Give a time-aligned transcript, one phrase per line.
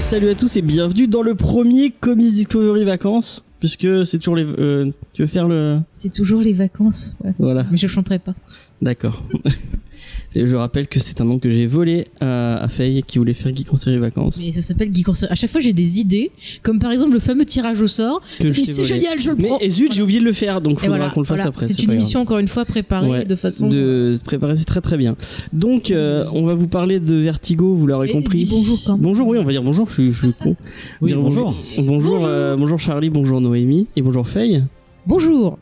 [0.00, 4.44] Salut à tous et bienvenue dans le premier Comics Discovery Vacances, puisque c'est toujours les...
[4.44, 5.78] euh, tu veux faire le...
[5.92, 7.16] C'est toujours les vacances.
[7.22, 7.34] Ouais.
[7.38, 7.66] Voilà.
[7.70, 8.34] Mais je chanterai pas.
[8.80, 9.22] D'accord.
[10.34, 13.54] Je rappelle que c'est un nom que j'ai volé à, à Faye qui voulait faire
[13.54, 14.42] Geek en série vacances.
[14.46, 15.32] Mais ça s'appelle Geek en série.
[15.32, 16.30] À chaque fois, j'ai des idées,
[16.62, 18.22] comme par exemple le fameux tirage au sort.
[18.42, 19.58] Mais c'est génial, je le Mais prends.
[19.58, 21.48] et zut, j'ai oublié de le faire, donc Et faudra voilà, qu'on le fasse voilà.
[21.48, 21.66] après.
[21.66, 21.96] C'est une grave.
[21.96, 23.68] émission encore une fois préparée Ouais, de façon.
[23.68, 25.16] de se préparer, c'est très très bien.
[25.52, 28.44] Donc, euh, on va vous parler de Vertigo, vous l'aurez compris.
[28.44, 29.00] dis bonjour quand même.
[29.02, 30.54] Bonjour, oui, on va dire bonjour, je suis, je suis con.
[31.00, 31.56] Oui, Dire bonjour.
[31.76, 34.62] Bonjour, bonjour, euh, bonjour Charlie, bonjour Noémie et bonjour Faye.
[35.08, 35.58] Bonjour.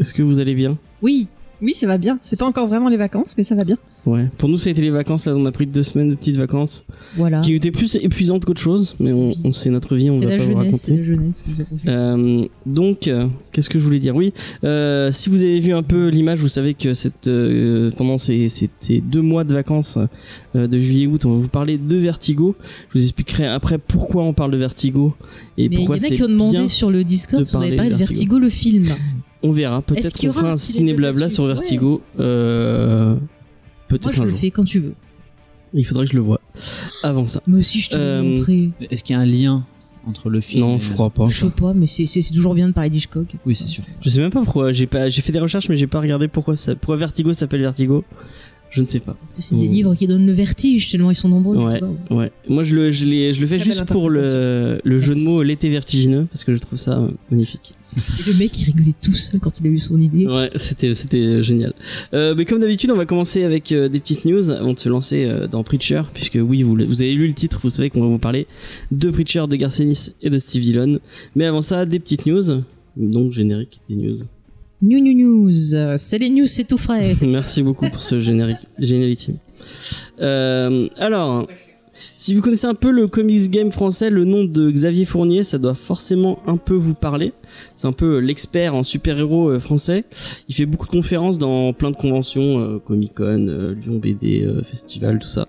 [0.00, 0.76] Est-ce que vous allez bien?
[1.02, 1.28] Oui.
[1.60, 2.18] Oui, ça va bien.
[2.22, 3.76] C'est pas encore vraiment les vacances, mais ça va bien.
[4.06, 4.26] Ouais.
[4.38, 5.26] Pour nous, ça a été les vacances.
[5.26, 6.84] Là, on a pris deux semaines de petites vacances
[7.16, 7.40] Voilà.
[7.40, 10.30] qui étaient plus épuisantes qu'autre chose, mais on, on sait notre vie, on C'est va
[10.30, 10.96] la pas vous jeunesse, c'est raconter.
[11.10, 11.44] la jeunesse.
[11.46, 11.88] Vous.
[11.88, 14.14] Euh, donc, euh, qu'est-ce que je voulais dire?
[14.14, 17.28] Oui, euh, si vous avez vu un peu l'image, vous savez que cette,
[17.96, 19.98] pendant ces, ces- ces deux mois de vacances
[20.54, 22.54] de juillet-août, on va vous parler de Vertigo.
[22.94, 25.12] Je vous expliquerai après pourquoi on parle de Vertigo
[25.56, 27.46] et Mais il y en pourquoi a c'est qui ont demandé sur le Discord de
[27.46, 28.86] si on avait parlé de de Vertigo, le film.
[29.42, 29.82] On verra.
[29.82, 31.54] Peut-être qu'on fera un ciné ciné-blabla là-dessus sur Ouais.
[31.54, 32.02] Vertigo.
[32.18, 33.20] Euh, Moi,
[33.88, 34.38] Peut-être je un le jour.
[34.38, 34.94] fais quand tu veux.
[35.74, 36.40] Il faudrait que je le voie.
[37.02, 37.40] Avant ça.
[37.46, 38.70] Mais si je te Euh.
[38.90, 39.64] Est-ce qu'il y a un lien
[40.06, 41.26] entre le film Non, et- je crois pas.
[41.26, 43.26] Je sais pas, mais c'est c'est- c'est toujours bien de parler d'Hitchcock.
[43.46, 43.84] Oui, c'est sûr.
[44.00, 44.72] Je sais même pas pourquoi.
[44.72, 47.60] J'ai pas, j'ai fait des recherches, mais j'ai pas regardé pourquoi ça, pourquoi Vertigo s'appelle
[47.60, 48.04] Vertigo.
[48.70, 49.14] Je ne sais pas.
[49.14, 49.72] Parce que c'est des Mm.
[49.72, 51.56] livres qui donnent le vertige, tellement ils sont nombreux.
[51.56, 51.80] Ouais.
[52.10, 52.18] vois.
[52.18, 52.32] Ouais.
[52.50, 55.70] Moi, je le, je je le fais juste pour le, le jeu de mots l'été
[55.70, 57.72] vertigineux parce que je trouve ça euh, magnifique.
[57.96, 60.26] Et le mec, il rigolait tout seul quand il a eu son idée.
[60.26, 61.72] Ouais, c'était, c'était génial.
[62.12, 64.88] Euh, mais comme d'habitude, on va commencer avec euh, des petites news avant de se
[64.88, 68.08] lancer euh, dans Preacher, puisque oui, vous, avez lu le titre, vous savez qu'on va
[68.08, 68.46] vous parler
[68.90, 71.00] de Preacher, de Garcenis et de Steve Dillon.
[71.34, 72.62] Mais avant ça, des petites news.
[72.96, 74.18] Donc générique des news.
[74.82, 75.96] New New News.
[75.98, 77.16] C'est les news, c'est tout frais.
[77.22, 79.38] Merci beaucoup pour ce générique génialissime.
[80.18, 81.46] Alors,
[82.16, 85.58] si vous connaissez un peu le comics game français, le nom de Xavier Fournier, ça
[85.58, 87.32] doit forcément un peu vous parler.
[87.76, 90.04] C'est un peu l'expert en super-héros euh, français.
[90.48, 95.18] Il fait beaucoup de conférences dans plein de conventions, euh, Comic-Con, euh, Lyon BD, Festival,
[95.18, 95.46] tout ça.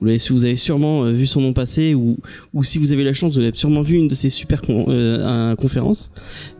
[0.00, 2.16] Vous l'avez, vous avez sûrement vu son nom passer, ou,
[2.54, 4.86] ou si vous avez la chance, vous avez sûrement vu une de ses super con-
[4.88, 6.10] euh, conférences.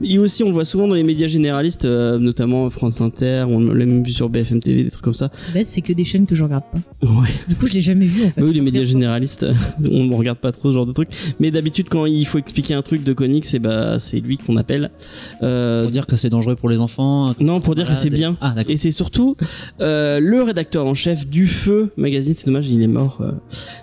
[0.02, 3.60] Et aussi, on le voit souvent dans les médias généralistes, euh, notamment France Inter, on
[3.60, 5.30] l'a même vu sur BFM TV, des trucs comme ça.
[5.34, 6.78] C'est bête, c'est que des chaînes que je regarde pas.
[7.06, 7.28] Ouais.
[7.48, 8.40] Du coup, je l'ai jamais vu en fait.
[8.40, 9.46] Bah oui, les médias généralistes,
[9.90, 11.08] on ne regarde pas trop ce genre de trucs.
[11.40, 14.56] Mais d'habitude, quand il faut expliquer un truc de comics, c'est bah, c'est lui qu'on
[14.56, 14.90] appelle.
[15.42, 17.34] Euh, Pour dire que c'est dangereux pour les enfants.
[17.40, 18.36] non, pour dire que c'est bien.
[18.40, 18.72] Ah, d'accord.
[18.72, 19.36] Et c'est surtout
[19.80, 22.34] euh, le rédacteur en chef du Feu magazine.
[22.36, 23.18] C'est dommage, il est mort.
[23.20, 23.32] euh,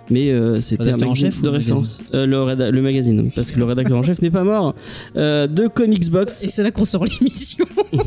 [0.09, 2.02] mais euh, c'était un Rédacteur en chef de le référence.
[2.14, 4.75] Euh, le, réda- le magazine, parce que le rédacteur en chef n'est pas mort.
[5.18, 6.44] Euh, de Comics Box.
[6.46, 7.66] Et c'est là qu'on sort l'émission.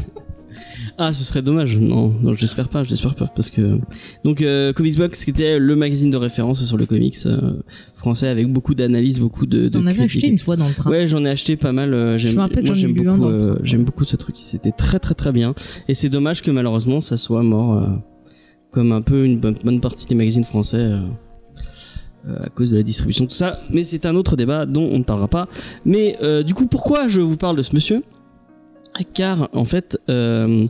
[0.99, 1.79] Ah, ce serait dommage.
[1.79, 3.79] Non, non j'espère pas, j'espère pas, parce que
[4.25, 7.55] donc euh, Comics Box, qui était le magazine de référence sur le comics euh,
[7.97, 9.69] français, avec beaucoup d'analyses, beaucoup de.
[9.69, 10.91] de On avait critiques acheté et une fois dans le train.
[10.91, 11.95] Ouais, j'en ai acheté pas mal.
[11.95, 12.75] euh, j'aime- moi,
[13.17, 14.37] beaucoup, euh, j'aime beaucoup ce truc.
[14.41, 15.55] C'était très très très bien.
[15.89, 17.83] Et c'est dommage que malheureusement ça soit mort,
[18.71, 20.93] comme un peu une bonne, bonne partie des magazines français.
[22.25, 25.03] à cause de la distribution, tout ça, mais c'est un autre débat dont on ne
[25.03, 25.49] parlera pas.
[25.85, 28.03] Mais euh, du coup, pourquoi je vous parle de ce monsieur?
[29.15, 30.67] Car en fait, euh,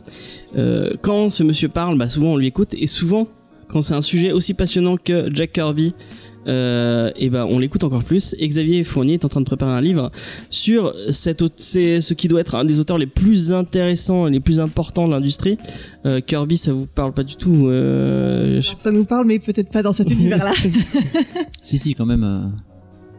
[0.57, 3.27] euh, quand ce monsieur parle, bah, souvent on lui écoute, et souvent,
[3.67, 5.93] quand c'est un sujet aussi passionnant que Jack Kirby,
[6.47, 8.35] euh, et ben on l'écoute encore plus.
[8.39, 10.11] Et Xavier Fournier est en train de préparer un livre
[10.49, 14.59] sur c'est ce qui doit être un des auteurs les plus intéressants et les plus
[14.59, 15.57] importants de l'industrie.
[16.05, 19.83] Euh, Kirby, ça vous parle pas du tout euh, Ça nous parle, mais peut-être pas
[19.83, 20.51] dans cet univers-là.
[21.61, 22.51] Si, si, quand même.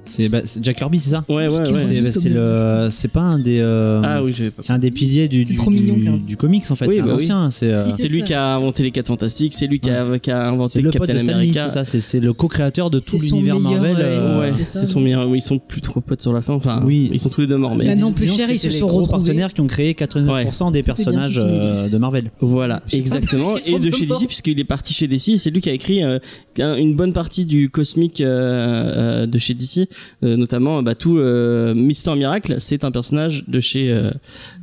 [0.05, 1.65] C'est bah, c'est Jack Kirby, c'est ça Ouais, ouais, ouais.
[1.65, 3.59] C'est bah, c'est le, c'est pas un des.
[3.61, 4.63] euh, Ah oui, je vais pas.
[4.63, 6.87] C'est un des piliers du, du, mignon, du, comics en fait.
[6.87, 7.25] Oui, c'est un bah oui.
[7.25, 7.51] ancien.
[7.51, 8.27] C'est euh, Si, C'est lui ça.
[8.27, 10.91] qui a inventé les 4 fantastiques, c'est lui qui a, qui a c'est inventé le
[10.91, 11.69] pote Captain de Stanley, America.
[11.69, 11.85] c'est ça.
[11.85, 13.97] C'est c'est le co-créateur de tout l'univers Marvel.
[13.99, 15.05] euh, euh, Ouais, c'est son oui.
[15.05, 15.29] meilleur.
[15.29, 16.53] oui, Ils sont plus trop potes sur la fin.
[16.55, 17.11] Enfin, Oui.
[17.13, 17.75] ils sont tous les deux morts.
[17.75, 19.11] Mais Maintenant, plus cher, ils se sont retrouvés.
[19.11, 22.31] partenaires qui ont créé 99% des personnages de Marvel.
[22.41, 23.55] Voilà, exactement.
[23.67, 24.05] Et de chez.
[24.07, 26.19] DC, puisqu'il est parti chez DC, c'est lui qui a écrit euh,
[26.61, 29.89] un- une bonne partie du cosmique de chez DC.
[30.23, 34.11] Euh, notamment, bah, tout euh, Mister Miracle, c'est un personnage de chez euh,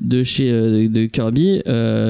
[0.02, 1.62] de chez de Kirby.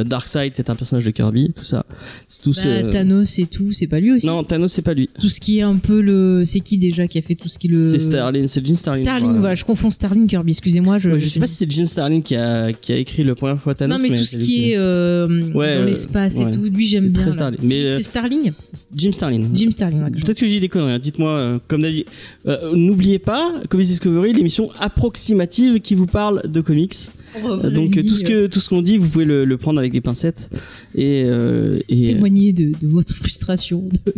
[0.05, 1.51] Darkseid, c'est un personnage de Kirby.
[1.55, 1.85] Tout ça,
[2.27, 2.91] c'est tout Bah.
[2.91, 4.25] Thanos et tout, c'est pas lui aussi.
[4.27, 5.09] Non, Thanos, c'est pas lui.
[5.19, 6.43] Tout ce qui est un peu le.
[6.45, 7.89] C'est qui déjà qui a fait tout ce qui le.
[7.91, 9.01] C'est Starling, c'est Gene Starling.
[9.03, 9.39] Starling, Voilà.
[9.39, 10.99] voilà, je confonds Starling Kirby, excusez-moi.
[10.99, 13.35] Je, Ouais, je sais pas si c'est Gene Starling qui a qui a écrit le
[13.35, 13.97] première fois Thanos.
[13.97, 16.47] non, mais, tout c'est ce qui est euh, Ouais, dans l'espace ouais.
[16.47, 17.31] et tout, lui j'aime C'est bien.
[17.31, 17.59] Starling.
[17.63, 18.51] Mais, C'est Starling
[18.95, 19.47] Jim Starling.
[19.53, 20.93] Jim Starling, Peut-être que j'ai des conneries.
[20.93, 20.99] hein.
[20.99, 22.05] Dites-moi, comme d'habitude.
[22.47, 26.95] Euh, N'oubliez pas, Comics Discovery, l'émission approximative qui vous parle de comics.
[27.45, 29.79] Euh, Donc euh, tout ce que tout ce qu'on dit, vous pouvez le, le prendre
[29.79, 30.49] avec des pincettes
[30.95, 34.13] et, euh, et témoigner de, de votre frustration, de,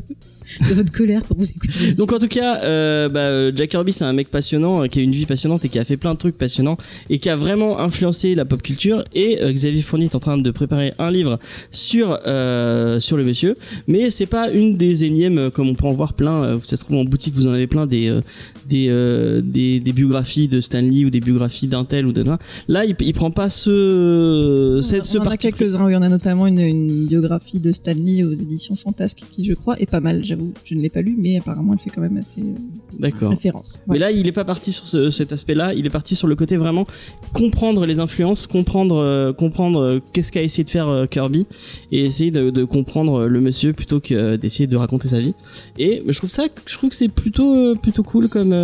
[0.70, 1.94] de votre colère quand vous écoutez.
[1.94, 5.00] Donc en tout cas, euh, bah, euh, Jack Kirby c'est un mec passionnant, euh, qui
[5.00, 6.78] a une vie passionnante et qui a fait plein de trucs passionnants
[7.10, 9.04] et qui a vraiment influencé la pop culture.
[9.14, 11.40] Et euh, Xavier Fournier est en train de préparer un livre
[11.72, 13.56] sur euh, sur le monsieur,
[13.88, 16.44] mais c'est pas une des énièmes comme on peut en voir plein.
[16.44, 18.22] euh, ça se trouve en boutique, vous en avez plein des euh,
[18.68, 22.44] des, euh, des des biographies de Stanley ou des biographies d'un tel ou d'un autre.
[22.68, 25.90] Là, il, il prend pas ce cette, ce on en a quelques-uns.
[25.90, 29.54] Il y en a notamment une, une biographie de Stanley aux éditions Fantasque qui, je
[29.54, 30.24] crois, est pas mal.
[30.26, 33.82] J'avoue, je ne l'ai pas lu, mais apparemment, elle fait quand même assez euh, référence.
[33.88, 35.74] Mais là, il est pas parti sur ce- cet aspect-là.
[35.74, 36.86] Il est parti sur le côté vraiment
[37.34, 41.46] comprendre les influences, comprendre, euh, comprendre euh, qu'est-ce qu'a essayé de faire euh, Kirby
[41.92, 45.34] et essayer de, de comprendre le monsieur plutôt que d'essayer de raconter sa vie.
[45.78, 48.56] Et je trouve ça, je trouve que c'est plutôt, plutôt cool comme,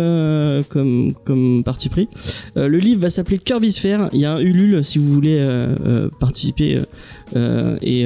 [0.68, 2.08] comme, comme parti pris.
[2.56, 4.08] Le livre va s'appeler Kirby Sphere.
[4.12, 5.38] Il y a un Ulule si vous voulez
[6.18, 6.80] participer
[7.34, 8.04] et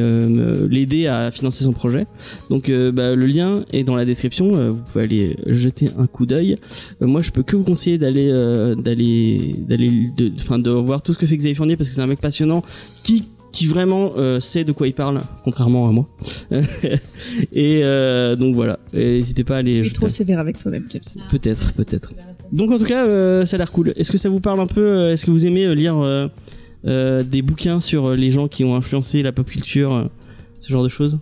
[0.69, 2.07] l'aider à financer son projet.
[2.51, 4.55] Donc euh, bah, le lien est dans la description.
[4.55, 6.57] Euh, vous pouvez aller jeter un coup d'œil.
[7.03, 11.03] Euh, moi, je peux que vous conseiller d'aller, euh, d'aller, d'aller, de, enfin, de voir
[11.03, 12.63] tout ce que fait Xavier Fournier parce que c'est un mec passionnant
[13.03, 13.25] qui
[13.55, 16.09] qui vraiment euh, sait de quoi il parle, contrairement à moi.
[17.53, 18.81] et euh, donc voilà.
[18.93, 19.85] Et N'hésitez pas à aller.
[19.85, 21.23] Jeter trop sévère avec toi-même, James.
[21.31, 22.13] Peut-être, peut-être.
[22.51, 23.93] Donc en tout cas, euh, ça a l'air cool.
[23.97, 26.31] Est-ce que ça vous parle un peu Est-ce que vous aimez lire
[26.85, 30.11] des bouquins sur les gens qui ont influencé la pop culture,
[30.59, 31.19] ce genre de choses?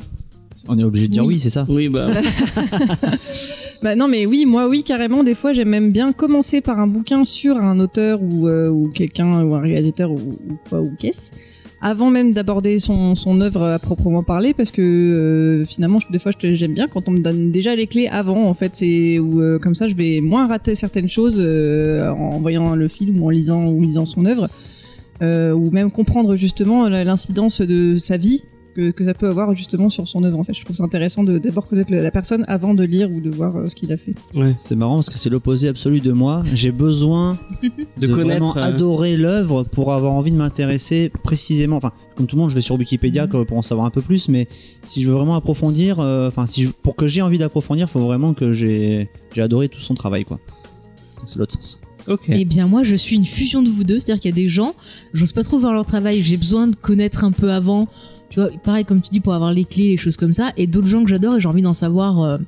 [0.69, 1.67] On est obligé de dire oui, c'est ça.
[1.69, 2.07] Oui, bah.
[3.83, 5.25] Bah non, mais oui, moi oui, carrément.
[5.25, 8.89] Des fois, j'aime même bien commencer par un bouquin sur un auteur ou, euh, ou
[8.89, 11.33] quelqu'un ou un réalisateur ou, ou quoi ou qu'est-ce,
[11.81, 16.21] avant même d'aborder son, son œuvre à proprement parler, parce que euh, finalement, je- des
[16.21, 18.45] fois, j'aime bien quand on me donne déjà les clés avant.
[18.47, 22.39] En fait, c'est où euh, comme ça, je vais moins rater certaines choses euh, en
[22.39, 24.49] voyant le film ou en lisant ou lisant son œuvre,
[25.23, 29.89] euh, ou même comprendre justement l'incidence de sa vie que, que ça peut avoir justement
[29.89, 30.55] sur son œuvre en fait.
[30.55, 33.57] Je trouve ça intéressant de d'abord connaître la personne avant de lire ou de voir
[33.57, 34.15] euh, ce qu'il a fait.
[34.35, 34.53] Ouais.
[34.57, 36.45] C'est marrant parce que c'est l'opposé absolu de moi.
[36.55, 41.77] J'ai besoin De de, connaître, vraiment euh, adorer l'œuvre pour avoir envie de m'intéresser précisément.
[41.77, 44.03] Enfin, comme tout le monde, je vais sur Wikipédia que- pour en savoir un peu
[44.03, 44.49] plus, mais
[44.85, 48.01] si je veux vraiment approfondir, euh, enfin, si je- pour que j'ai envie d'approfondir, faut
[48.01, 50.39] vraiment que j'ai j'ai adoré tout son travail, quoi.
[51.25, 51.81] C'est l'autre sens.
[52.09, 52.25] Ok.
[52.29, 54.01] Eh bien, moi, je suis une fusion de vous deux.
[54.01, 54.75] C'est-à-dire qu'il y a des gens,
[55.15, 57.87] j'ose pas trop voir leur travail, j'ai besoin de connaître un peu avant.
[58.33, 60.53] Tu vois, pareil, comme tu dis, pour avoir les clés, les choses comme ça.
[60.57, 62.39] Et d'autres gens que j'adore et j'ai envie d'en savoir euh,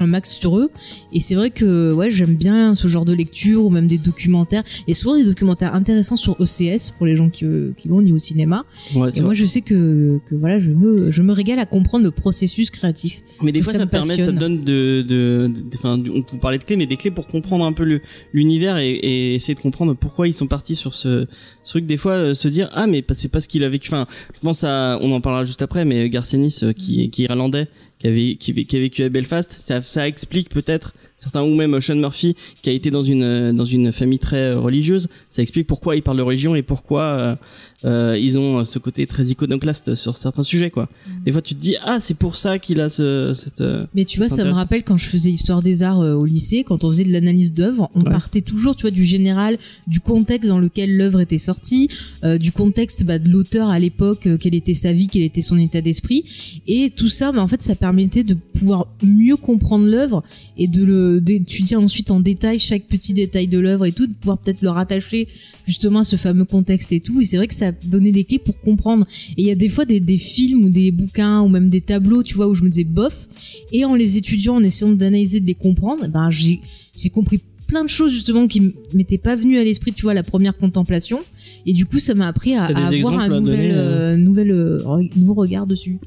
[0.00, 0.70] un max sur eux.
[1.12, 4.62] Et c'est vrai que, ouais, j'aime bien ce genre de lecture ou même des documentaires.
[4.86, 8.12] Et souvent des documentaires intéressants sur OCS pour les gens qui, euh, qui vont ni
[8.12, 8.64] au cinéma.
[8.94, 9.20] Ouais, Et vrai.
[9.22, 12.70] moi, je sais que, que voilà, je me, je me régale à comprendre le processus
[12.70, 13.22] créatif.
[13.42, 16.00] Mais des fois, ça, ça me permet, ça donne de, de, enfin,
[16.32, 18.00] on parlait de clés, mais des clés pour comprendre un peu
[18.32, 21.26] l'univers et, et essayer de comprendre pourquoi ils sont partis sur ce,
[21.64, 21.86] ce truc.
[21.86, 23.88] Des fois, euh, se dire ah mais c'est pas ce qu'il a vécu.
[23.88, 27.26] Enfin, je pense à, on en parlera juste après, mais Garcenis euh, qui, qui est
[27.26, 27.68] irlandais,
[28.04, 32.70] qui a vécu à Belfast, ça, ça explique peut-être certains ou même Sean Murphy qui
[32.70, 35.08] a été dans une euh, dans une famille très euh, religieuse.
[35.30, 37.38] Ça explique pourquoi ils parlent de religion et pourquoi
[37.84, 40.88] euh, ils ont euh, ce côté très iconoclaste sur certains sujets quoi.
[41.24, 44.04] Des fois, tu te dis ah c'est pour ça qu'il a ce, cette euh, Mais
[44.04, 46.84] tu vois, ça me rappelle quand je faisais histoire des arts euh, au lycée, quand
[46.84, 48.10] on faisait de l'analyse d'œuvre, on Ouais.
[48.10, 51.88] partait toujours, tu vois, du général, du contexte dans lequel l'œuvre était sortie,
[52.24, 55.58] euh, du contexte bah, de l'auteur à l'époque, quelle était sa vie, quel était son
[55.58, 56.24] état d'esprit,
[56.66, 60.22] et tout ça, mais en fait, ça permettait de pouvoir mieux comprendre l'œuvre
[60.56, 64.12] et de le d'étudier ensuite en détail chaque petit détail de l'œuvre et tout, de
[64.14, 65.28] pouvoir peut-être le rattacher
[65.66, 67.20] justement à ce fameux contexte et tout.
[67.20, 69.06] Et c'est vrai que ça donnait des clés pour comprendre.
[69.36, 72.22] Et il y a des fois des, films ou des bouquins ou même des tableaux,
[72.22, 73.28] tu vois, où je me disais bof.
[73.72, 76.60] Et en les étudiant, en essayant d'analyser, de les comprendre, ben j'ai
[76.96, 80.22] j'ai compris plein de choses justement qui m'étaient pas venues à l'esprit, tu vois, la
[80.22, 81.20] première contemplation.
[81.66, 85.10] Et du coup, ça m'a appris à, avoir un à nouvel, euh, nouvel, euh, re-
[85.16, 85.98] nouveau regard dessus.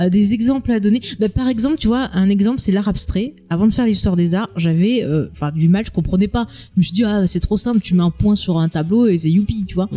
[0.00, 1.00] Euh, des exemples à donner.
[1.20, 3.34] Bah, par exemple, tu vois, un exemple, c'est l'art abstrait.
[3.50, 6.46] Avant de faire l'histoire des arts, j'avais, euh, enfin, du mal, je comprenais pas.
[6.74, 9.06] Je me suis dit, ah, c'est trop simple, tu mets un point sur un tableau
[9.06, 9.88] et c'est youpi, tu vois.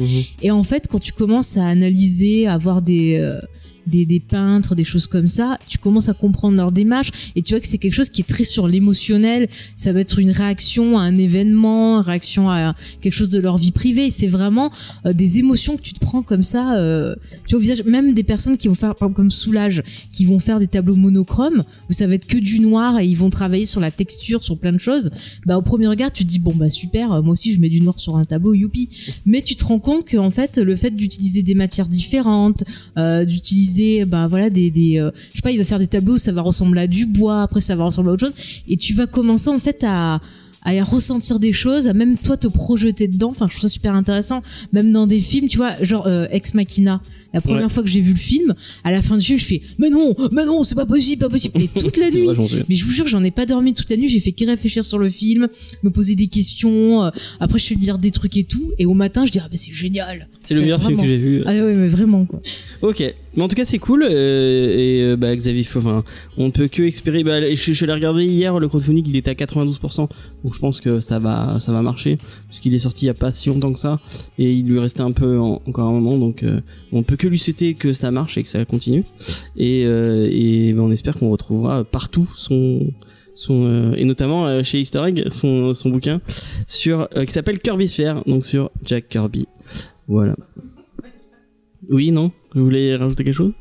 [0.41, 3.39] Et en fait, quand tu commences à analyser, à avoir des, euh,
[3.87, 7.59] des, peintres, des choses comme ça, tu commences à comprendre leur démarche et tu vois
[7.59, 9.49] que c'est quelque chose qui est très sur l'émotionnel.
[9.75, 13.57] Ça va être une réaction à un événement, une réaction à quelque chose de leur
[13.57, 14.09] vie privée.
[14.09, 14.71] C'est vraiment
[15.05, 17.15] euh, des émotions que tu te prends comme ça, euh,
[17.47, 17.75] tu vois.
[17.85, 21.93] Même des personnes qui vont faire, comme Soulage, qui vont faire des tableaux monochromes où
[21.93, 24.73] ça va être que du noir et ils vont travailler sur la texture, sur plein
[24.73, 25.11] de choses.
[25.45, 27.69] Bah, au premier regard, tu te dis bon bah super, euh, moi aussi je mets
[27.69, 28.89] du noir sur un tableau, youpi.
[29.25, 32.63] Mais tu te rends compte que en fait, le fait d'utiliser des matières différentes,
[32.97, 33.25] euh,
[34.05, 36.31] bah voilà des, des euh, je sais pas, il va faire des tableaux où ça
[36.31, 38.35] va ressembler à du bois, après ça va ressembler à autre chose,
[38.67, 40.21] et tu vas commencer en fait à
[40.67, 43.29] à ressentir des choses, à même toi te projeter dedans.
[43.29, 44.41] Enfin, je trouve ça super intéressant.
[44.73, 47.01] Même dans des films, tu vois, genre euh, Ex Machina.
[47.35, 47.69] La première Ouais.
[47.69, 50.15] fois que j'ai vu le film, à la fin du film, je fais mais non,
[50.31, 51.61] mais non, c'est pas possible, pas possible.
[51.61, 52.27] Et toute la nuit.
[52.67, 54.07] Mais je vous jure, j'en ai pas dormi toute la nuit.
[54.09, 55.49] J'ai fait que réfléchir sur le film,
[55.83, 57.03] me poser des questions.
[57.03, 58.71] euh, Après, je fais lire des trucs et tout.
[58.79, 60.27] Et au matin, je dis ah mais c'est génial.
[60.43, 61.43] C'est le meilleur film que j'ai vu.
[61.45, 62.41] Ah ouais, mais vraiment quoi.
[62.81, 63.03] Ok,
[63.35, 66.03] mais en tout cas c'est cool euh, et euh, bah Xavier, enfin,
[66.37, 67.23] on ne peut que espérer.
[67.23, 69.97] Bah, je, l'ai regardé hier, le crowdfunding il était à 92%,
[70.43, 73.13] donc je pense que ça va, ça va marcher puisqu'il est sorti il y a
[73.13, 73.99] pas si longtemps que ça
[74.37, 76.61] et il lui restait un peu en- encore un moment, donc euh,
[76.91, 79.03] on peut que lui souhaiter que ça marche et que ça continue
[79.57, 82.93] et, euh, et bah, on espère qu'on retrouvera partout son
[83.33, 86.21] son euh, et notamment euh, chez Easter Egg son, son bouquin
[86.67, 89.45] sur qui s'appelle Kirby Sphere donc sur Jack Kirby
[90.07, 90.35] voilà
[91.89, 92.31] oui non?
[92.55, 93.51] Vous voulez rajouter quelque chose?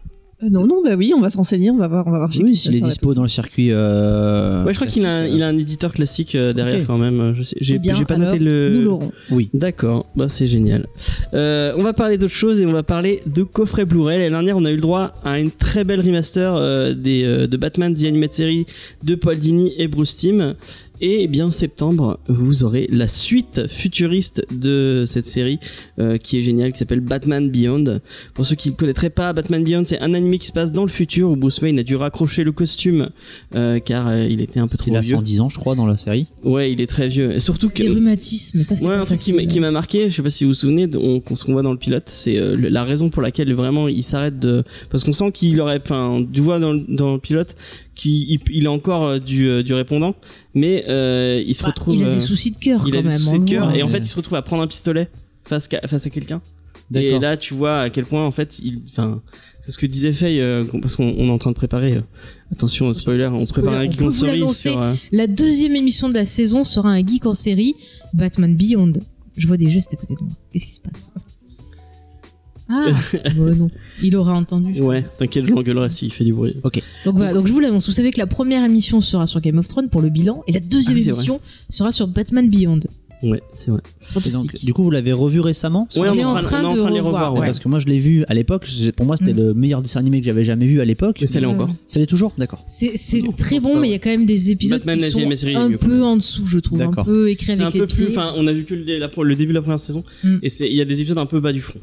[0.42, 2.30] Euh, non, non, bah oui, on va se renseigner, on va voir, on va voir.
[2.40, 3.68] Oui, s'il est dispo dans le circuit.
[3.70, 7.34] euh, Ouais, je crois qu'il a, il a un éditeur classique euh, derrière quand même.
[7.36, 8.70] Je sais, j'ai, pas alors, noté le.
[8.74, 9.12] Nous l'aurons.
[9.30, 9.48] Oui.
[9.54, 10.86] D'accord, bah c'est génial.
[11.34, 14.18] Euh, on va parler d'autre chose et on va parler de coffret Blu-ray.
[14.18, 17.46] L'année dernière, on a eu le droit à une très belle remaster euh, des, euh,
[17.46, 18.66] de Batman The Animated Series
[19.04, 20.54] de Paul Dini et Bruce Timm.
[21.00, 25.58] Et eh bien en septembre, vous aurez la suite futuriste de cette série
[25.98, 27.98] euh, qui est géniale, qui s'appelle Batman Beyond.
[28.32, 30.82] Pour ceux qui ne connaîtraient pas, Batman Beyond, c'est un animé qui se passe dans
[30.84, 33.10] le futur où Bruce Wayne a dû raccrocher le costume
[33.56, 35.16] euh, car euh, il était un peu trop Il a vieux.
[35.16, 36.26] 110 ans, je crois, dans la série.
[36.44, 37.32] Ouais, il est très vieux.
[37.34, 39.34] Et surtout que Les rhumatismes, ça c'est Ouais, un truc qui facile.
[39.34, 41.62] m'a- qui m'a marqué, je sais pas si vous vous souvenez, on- ce qu'on voit
[41.62, 45.12] dans le pilote, c'est euh, la raison pour laquelle vraiment il s'arrête de, parce qu'on
[45.12, 47.56] sent qu'il aurait, enfin, du voit dans, le- dans le pilote
[47.94, 50.14] qu'il il, il a encore euh, du, euh, du répondant,
[50.54, 53.02] mais euh, il se Bah, retrouve, il a des soucis de cœur il quand a
[53.02, 53.18] des même.
[53.18, 55.08] soucis de le cœur, et en fait il se retrouve à prendre un pistolet
[55.44, 56.40] face, qu'à- face à quelqu'un.
[56.94, 59.22] Et là, tu vois à quel point en fait, il, enfin,
[59.60, 61.94] c'est ce que disait Faye, euh, parce qu'on on est en train de préparer.
[61.94, 62.00] euh,
[62.52, 64.80] attention, spoiler, on Spoiler, prépare un on geek peut en vous série sur.
[64.82, 67.74] euh, La deuxième émission de la saison sera un geek en série,
[68.12, 68.92] Batman Beyond.
[69.36, 70.32] Je vois des gestes à côté de moi.
[70.52, 71.14] Qu'est-ce qui se passe?
[72.68, 72.86] Ah,
[73.38, 73.70] ouais, non.
[74.02, 74.72] Il aura entendu.
[74.74, 76.54] je Ouais, t'inquiète, je l'engueulerai s'il fait du bruit.
[77.04, 77.86] Donc voilà, donc je vous l'annonce.
[77.86, 80.52] Vous savez que la première émission sera sur Game of Thrones pour le bilan et
[80.52, 82.80] la deuxième Ah c'est émission sera sur Batman Beyond.
[83.22, 83.80] Ouais, c'est vrai.
[84.02, 84.34] Et Fantastique.
[84.52, 86.60] donc, du coup, vous l'avez revu récemment Parce que Ouais, on on, est en train
[86.60, 87.32] on est en de train de les revoir, revoir.
[87.34, 87.40] ouais.
[87.40, 87.46] ouais.
[87.46, 88.64] Parce que moi, je l'ai vu à l'époque.
[88.66, 89.36] j'ai- Pour moi, c'était Mm.
[89.38, 91.22] le meilleur dessin animé que j'avais jamais vu à l'époque.
[91.22, 91.70] Et ça l'est encore.
[91.86, 92.62] Ça l'est toujours D'accord.
[92.66, 94.80] C'est c'est Non, très c'est bon, pas mais il y a quand même des épisodes
[94.80, 96.86] Batman, la qui sont série est un mieux, quand peu en dessous, je trouve, un
[96.88, 97.06] D'accord.
[97.06, 98.06] peu écrit C'est avec un peu pieds.
[98.06, 98.14] plus.
[98.18, 100.36] Enfin, on a vu que le, la- le début de la première saison, Mm.
[100.42, 101.80] et c'est il y a des épisodes un peu bas du front.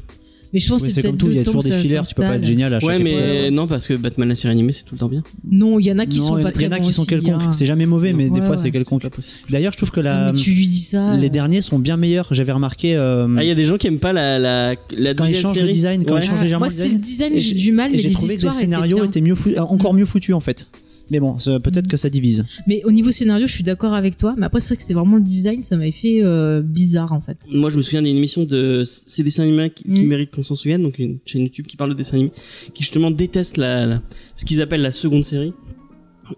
[0.52, 1.62] Mais je pense Oui, que c'est c'est comme peut-être tout, il y le a toujours
[1.62, 3.52] que des fillers, tu peux pas être génial à chaque Ouais, mais épisode.
[3.54, 5.22] non, parce que Batman la série animée, c'est tout le temps bien.
[5.50, 6.78] Non, il y en a qui Non, sont y pas très Il y en a
[6.78, 7.42] bons qui sont quelconques.
[7.42, 7.52] hein.
[7.52, 8.56] C'est jamais mauvais, mais des fois, ouais.
[8.58, 9.02] c'est quelconque.
[9.50, 11.16] D'ailleurs, je trouve que la, Mais tu lui dis ça.
[11.16, 12.28] les euh, derniers sont bien meilleurs.
[12.32, 12.94] J'avais remarqué.
[12.96, 15.34] euh, Ah, il y a des gens qui aiment pas la la la Quand ils
[15.36, 15.72] changent de série.
[15.72, 18.08] design, quand ils changent légèrement Moi, le c'est le design, j'ai du mal, mais j'ai
[18.08, 19.04] les trouvé que les histoires étaient scénarios bien.
[19.06, 20.66] étaient mieux fou- euh, encore mieux foutus en fait.
[21.10, 22.44] Mais bon, peut-être que ça divise.
[22.66, 24.34] Mais au niveau scénario, je suis d'accord avec toi.
[24.38, 27.20] Mais après, c'est vrai que c'était vraiment le design, ça m'avait fait euh, bizarre en
[27.20, 27.36] fait.
[27.50, 30.08] Moi, je me souviens d'une émission de ces dessins animés qui, qui Mm.
[30.08, 32.32] méritent qu'on s'en souvienne, donc une chaîne YouTube qui parle de dessins animés,
[32.74, 34.02] qui justement déteste la, la-
[34.36, 35.52] ce qu'ils appellent la seconde série.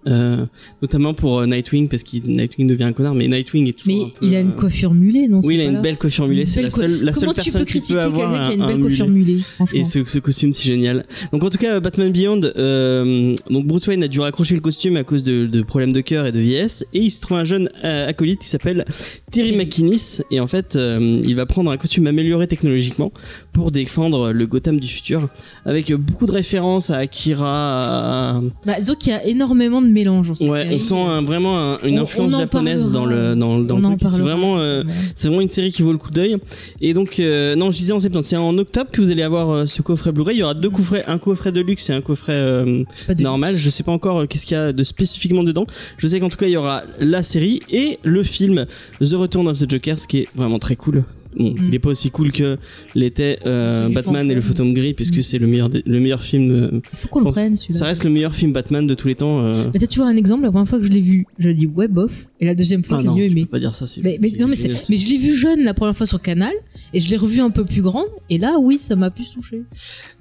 [0.07, 0.45] Euh,
[0.83, 4.05] notamment pour euh, Nightwing parce que Nightwing devient un connard mais Nightwing est toujours Mais
[4.05, 6.27] un peu, il a une euh, coiffure mulée, non oui il a une belle coiffure
[6.27, 8.55] mulée c'est la seule la seule tu personne peux qui peut avoir quelqu'un qui a
[8.55, 9.39] une un- belle un coiffure mulée.
[9.75, 11.05] Et ce, ce costume, c'est génial.
[11.33, 14.97] Donc en tout cas, Batman Beyond, euh, donc Bruce Wayne a dû raccrocher le costume
[14.97, 17.45] à cause de, de problèmes de cœur et de vieillesse, et il se trouve un
[17.45, 18.85] jeune euh, acolyte qui s'appelle
[19.31, 19.65] Terry Terry.
[19.65, 23.13] McInnes, et en fait, il va prendre un costume amélioré technologiquement
[23.53, 25.29] pour défendre le Gotham du futur,
[25.65, 28.35] avec beaucoup de références à Akira.
[28.37, 30.77] à- Bah, disons qu'il y a énormément de mélange Ouais, série.
[30.77, 33.81] on sent un- vraiment un- une influence on en japonaise dans le dans, le- dans
[33.81, 34.01] truc.
[34.11, 34.83] C'est vraiment euh,
[35.15, 36.37] c'est vraiment une série qui vaut le coup d'œil.
[36.81, 39.51] Et donc, euh, non, je disais en septembre, c'est en octobre que vous allez avoir
[39.51, 40.37] euh, ce coffret Blu-ray.
[40.37, 42.85] Il y aura deux coffrets, un coffret de luxe et un coffret euh,
[43.19, 43.57] normal.
[43.59, 45.67] Je sais pas encore qu'est-ce qu'il y a de spécifiquement dedans.
[45.99, 48.67] Je sais qu'en tout cas, il y aura la série et le film
[49.01, 51.05] The Return of the Joker, ce qui est vraiment très cool.
[51.37, 51.57] Bon, Mm.
[51.69, 52.57] il est pas aussi cool que
[52.95, 54.55] l'était euh, Batman et le fantôme.
[54.55, 55.23] Phantom Gris, puisque Mm.
[55.23, 56.49] c'est le meilleur, le meilleur film.
[56.49, 57.79] de- Il faut qu'on le prenne celui-là.
[57.79, 59.41] Ça reste le meilleur film Batman de tous les temps.
[59.45, 59.65] euh.
[59.75, 61.89] Mais tu vois un exemple, la première fois que je l'ai vu, je dis ouais
[61.89, 63.47] bof, et la deuxième fois Ah j'ai mieux aimé.
[63.51, 63.87] pas dire ça.
[63.87, 64.57] c'est- Mais, mais, non, mais,
[64.89, 66.53] mais je l'ai vu jeune la première fois sur Canal,
[66.93, 69.63] et je l'ai revu un peu plus grande, et là oui, ça m'a plus touché.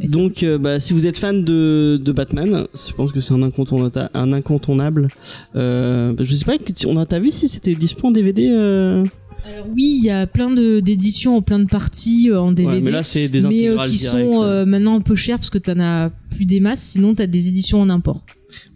[0.02, 3.34] Et Donc, euh, bah, si vous êtes fan de, de Batman, je pense que c'est
[3.34, 4.10] un incontournable.
[4.14, 5.08] Un incontournable.
[5.56, 6.56] Euh, je sais pas,
[6.88, 9.04] on a t'as vu si c'était dispo en DVD euh?
[9.46, 12.78] Alors oui, il y a plein de d'éditions en plein de parties euh, en DVD.
[12.78, 15.50] Ouais, mais là, c'est des mais, euh, qui sont euh, maintenant un peu chères parce
[15.50, 18.26] que t'en as plus des masses, sinon t'as des éditions en import.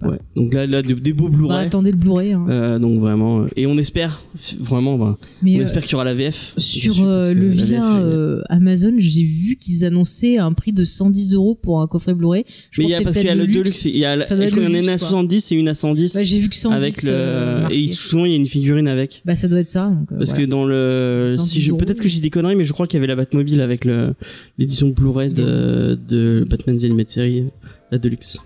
[0.04, 0.20] Ouais.
[0.36, 1.66] Donc là, là des, des beaux Bah, Blu-ray.
[1.66, 2.34] attendez le Blu-ray.
[2.34, 2.46] hein.
[2.50, 4.24] Euh, donc vraiment, euh, et on espère
[4.60, 6.54] vraiment, bah, mais on euh, espère qu'il y aura la VF.
[6.58, 11.34] sur dessus, euh, le VF euh, Amazon, j'ai vu qu'ils annonçaient un prix de 110
[11.34, 12.44] euros pour un coffret Blu-ray.
[12.70, 14.22] Je mais il y a parce qu'il y a le Deluxe, il y a, je
[14.22, 15.10] être crois qu'il y en a une à luxe, quoi.
[15.10, 18.26] 70 et une à 110 Ouais, j'ai vu que 110 avec le euh, et souvent
[18.26, 19.24] il y a une figurine avec.
[19.26, 19.88] Bah ça doit être ça.
[19.90, 20.46] donc, Parce voilà.
[20.46, 22.98] que dans le, 110 si je, peut-être que j'ai des conneries, mais je crois qu'il
[22.98, 24.14] y avait la Batmobile avec le,
[24.60, 27.46] l'édition Blu-ray de, de Batman The Animated Series,
[27.92, 28.38] la Deluxe.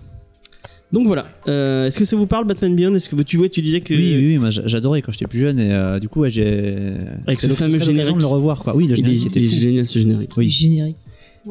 [0.92, 1.26] Donc voilà.
[1.48, 2.94] Euh, est-ce que ça vous parle Batman Beyond?
[2.94, 5.26] Est-ce que tu vois, tu disais que Oui, oui, oui, moi j'a- j'adorais quand j'étais
[5.26, 6.94] plus jeune et euh, du coup, ouais, j'ai.
[7.26, 8.14] Avec ce fameux générique.
[8.14, 8.76] de le revoir, quoi.
[8.76, 9.54] Oui, le générique, c'était il est fou.
[9.62, 10.30] génial ce générique.
[10.36, 10.48] Oui.
[10.48, 10.96] générique.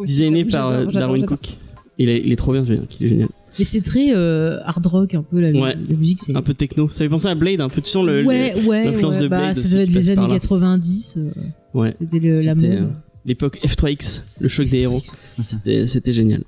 [0.05, 1.25] Designé par euh, Darwin.
[1.25, 1.57] Cook.
[1.97, 3.29] Il est, il est trop bien ce générique, il est génial.
[3.59, 5.75] Mais c'est très euh, hard rock un peu la, Ouais.
[5.89, 6.19] la musique.
[6.21, 6.89] C'est Un peu techno.
[6.89, 7.81] Ça fait penser à Blade un peu.
[7.81, 8.23] Tu sens le.
[8.23, 10.39] ouais, ouais, l'influence ouais, de bah, Blade ça doit être les années là.
[10.39, 11.15] 90.
[11.17, 11.31] euh,
[11.73, 11.91] ouais.
[11.93, 12.91] C'était la mode.
[13.23, 14.99] L'époque F3X, le choc des héros.
[15.27, 16.41] C'était, c'était génial.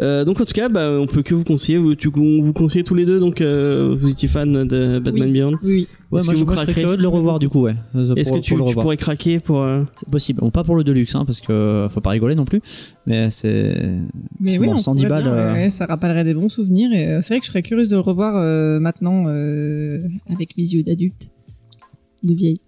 [0.00, 1.76] Euh, donc en tout cas, bah, on peut que vous conseiller.
[1.76, 3.20] Vous, tu, on vous conseille tous les deux.
[3.20, 5.32] Donc euh, vous étiez fan de Batman Oui.
[5.32, 5.52] Beyond.
[5.62, 5.86] Oui.
[6.10, 7.60] Ouais, Est-ce moi, que je, vous moi, je serais craquerez de le revoir du coup,
[7.62, 7.74] ouais.
[8.16, 10.40] Est-ce pour- que tu, pour pourrais craquer pour euh, C'est possible.
[10.40, 12.62] Bon, pas pour le Deluxe, hein, parce que faut pas rigoler non plus.
[13.06, 13.76] Mais c'est.
[14.40, 15.22] Mais c'est oui, bon, on 110 pourrait balles.
[15.24, 16.90] bien, euh, ouais, ça rappellerait des bons souvenirs.
[16.94, 19.98] Et c'est vrai que je serais curieuse de le revoir euh, maintenant euh,
[20.32, 21.28] avec mes yeux d'adulte,
[22.22, 22.60] de vieille.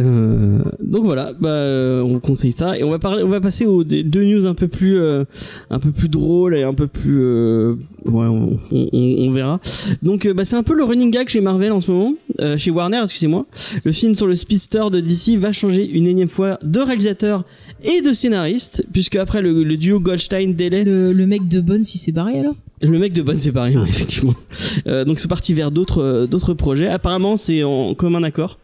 [0.00, 3.40] Euh, donc voilà, bah, euh, on vous conseille ça et on va parler, on va
[3.40, 5.24] passer aux deux news un peu plus, euh,
[5.70, 7.74] un peu plus drôles et un peu plus, euh,
[8.06, 9.60] ouais, on, on- on verra.
[10.02, 12.56] Donc euh, bah, c'est un peu le running gag chez Marvel en ce moment, euh,
[12.56, 13.46] chez Warner, excusez-moi.
[13.84, 17.44] Le film sur le speedster de DC va changer une énième fois de réalisateur
[17.84, 21.82] et de scénariste, puisque après le, le duo Goldstein Delay, Le, le mec de Bonne,
[21.82, 22.54] si c'est barré alors?
[22.82, 24.34] Le mec de Bonne c'est pareil, ouais, effectivement.
[24.86, 26.88] Euh, donc c'est parti vers d'autres, euh, d'autres projets.
[26.88, 28.58] Apparemment c'est en commun accord.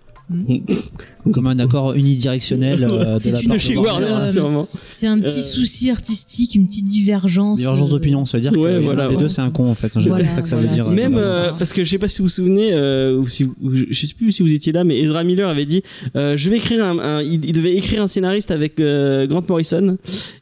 [1.33, 4.40] Comme un accord unidirectionnel euh, de C'est la une part de chez de Warner, c'est
[4.40, 4.68] vraiment.
[4.88, 7.59] C'est un petit Euh, souci artistique, une petite divergence.
[7.59, 9.16] Divergence euh, d'opinion, ça veut dire que Ouais, voilà, ouais.
[9.16, 9.88] deux c'est un con en fait.
[9.92, 10.90] C'est Voilà, ça que ça voilà, veut dire.
[10.92, 13.73] Même euh, parce que je sais pas si vous vous souvenez, euh, ou si ou
[13.73, 15.83] je sais plus si vous étiez là, mais Ezra Miller avait dit,
[16.16, 19.45] euh, je vais écrire un, un- il, il devait écrire un scénariste avec euh, Grant
[19.49, 19.97] Morrison,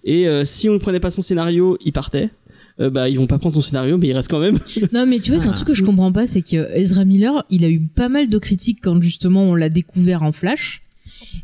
[0.04, 2.30] et euh, si on ne prenait pas son scénario, il partait.
[2.80, 4.58] Euh, bah ils vont pas prendre son scénario, mais il reste quand même.
[4.93, 7.45] Non, mais tu vois, c'est un truc que je comprends pas, c'est que Ezra Miller,
[7.50, 10.80] il a eu pas mal de critiques quand justement on l'a découvert en Flash.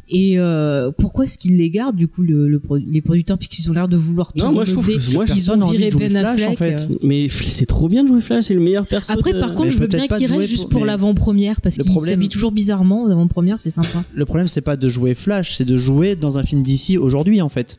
[0.09, 3.71] Et euh, pourquoi est-ce qu'il les garde du coup le, le pro- les producteurs puisqu'ils
[3.71, 5.87] ont l'air de vouloir tout Non, moi je trouve que moi, ils ont envie viré
[5.87, 6.81] de jouer Ben Flash, en Affleck.
[6.81, 6.89] fait.
[7.03, 9.13] mais c'est trop bien de jouer Flash, c'est le meilleur perso.
[9.13, 12.29] Après, par contre, mais je veux bien qu'il reste juste pour- l'avant-première parce qu'il s'habille
[12.29, 14.03] toujours bizarrement aux avant-premières, c'est sympa.
[14.15, 17.41] Le problème c'est pas de jouer Flash, c'est de jouer dans un film d'ici aujourd'hui
[17.41, 17.79] en fait.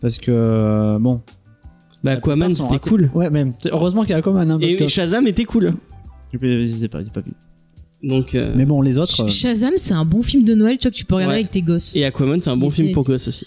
[0.00, 1.20] Parce que bon.
[2.06, 3.10] Bah Aquaman c'était cool.
[3.14, 3.52] Ouais, même.
[3.70, 4.84] Heureusement qu'il y a Aquaman, hein, parce Et, que.
[4.84, 5.74] et Shazam était cool.
[6.32, 7.32] Pas, j'ai pas- j'ai pas vu.
[8.02, 9.24] Donc euh, Mais bon, les autres.
[9.24, 11.40] euh, Shazam, c'est un bon film de Noël, tu vois, que tu peux regarder Ouais.
[11.40, 11.96] avec tes gosses.
[11.96, 13.46] et Aquaman c'est un bon Il film fait- pour gosses aussi.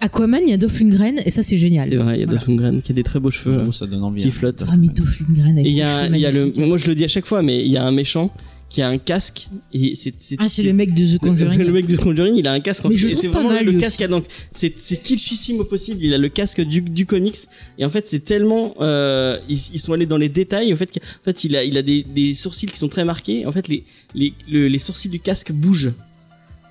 [0.00, 1.88] Aquaman, il y a Dolph Lundgren et ça, c'est génial.
[1.88, 2.38] C'est vrai, il y a Voilà.
[2.38, 3.54] Dolph Lundgren qui a des très beaux cheveux.
[3.54, 4.20] j'avoue, ça donne envie.
[4.20, 4.30] qui hein.
[4.30, 4.64] flotte.
[4.70, 6.40] Ah, mais Dolph Lundgren avec Et il y ses a, cheveux il y a le,
[6.40, 6.66] magnifiques.
[6.66, 8.30] moi je le dis à chaque fois, mais il y a un méchant
[8.68, 11.58] qui a un casque et c'est c'est Ah, c'est le mec de The Conjuring.
[11.58, 12.84] Le mec du Conjuring, il a un casque.
[12.84, 14.02] en Mais je c'est pas vraiment mal, le casque.
[14.02, 16.02] à- Donc c'est c'est kitschissime au possible.
[16.02, 17.36] Il a le casque du du comics
[17.78, 20.72] et en fait c'est tellement euh, ils, ils sont allés dans les détails.
[20.74, 23.46] En fait, qu'en fait il a il a des, des sourcils qui sont très marqués.
[23.46, 25.92] En fait les les le- les sourcils du casque bougent.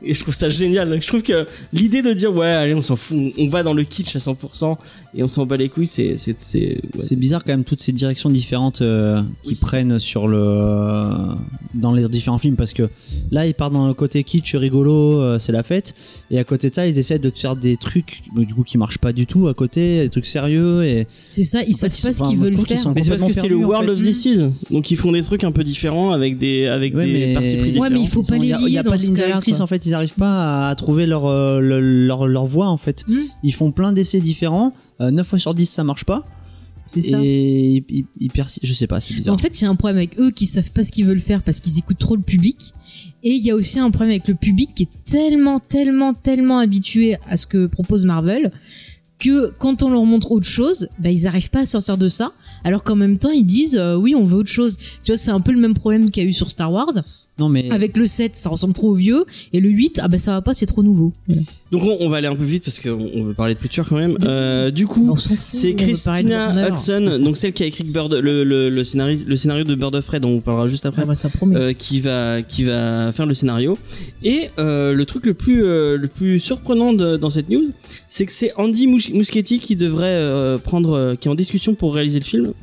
[0.07, 1.01] Et je trouve ça génial.
[1.01, 3.83] Je trouve que l'idée de dire ouais allez on s'en fout, on, va dans le
[3.83, 4.77] kitsch à 100%
[5.17, 6.81] et on s'en bat les couilles, c'est c'est c'est ouais.
[6.99, 11.09] C'est bizarre quand même toutes ces directions différentes euh, qu'ils prennent sur le
[11.73, 12.89] dans les différents films parce que
[13.31, 15.93] là ils partent dans le côté kitsch rigolo euh, c'est la fête
[16.31, 18.63] et à côté de ça ils essaient de te faire des trucs euh, du coup
[18.63, 21.91] qui marchent pas du tout à côté des trucs sérieux et C'est ça, ils savent
[21.97, 22.79] ils pas sont- ce qu'ils veulent faire.
[22.79, 23.91] sont Mais c'est parce que c'est le World fait.
[23.91, 24.43] of DC's.
[24.71, 27.55] Donc ils font des trucs un peu différents avec des avec Ouais, des mais- parties
[27.55, 27.91] pris Ouais, différentes.
[27.93, 29.03] mais il faut pas les il y a, il y lier a dans pas de
[29.03, 32.77] directrice en fait ils arrivent pas à trouver leur euh, le- leur leur voie en
[32.77, 33.15] fait Hmm.
[33.43, 36.23] ils font plein d'essais différents euh, 9 fois sur 10 ça marche pas
[36.85, 37.17] C'est ça.
[37.21, 38.29] et ils, ils-
[38.63, 40.45] je sais pas c'est bizarre En fait, il y a un problème avec eux qui
[40.45, 42.73] savent pas ce qu'ils veulent faire parce qu'ils écoutent trop le public.
[43.23, 46.59] Et il y a aussi un problème avec le public qui est tellement, tellement, tellement
[46.59, 48.51] habitué à ce que propose Marvel
[49.17, 52.33] que quand on leur montre autre chose, bah, ils arrivent pas à sortir de ça.
[52.63, 54.77] Alors qu'en même temps, ils disent euh, oui, on veut autre chose.
[55.03, 56.93] Tu vois, c'est un peu le même problème qu'il y a eu sur Star Wars.
[57.37, 57.69] Non, mais.
[57.69, 59.25] Avec le 7, ça ressemble trop au vieux.
[59.51, 61.11] Et le 8, ah bah ça va pas, c'est trop nouveau.
[61.27, 61.41] Voilà.
[61.71, 63.81] Donc on, on va aller un peu vite parce qu'on on veut parler de Preacher
[63.89, 64.17] quand même.
[64.23, 66.69] Euh, du coup, c'est Christina.
[66.69, 69.93] Hudson, donc celle qui a écrit Bird, le, le, le, scénario, le scénario de Bird
[69.95, 71.01] of Prey dont on parlera juste après.
[71.01, 73.77] Ah bah ça euh, qui va qui va faire le scénario
[74.23, 77.65] et euh, le truc le plus euh, le plus surprenant de- dans cette news
[78.09, 81.73] c'est que c'est Andy Mus- Muschietti qui devrait euh, prendre euh, qui est en discussion
[81.75, 82.53] pour réaliser le film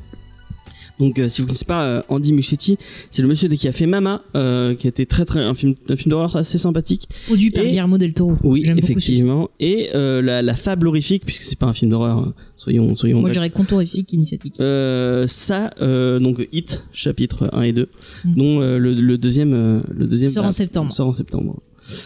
[0.99, 2.77] donc euh, si vous ne connaissez pas euh, Andy Muschietti
[3.11, 5.75] c'est le monsieur qui a fait Mama euh, qui a été très très un film
[5.89, 8.37] un film d'horreur assez sympathique Produit par Guillermo del Toro.
[8.45, 12.35] oui effectivement et euh, la, la fable horrifique puisque c'est pas un film d'horreur hein,
[12.57, 14.55] soyons soyons Moi, dirais contourifique, initiatique.
[14.61, 17.89] Euh, ça, euh, donc Hit, chapitre 1 et 2,
[18.25, 18.35] Mm.
[18.37, 20.93] dont euh, le, le deuxième, euh, le deuxième Sort en septembre.
[20.93, 21.61] Sort en septembre.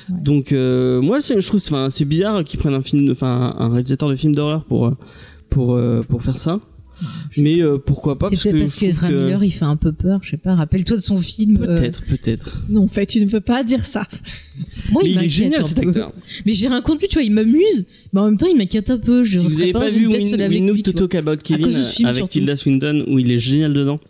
[0.08, 0.16] Ouais.
[0.22, 3.68] Donc euh, moi, c'est- je trouve, enfin, c'est bizarre qu'ils prennent un film, enfin, un
[3.68, 4.94] réalisateur de film d'horreur pour
[5.50, 6.58] pour pour faire ça.
[7.36, 10.20] Mais euh, pourquoi pas C'est peut-être parce que Ezra Miller, il fait un peu peur,
[10.22, 10.54] je sais pas.
[10.54, 11.58] Rappelle-toi de son film.
[11.62, 12.56] euh, Peut-être, peut-être.
[12.68, 14.06] Non, en fait, tu ne peux pas dire ça.
[14.90, 16.12] Moi, Mais il est m'inquiète génial cet acteur.
[16.46, 18.90] Mais j'ai rien contre lui, tu vois, il m'amuse, mais en même temps, il m'inquiète
[18.90, 19.24] un peu.
[19.24, 20.92] Je Si vous avez pas dans vu Win lui, to.
[20.92, 21.70] Talk About Kevin
[22.04, 22.28] avec.
[22.28, 24.00] Tilda Swinton où il est génial dedans,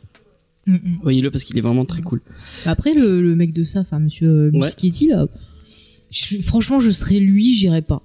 [0.68, 0.99] Mm, mm.
[1.03, 2.20] voyez-le parce qu'il est vraiment très cool.
[2.64, 4.51] Après, le, le mec de ça, enfin, monsieur euh.
[4.53, 5.27] Muschietti, là,
[6.11, 8.03] je- franchement, je serais lui, j'irais pas.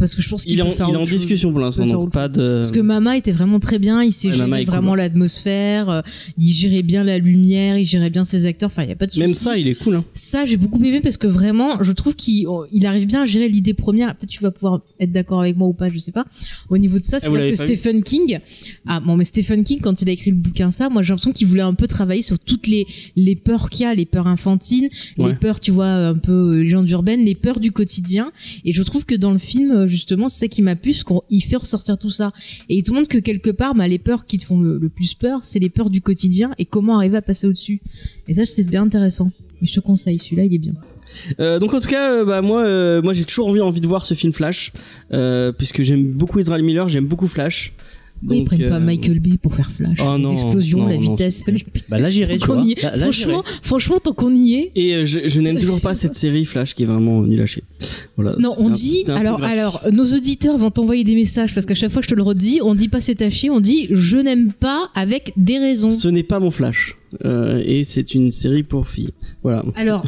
[0.00, 2.28] Parce que je pense qu'il Il est en, il est discussion pour l'instant, donc pas
[2.28, 2.56] de.
[2.56, 6.00] Parce que Mama était vraiment très bien, il sait Ouais, cool, vraiment l'atmosphère, euh,
[6.38, 9.06] il gérait bien la lumière, il gérait bien ses acteurs, enfin il y a pas
[9.06, 9.20] de souci.
[9.20, 9.96] Même ça, il est cool.
[9.96, 10.04] Hein.
[10.14, 13.26] Ça, j'ai beaucoup aimé parce que vraiment, je trouve qu'il oh, il arrive bien à
[13.26, 14.16] gérer l'idée première.
[14.16, 16.24] Peut-être tu vas pouvoir être d'accord avec moi ou pas, je sais pas.
[16.70, 18.38] Au niveau de ça, vous c'est-à-dire l'avez que Stephen King,
[18.86, 21.32] ah bon, mais Stephen King, quand il a écrit le bouquin ça, moi j'ai l'impression
[21.32, 22.86] qu'il voulait un peu travailler sur toutes les
[23.16, 25.28] les peurs qu'il y a, les peurs infantines, Ouais.
[25.30, 28.32] les peurs, tu vois, un peu euh, légendes urbaines, les peurs du quotidien.
[28.64, 31.04] Et je trouve que dans le film, euh, justement, c'est ça qui m'a plu, parce
[31.04, 32.32] qu'il fait ressortir tout ça.
[32.68, 35.14] Et il te montre que quelque part, bah, les peurs qui te font le, plus
[35.14, 37.80] peur, c'est les peurs du quotidien et comment arriver à passer au-dessus.
[38.28, 39.30] Et ça, c'est bien intéressant.
[39.60, 40.74] Mais je te conseille, celui-là, il est bien.
[41.38, 43.86] Euh, donc en tout cas, euh, bah moi, euh, moi j'ai toujours envie, envie de
[43.86, 44.72] voir ce film Flash,
[45.58, 47.72] puisque j'aime beaucoup Ezra Miller, j'aime beaucoup Flash.
[48.20, 50.78] Pourquoi ils Donc, prennent pas euh, Michael Bay pour faire Flash Oh Les non, explosions,
[50.80, 51.44] non, la non, vitesse.
[51.88, 52.82] Bah là, j'irai, y est.
[52.82, 53.00] Là, j'irai.
[53.00, 54.72] franchement, franchement, tant qu'on y est.
[54.76, 57.46] Et euh, je, je n'aime toujours pas cette série Flash qui est vraiment nulle à
[57.46, 57.62] chier.
[58.16, 58.36] Voilà.
[58.38, 59.04] Non, on un- dit.
[59.08, 62.22] Alors, alors, nos auditeurs vont t'envoyer des messages parce qu'à chaque fois je te le
[62.22, 65.90] redis, on dit pas c'est à chier, on dit je n'aime pas avec des raisons.
[65.90, 69.10] ce n'est pas mon Flash, Euh, et c'est une série pour filles.
[69.42, 69.64] Voilà.
[69.76, 70.04] Alors,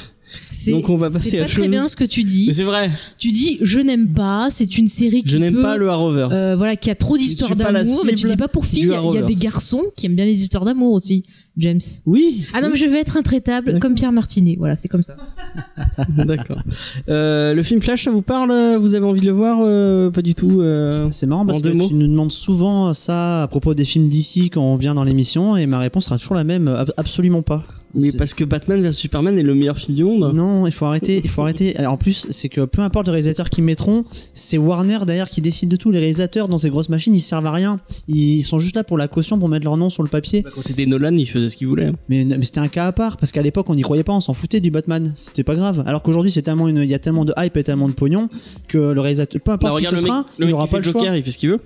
[0.68, 2.46] Donc on va passer c'est à pas très bien ce que tu dis.
[2.48, 5.76] Mais c'est vrai, Tu dis je n'aime pas, c'est une série qui je n'aime pas
[5.76, 6.32] le Arrowverse.
[6.34, 8.82] euh, voilà, qui a trop d'histoires d'amour, mais tu dis pas pour filles.
[8.82, 11.22] du Il y a- y, des garçons qui aiment bien les histoires d'amour aussi,
[11.58, 11.80] James.
[12.06, 12.44] oui.
[12.54, 14.56] Ah non, mais je vais être intraitable comme Pierre Martinet.
[14.58, 15.16] Voilà, c'est comme ça.
[16.08, 16.62] D'accord.
[17.08, 18.76] Euh, le film Flash, ça vous parle?
[18.80, 20.60] Vous avez envie de le voir euh, Pas du tout.
[20.60, 21.88] euh, C'est- C'est marrant parce que mots?
[21.88, 25.56] tu nous demandes souvent ça à propos des films d'ici quand on vient dans l'émission
[25.56, 27.64] et ma réponse sera toujours la même, ab- absolument pas.
[27.94, 30.32] Mais parce que Batman vs Superman est le meilleur film du monde.
[30.34, 31.76] Non, il faut arrêter, il faut arrêter.
[31.76, 35.40] Alors, En plus, c'est que peu importe le réalisateur qu'ils mettront, c'est Warner derrière qui
[35.42, 35.90] décide de tout.
[35.90, 37.80] Les réalisateurs dans ces grosses machines, ils servent à rien.
[38.08, 40.42] Ils sont juste là pour la caution, pour mettre leur nom sur le papier.
[40.42, 41.92] Bah, Quand c'était Nolan, il faisait ce qu'il voulait.
[42.08, 44.20] Mais, mais c'était un cas à part parce qu'à l'époque, on n'y croyait pas, on
[44.20, 45.12] s'en foutait du Batman.
[45.14, 45.82] C'était pas grave.
[45.86, 48.28] Alors qu'aujourd'hui, c'est tellement une, il y a tellement de hype et tellement de pognon
[48.68, 50.70] que le réalisateur, peu Bah, importe qui regarde ce le sera, il mec aura qui
[50.72, 50.92] pas le choix.
[50.92, 51.60] Joker, il fait ce qu'il veut.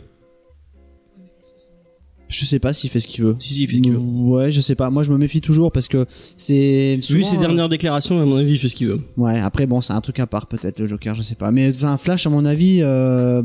[2.29, 3.37] Je sais pas s'il fait ce qu'il veut.
[3.39, 3.99] Si, si, il fait ce qu'il veut.
[3.99, 4.91] Ouais, je sais pas.
[4.91, 6.97] Moi, je me méfie toujours parce que c'est.
[6.97, 9.01] Vu souvent, ses euh, dernières déclarations, à mon avis, il fait ce qu'il veut.
[9.17, 11.51] Ouais, après, bon, c'est un truc à part, peut-être, le Joker, je sais pas.
[11.53, 13.43] Mais enfin, Flash, à mon avis, euh.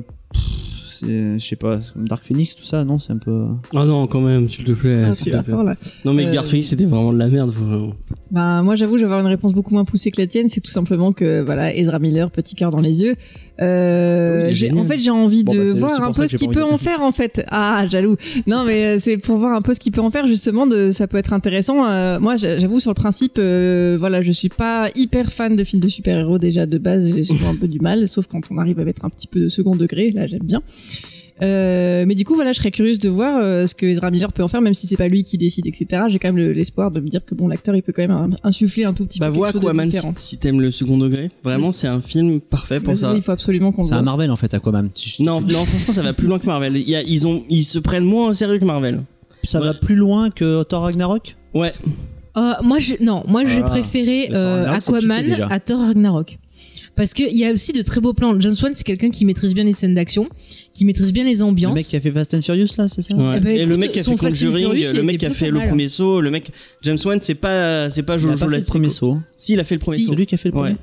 [1.03, 3.45] Je sais pas, c'est comme Dark Phoenix, tout ça, non C'est un peu.
[3.75, 5.03] Ah non, quand même, s'il te plaît.
[5.07, 5.53] Ah, s'il c'est te la plaît.
[5.55, 5.75] fin, là.
[6.05, 7.51] Non, mais Euh, Garfield, c'était vraiment de la merde.
[7.51, 7.93] faut-
[8.29, 10.47] Bah, moi, j'avoue, je vais avoir une réponse beaucoup moins poussée que la tienne.
[10.47, 13.15] C'est tout simplement que, voilà, Ezra Miller, petit cœur dans les yeux.
[13.61, 16.49] Euh, Oui, j'ai- en fait, j'ai envie Bon, de bah, voir un peu ce qu'il
[16.49, 17.45] peut en faire, en fait.
[17.49, 18.15] Ah, jaloux.
[18.47, 20.65] Non, mais euh, c'est pour voir un peu ce qu'il peut en faire, justement.
[20.67, 21.85] De, ça peut être intéressant.
[21.85, 25.63] Euh, moi, j'a- j'avoue, sur le principe, euh, voilà, je suis pas hyper fan de
[25.63, 27.11] films de super-héros déjà de base.
[27.13, 29.39] J'ai souvent un peu du mal, sauf quand on arrive à mettre un petit peu
[29.41, 30.11] de second degré.
[30.11, 30.61] Là, j'aime bien.
[31.43, 34.31] Euh, mais du coup, voilà, je serais curieuse de voir euh, ce que Ezra Miller
[34.31, 36.03] peut en faire, même si c'est pas lui qui décide, etc.
[36.09, 38.11] J'ai quand même le- l'espoir de me dire que bon, l'acteur, il peut quand même
[38.11, 40.13] in- insuffler un tout petit Bah, peu vois quelque chose de Aquaman si, différent.
[40.17, 41.29] si t'aimes le second degré.
[41.43, 43.13] Vraiment, c'est un film parfait pour ça.
[43.15, 44.01] Il faut absolument qu'on le C'est un.
[44.03, 44.89] Marvel, en fait, Aquaman.
[44.93, 46.77] Si je- Non, non, franchement, ça va plus loin que Marvel.
[46.77, 49.01] Il y a- ils, ont, ils se prennent moins au sérieux que Marvel.
[49.43, 51.35] Ça va plus loin que Thor Ragnarok?
[51.55, 51.73] Ouais.
[52.37, 56.37] Euh, moi, je, non, moi, j'ai Ah, préféré euh, Aquaman à Thor Ragnarok.
[57.01, 58.39] Parce qu'il y a aussi de très beaux plans.
[58.39, 60.29] James Wan, c'est quelqu'un qui maîtrise bien les scènes d'action,
[60.71, 61.73] qui maîtrise bien les Le ambiances.
[61.73, 63.37] mec qui a fait Fast and Furious, là, c'est ça Ouais.
[63.37, 65.25] Eh ben, et le mec qui a fait Fast and Conjuring, Furious, le mec qui
[65.25, 65.67] a fait le mal.
[65.69, 66.51] premier saut, le mec
[66.83, 69.13] James Wan, c'est pas c'est pas Il a Jojo le premier saut.
[69.13, 69.23] hein.
[69.35, 70.03] Si, il a fait le premier Si.
[70.03, 70.11] saut.
[70.11, 70.77] C'est lui qui a fait le premier Ouais.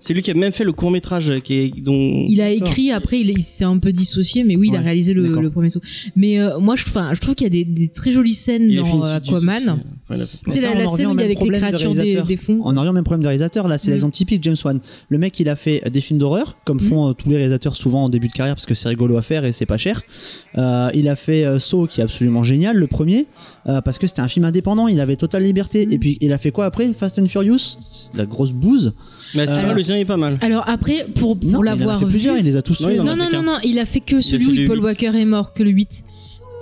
[0.00, 2.90] C'est lui qui a même fait le court métrage qui est dont Il a écrit
[2.90, 5.68] après, il, il s'est un peu dissocié, mais oui, il a réalisé le, le premier
[5.70, 5.80] saut.
[6.16, 6.84] Mais euh, moi, je,
[7.20, 9.16] trouve qu'il y a des, des très jolies scènes il dans euh.
[9.18, 9.80] Aquaman.
[10.16, 12.24] Il sais, ça, la, scène où il y même a avec les problème de créatures
[12.26, 12.60] des, fonds.
[12.64, 13.68] On en revient au même problème de réalisateur.
[13.68, 13.94] Là, c'est Mm.
[13.94, 14.80] l'exemple typique James Wan.
[15.08, 16.80] Le mec, il a fait des films d'horreur, comme Mm.
[16.80, 19.22] font euh, tous les réalisateurs souvent en début de carrière, parce que c'est rigolo à
[19.22, 20.02] faire et c'est pas cher.
[20.58, 23.26] Euh, il a fait euh, Saw, qui est absolument génial, le premier,
[23.66, 24.88] euh, parce que c'était un film indépendant.
[24.88, 25.86] Il avait totale liberté.
[25.86, 25.92] Mm.
[25.92, 26.92] Et puis, il a fait quoi après?
[26.92, 27.58] Fast and Furious,
[27.90, 28.92] C'est de la grosse bouse.
[29.34, 30.38] Mais Alors- le sien est pas mal?
[30.42, 32.10] Alors après, pour, pour non, il en a l'avoir fait vu.
[32.10, 32.36] plusieurs.
[32.36, 34.64] Il les a tous Non, il Non, non, non, non, il a fait que celui
[34.64, 34.80] où Paul.
[34.80, 36.04] Walker est mort, que le 8.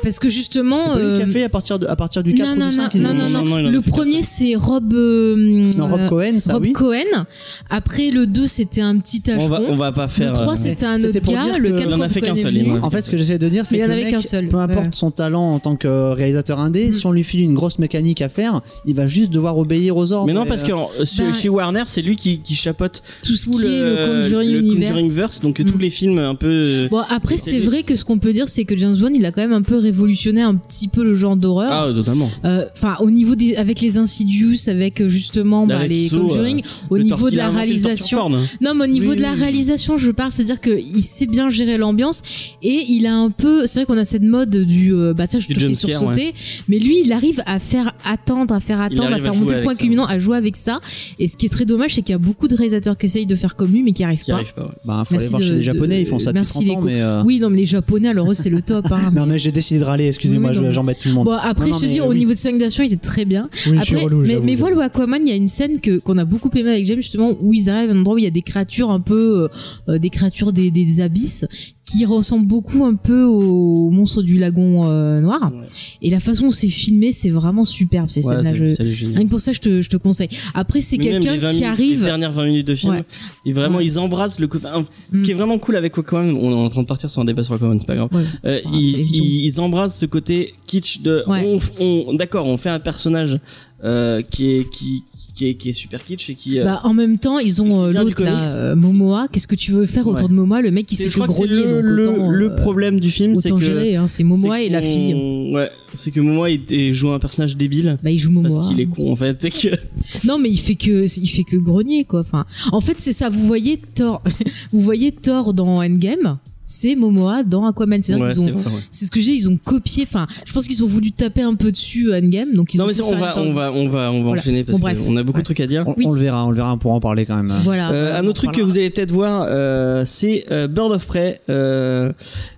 [0.09, 0.79] Parce que justement.
[0.81, 2.67] C'est pas lui qui a euh, fait à partir, de, à partir du 4 non,
[2.67, 4.93] ou du 5 non, non, non, Le premier, c'est Rob.
[4.95, 6.73] euh, Non, Rob Cohen, ça Rob oui.
[6.73, 7.27] Cohen.
[7.71, 9.73] Après, le 2, c'était un petit On va, tâcheron.
[9.73, 10.29] on va pas faire.
[10.29, 11.59] Le 3, euh, c'était un autre gars.
[11.59, 13.49] Le que- 4, Il en a fait qu'un seul, en fait, ce que j'essaie de
[13.49, 16.59] dire, c'est il que mec, qu'un seul, peu importe son talent en tant que réalisateur
[16.59, 19.97] indé, si on lui file une grosse mécanique à faire, il va juste devoir obéir
[19.97, 20.27] aux ordres.
[20.27, 20.73] Mais non, parce que
[21.05, 24.75] chez- Bah, chez Warner, c'est lui qui, chapeaute Tout ce qui est le Conjuring.
[24.81, 25.65] Conjuringverse, donc Mm.
[25.65, 26.89] tous les films un peu.
[26.91, 29.33] Bon, après, C'est vrai que ce qu'on peut dire, c'est que James Wan, il a
[29.33, 31.71] quand même un peu révolutionné un petit peu le genre d'horreur.
[31.73, 32.31] Ah, totalement.
[32.45, 36.21] Euh, Enfin, au niveau des, avec les Insidious, avec euh, justement bah, Avec les Saw,
[36.27, 38.19] Conjuring, au Le niveau de la réalisation.
[38.19, 38.39] porn.
[38.61, 41.79] Non, mais au niveau Oui, de la réalisation, je parle, c'est-à-dire qu'il sait bien gérer
[41.79, 42.23] l'ambiance
[42.63, 45.41] et il a un peu, c'est vrai qu'on a cette mode du, euh, bah tiens,
[45.41, 46.35] je Du te fais sursauter,
[46.69, 49.75] mais lui, il arrive à faire attendre, à faire attendre, à faire monter le point
[49.75, 50.81] culminant, à jouer avec ça.
[51.19, 53.27] Et ce qui est très dommage, c'est qu'il y a beaucoup de réalisateurs qui essayent
[53.27, 54.37] de faire comme lui, mais qui arrivent Qui pas.
[54.37, 54.63] arrive pas.
[54.65, 54.69] ouais.
[54.85, 56.81] Bah, faut aller voir chez les Japonais, de- ils font ça depuis merci 30 ans,
[56.87, 57.01] les mais.
[57.03, 58.87] euh, Oui, non, mais les Japonais, alors eux, c'est le top.
[58.91, 61.25] Hein, Non, mais j'ai décidé de râler, excusez-moi, Oui, j'embête tout le monde.
[61.27, 62.19] Bon, après, Non, non, je te mais dis, au oui.
[62.19, 63.49] niveau de d'action, il était très bien.
[63.67, 65.99] Oui, je suis relou, mais, mais voilà, au Aquaman, il y a une scène que
[65.99, 68.25] qu'on a beaucoup aimé avec James justement où ils arrivent à un endroit où il
[68.25, 69.49] y a des créatures un peu euh,
[69.95, 71.47] euh, des créatures des, des abysses
[71.89, 75.41] qui ressemblent beaucoup un peu aux monstres du lagon euh, noir.
[75.53, 75.67] Ouais.
[76.03, 78.51] Et la façon dont c'est filmé, c'est vraiment superbe ces Ouais, scènes-là.
[78.51, 79.17] c'est- Je- c'est génial.
[79.17, 80.29] Rien que pour ça, je te, je te conseille.
[80.55, 82.01] Après, c'est quelqu'un les 20 qui arrive.
[82.01, 83.05] Les dernières 20 minutes de film, Ouais.
[83.47, 85.23] et vraiment, ils embrassent le enfin, Ce Mm.
[85.23, 87.43] qui est vraiment cool avec Aquaman, on est en train de partir sur un débat
[87.45, 88.11] sur Aquaman, c'est pas grave.
[88.45, 91.23] Euh, ils, c'est ils, ils embrassent ce côté kitsch de.
[91.27, 93.39] On, on- D'accord, on fait un personnage
[93.85, 96.59] euh, qui est qui qui est, qui est super kitsch et qui.
[96.59, 99.29] euh, Bah, en même temps, ils ont euh, l'autre là, euh, Momoa.
[99.31, 100.29] Qu'est-ce que tu veux faire autour Ouais.
[100.29, 103.11] de Momoa Le mec qui c'est grogner, le, donc le, autant, le euh, problème du
[103.13, 103.61] film, c'est que.
[103.61, 103.95] gérer.
[103.95, 105.15] Hein, c'est Momoa que et la fille.
[105.55, 107.99] Ouais, c'est que Momoa il, il joue un personnage débile.
[108.03, 108.53] Bah, il joue Momoa.
[108.57, 109.45] Parce qu'il est con en fait.
[109.45, 109.77] et que-
[110.27, 112.21] Non, mais il fait que il fait que grogner quoi.
[112.21, 113.29] Enfin, en fait, c'est ça.
[113.31, 114.23] Vous voyez Thor,
[114.73, 116.39] vous voyez Thor dans Endgame,
[116.71, 117.99] c'est Momoa dans Aquaman.
[117.99, 118.53] Ouais, c'est ouais.
[118.93, 120.05] ce que j'ai, ils ont copié.
[120.05, 122.85] Enfin, je pense qu'ils ont voulu taper un peu dessus à Endgame, donc ils Non
[122.85, 124.41] ont mais on va, on va, on va, on va Voilà.
[124.41, 125.43] enchaîner parce Bon, qu'on a beaucoup Ouais.
[125.43, 125.89] de trucs à dire.
[125.89, 126.05] On, Oui.
[126.07, 127.51] on le verra, on le verra, on pourra en parler quand même.
[127.65, 127.91] Voilà.
[127.91, 131.41] Euh, un autre truc que vous allez peut-être voir, euh, c'est euh, Bird of Prey.
[131.49, 132.13] euh,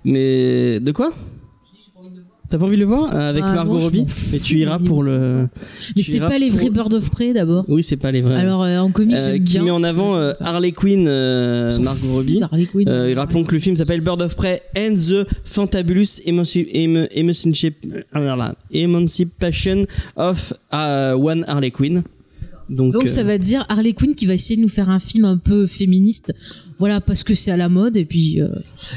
[0.04, 1.12] mais de quoi?
[2.50, 5.04] T'as pas envie de le voir euh, avec Ah, Margot Robbie Mais tu iras pour
[5.04, 5.12] le.
[5.12, 5.48] 500.
[5.96, 7.64] Mais c'est pas les pour- vrais Bird of Prey d'abord.
[7.68, 8.34] Oui, c'est pas les vrais.
[8.34, 9.62] Alors euh, en comics, Euh, qui bien.
[9.62, 12.40] met en avant euh, Harley Quinn, Margot Robbie.
[12.72, 12.88] Quinn.
[13.16, 17.06] Rappelons que le film s'appelle Bird of Prey and the Fantabulous Emanci- Em-
[18.72, 19.86] Emancipation
[20.16, 22.02] of euh, One Harley Quinn.
[22.68, 25.24] Donc, Donc ça va dire Harley Quinn qui va essayer de nous faire un film
[25.24, 26.32] un peu féministe.
[26.80, 28.40] Voilà, parce que c'est à la mode et puis.
[28.40, 28.48] euh,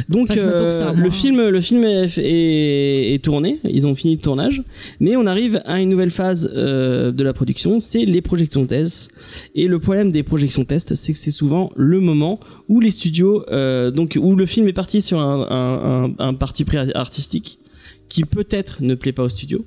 [0.10, 1.04] Donc Enfin, euh, ça, moi.
[1.04, 4.64] le film, le film est, est- est tourné, ils ont fini le tournage,
[5.00, 9.12] mais on arrive à une nouvelle phase euh, de la production, c'est les projections tests.
[9.54, 13.44] Et le problème des projections tests, c'est que c'est souvent le moment où les studios,
[13.52, 17.60] euh, donc où le film est parti sur un, un, un, un parti pris artistique
[18.10, 19.66] qui peut-être ne plaît pas au studio.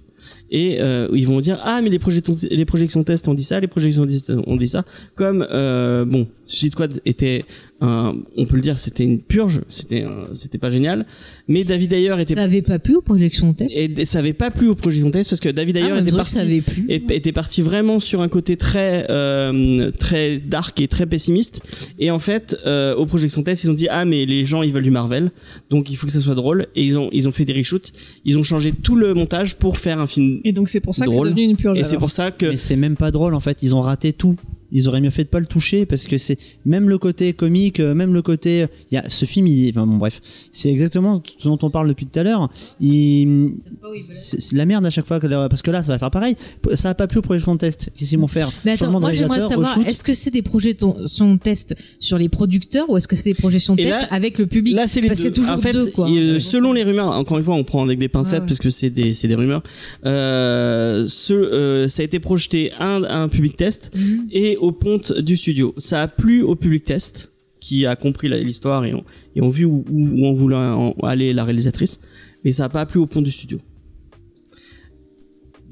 [0.51, 3.61] Et euh, ils vont dire ah mais les projections les projections tests ont dit ça
[3.61, 7.45] les projections tests ont dit ça comme euh, bon Suicide Squad était
[7.83, 11.05] un, on peut le dire c'était une purge c'était un- c'était pas génial
[11.47, 13.77] mais David Ayer était Ça avait pas plu aux projections test.
[13.79, 16.17] et ça avait pas plu aux projections tests parce que David Ah, Ayer mais était
[16.17, 16.87] parti ça avait plu.
[16.89, 21.61] et- était parti vraiment sur un côté très euh, très dark et très pessimiste
[21.99, 24.73] et en fait euh, aux projections tests ils ont dit ah mais les gens ils
[24.73, 25.31] veulent du Marvel
[25.69, 27.93] donc il faut que ça soit drôle et ils ont ils ont fait des reshoots
[28.25, 31.05] ils ont changé tout le montage pour faire un film Et donc c'est pour ça
[31.07, 31.79] que c'est devenu une purge.
[31.79, 34.13] et c'est pour ça que Mais c'est même pas drôle en fait, ils ont raté
[34.15, 34.37] tout.
[34.73, 37.81] Ils auraient mieux fait de pas le toucher parce que c'est même le côté comique,
[37.81, 38.67] euh, même le côté.
[38.91, 40.21] Il y a ce film, il, enfin bon bref,
[40.53, 42.51] c'est exactement ce dont on parle depuis tout à l'heure.
[42.81, 43.55] Il,
[44.03, 46.37] c'est de la merde à chaque fois que parce que là ça va faire pareil.
[46.75, 47.91] Ça a pas plu au projection test.
[47.97, 48.51] Qu'est-ce qu'ils vont faire?
[48.65, 52.89] Mais attends, de moi j'aimerais savoir, est-ce que c'est des projections tests sur les producteurs
[52.91, 54.75] ou est-ce que c'est des projections là- avec le public?
[54.75, 55.29] Là, c'est les Parce deux.
[55.29, 56.09] a toujours en fait, deux, quoi.
[56.09, 58.47] il- selon les rumeurs, encore une fois, on prend avec des pincettes Ouais, ouais.
[58.47, 59.63] parce que c'est des, c'est des rumeurs.
[60.05, 64.27] Euh, ce, euh, ça a été projeté un, un public test Mhm.
[64.31, 65.75] et au ponte du studio.
[65.79, 70.33] Ça a plu au public test qui a compris l'histoire et ont, vu où, on
[70.33, 70.57] voulait
[71.03, 72.01] aller la réalisatrice,
[72.45, 73.59] mais ça a pas plu au pont du studio.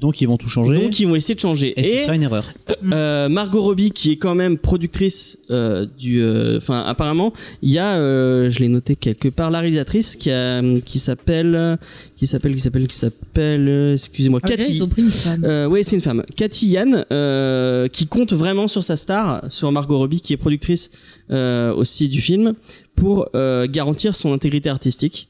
[0.05, 0.75] Donc ils vont tout changer.
[0.79, 1.73] Donc ils vont essayer de changer.
[1.79, 2.45] et, ce sera une erreur.
[2.93, 7.79] Euh, Margot Robbie qui est quand même productrice euh, du euh, enfin apparemment il y
[7.79, 11.79] a euh, je l'ai noté quelque part la réalisatrice qui a qui s'appelle
[12.17, 15.43] qui s'appelle qui s'appelle qui s'appelle euh, excusez-moi Ah, Cathy ils ont pris une femme.
[15.43, 16.23] euh, oui, c'est une femme.
[16.35, 20.91] Cathy Yann, euh, qui compte vraiment sur sa star, sur Margot Robbie, qui est productrice
[21.31, 22.53] euh, aussi du film,
[22.95, 25.27] pour euh, garantir son intégrité artistique.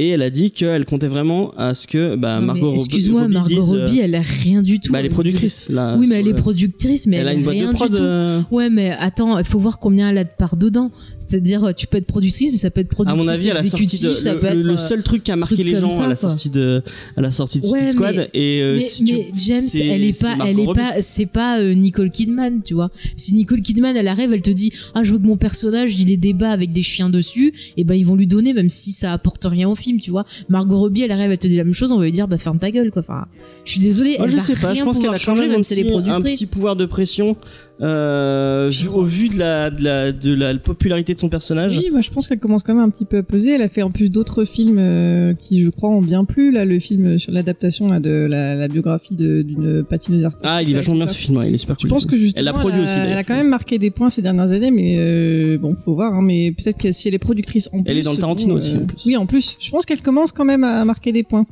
[0.00, 2.78] Et elle a dit qu'elle comptait vraiment à ce que bah, Margot Robbie.
[2.82, 4.92] Excuse-moi, Robbie Margot dise, euh, Robbie, elle a rien du tout.
[4.92, 5.96] bah, elle est productrice là.
[5.98, 7.94] Oui, mais elle est le- productrice, mais Elle a une boîte de prod.
[7.96, 10.92] euh, Ouais, mais attends, il faut voir combien elle a de part dedans.
[11.18, 13.64] C'est-à-dire, tu peux être productrice, mais ça peut être À productrice mon avis, à la
[13.64, 14.64] sortie de, ça le, peut le- être.
[14.66, 16.80] le euh, seul truc qui a marqué les gens ça, à la sortie de
[17.16, 19.60] à la sortie de Ouais, Suicide Squad mais- et euh, mais, si tu- mais James,
[19.62, 22.90] c'est- elle est pas, elle est pas, c'est pas euh, Nicole Kidman, tu vois.
[23.16, 26.08] Si Nicole Kidman, elle arrive, elle te dit, ah, je veux que mon personnage, il
[26.12, 28.92] ait des bas avec des chiens dessus, et ben ils vont lui donner, même si
[28.92, 30.26] ça apporte rien au film, tu vois.
[30.50, 32.36] Margot Robbie, elle arrive, elle te dit la même chose, on va lui dire, bah
[32.36, 33.00] ferme ta gueule, quoi.
[33.00, 33.24] Enfin,
[33.64, 34.16] je suis désolée.
[34.18, 35.92] Moi, elle je va sais pas, je pense qu'elle a changer, même si elle est
[36.10, 37.36] un petit pouvoir de pression
[37.80, 41.78] euh, vu- au vu de la, de la de la popularité de son personnage.
[41.78, 43.52] Oui, moi je pense qu'elle commence quand même un petit peu à peser.
[43.52, 46.50] Elle a fait en plus d'autres films euh, qui, je crois, ont bien plu.
[46.50, 50.50] Là, le film sur l'adaptation là, de la, la biographie de- d'une patineuse artistique.
[50.52, 51.90] Ah, il est vachement bien ce film, ouais, il est super Je cool.
[51.90, 52.94] pense que justement, Elle l'a produit a- aussi.
[52.98, 56.14] Elle a quand même marqué des points ces dernières années, mais euh, bon, faut voir.
[56.14, 58.56] hein, mais peut-être que si elle est productrice en plus, Elle est dans le Tarantino
[58.56, 59.04] aussi, en plus.
[59.06, 59.56] Oui, en plus.
[59.60, 61.46] Je pense qu'elle commence quand même à marquer des points.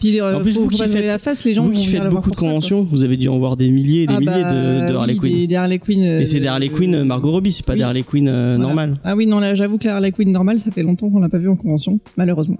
[0.00, 1.86] Puis euh, En plus, faut, vous faut qui faites- la face, les gens Vous qui
[1.86, 4.20] faites beaucoup de ça, conventions, vous avez dû en voir des milliers et des Ah
[4.20, 5.32] milliers bah, de, de Harley oui, Quinn.
[5.32, 6.02] Des, des Harley Quinn.
[6.02, 7.78] euh, Et c'est des de- Harley Quinn euh, Margot Robbie, c'est pas Oui.
[7.78, 8.58] des Harley Quinn euh, Voilà.
[8.58, 8.98] normales.
[9.04, 11.28] Ah oui, non, là, j'avoue que la Harley Quinn normale, ça fait longtemps qu'on l'a
[11.28, 12.58] pas vu en convention, malheureusement.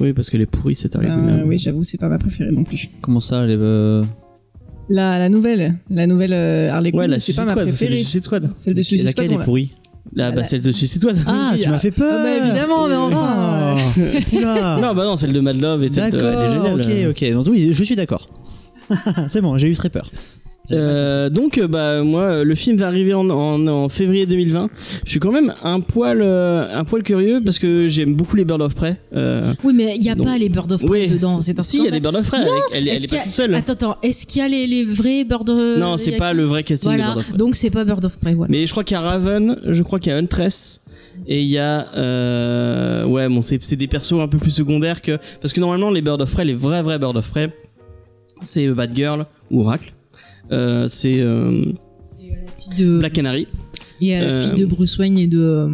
[0.00, 1.28] Oui, parce qu'elle est pourrie cette Harley Quinn.
[1.30, 1.44] euh.
[1.46, 2.90] oui, j'avoue, c'est pas ma préférée non plus.
[3.00, 4.04] Comment ça, elle est, euh,
[4.90, 7.68] La, la nouvelle, la nouvelle euh, Harley Quinn, Ouais, la c'est Suicide pas ma Squad,
[7.76, 7.86] c'est.
[7.90, 8.50] Suicide Squad.
[8.56, 9.70] Celle de et Suicide laquelle Squad, on est l'a- pourrie
[10.14, 11.18] Là, bah, celle de Suicide Squad.
[11.26, 13.76] Ah, tu m'as fait peur Ah bah, évidemment, mais enfin.
[14.44, 14.78] Ah.
[14.80, 16.18] Non, bah non, celle de Mad Love et celle de.
[16.18, 17.10] elle est D'accord, géniale.
[17.10, 17.32] ok, ok.
[17.32, 18.28] Donc oui, je suis d'accord.
[19.28, 20.10] C'est bon, j'ai eu très peur.
[20.70, 24.70] Euh, donc euh, bah moi euh, le film va arriver en, en, en février 2020.
[25.04, 28.44] Je suis quand même un poil euh, un poil curieux parce que j'aime beaucoup les
[28.44, 28.96] Bird of Prey.
[29.14, 31.42] Euh, Oui, mais il y a Donc- pas les Bird of Prey oui, dedans.
[31.42, 31.98] C'est un si il y a des.
[32.00, 32.38] Bird of Prey.
[32.38, 33.54] avec- elle, est pas toute seule.
[33.56, 33.96] Attends, attends.
[34.02, 36.90] Est-ce qu'il y a les, les vrais Bird of non, c'est pas le vrai casting
[36.92, 37.06] des Voilà.
[37.14, 37.36] Bird of Prey.
[37.38, 38.34] Donc c'est pas Bird of Prey.
[38.34, 38.50] Voilà.
[38.50, 40.82] Mais je crois qu'il y a Raven, je crois qu'il y a Huntress
[41.26, 45.02] et il y a euh, ouais bon c'est c'est des persos un peu plus secondaires
[45.02, 47.52] que parce que normalement les Bird of Prey les vrais vrais Bird of Prey
[48.42, 49.92] c'est euh, Batgirl ou Oracle.
[50.52, 51.64] Euh, c'est euh,
[52.78, 52.98] de...
[52.98, 53.46] Black Canary.
[54.00, 55.68] Et à la Euh, fille de Bruce Wayne et de euh,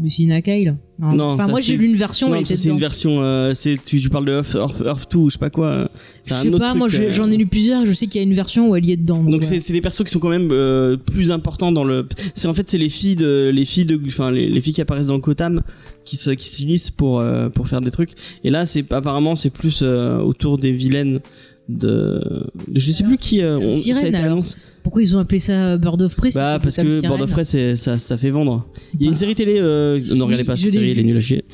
[0.00, 0.76] Lucy Nakai, là.
[0.98, 3.20] Non, Non, enfin, moi j'ai lu une version, Non, c'est une version.
[3.22, 5.66] euh, c'est tu, tu parles de Earth, Earth, Earth 2 ou je sais pas quoi.
[5.68, 5.86] euh,
[6.26, 8.26] Je sais pas, moi je- euh, j'en ai lu plusieurs je sais qu'il y a
[8.26, 9.22] une version où elle y est dedans.
[9.22, 12.06] Donc c'est des persos qui sont quand même euh, plus importants dans le.
[12.34, 14.80] C'est en fait c'est les filles de les filles de enfin les, les filles qui
[14.80, 15.62] apparaissent dans Kotam
[16.04, 18.10] qui se qui s'unissent pour euh, pour faire des trucs.
[18.44, 21.20] Et là c'est apparemment c'est plus euh, autour des vilaines
[21.68, 24.32] de, je sais plus qui euh, on- Sirène, ça a été alors.
[24.32, 24.56] annoncé.
[24.86, 27.98] Pourquoi ils ont appelé ça Bird of Prey Bah parce que Board of Prey ça
[27.98, 28.64] ça fait vendre.
[29.00, 31.02] Il y a une série télé euh, ne regardez pas je cette série elle est
[31.02, 31.44] nulle à chier.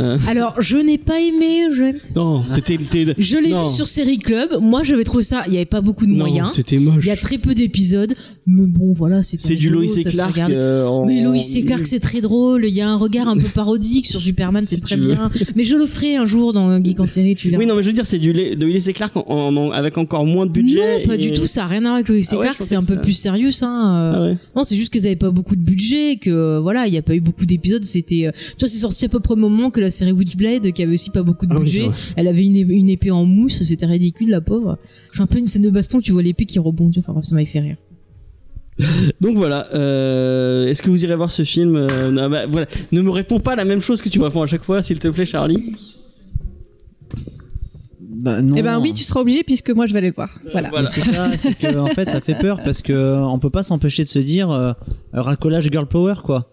[0.00, 1.98] Euh, Alors je n'ai pas aimé James.
[2.16, 2.78] non t'étais
[3.16, 4.50] Je l'ai vu sur Série Club.
[4.60, 6.50] Moi j'avais trouvé ça, il y avait pas beaucoup de non moyens.
[6.52, 7.04] c'était moche.
[7.04, 8.12] Il y a très peu d'épisodes,
[8.46, 10.36] mais bon voilà, c'était C'est du Lois et Clark.
[10.50, 12.64] euh, en- Mais Lois et Clark, c'est très drôle.
[12.66, 15.06] Il y a un regard un peu parodique sur Superman, Si c'est très veux.
[15.14, 15.30] bien.
[15.54, 17.60] Mais je le ferai un jour dans Geek en série, tu verras.
[17.60, 19.96] Oui, non, mais je veux dire, c'est du Lois et Clark en, en- en- avec
[19.96, 21.00] encore moins de budget.
[21.02, 21.46] non, pas et- du tout.
[21.46, 22.58] Ça a rien à voir avec Lois et Ah ouais, Clark.
[22.60, 23.66] je c'est un peu plus sérieux, ça.
[23.68, 24.12] euh.
[24.14, 24.36] Ah ouais.
[24.56, 27.02] Non, c'est juste qu'ils avaient pas beaucoup de budget, que euh, voilà, il y a
[27.02, 27.84] pas eu beaucoup d'épisodes.
[27.84, 30.72] C'était, euh, tu vois, c'est sorti à peu près au moment que la série Witchblade,
[30.72, 31.90] qui avait aussi pas beaucoup de Ah oui, budget.
[32.16, 34.78] Elle avait une, une épée en mousse, c'était ridicule, la pauvre.
[35.12, 36.98] Je fais un peu une scène de baston, tu vois l'épée qui rebondit.
[37.00, 37.76] Enfin bref, ça m'avait fait rire.
[39.20, 42.66] Donc voilà, euh, est-ce que vous irez voir ce film Euh, non, bah, voilà.
[42.92, 44.98] Ne me réponds pas la même chose que tu me réponds à chaque fois, s'il
[44.98, 45.74] te plaît, Charlie.
[48.20, 48.54] Bah non.
[48.54, 50.28] Eh ben oui, tu seras obligé puisque moi je vais aller le voir.
[50.52, 50.68] Voilà.
[50.68, 50.88] Voilà.
[50.88, 53.62] C'est ça, c'est que en fait ça fait peur parce que euh, on peut pas
[53.62, 54.72] s'empêcher de se dire euh,
[55.14, 56.50] racolage girl power quoi.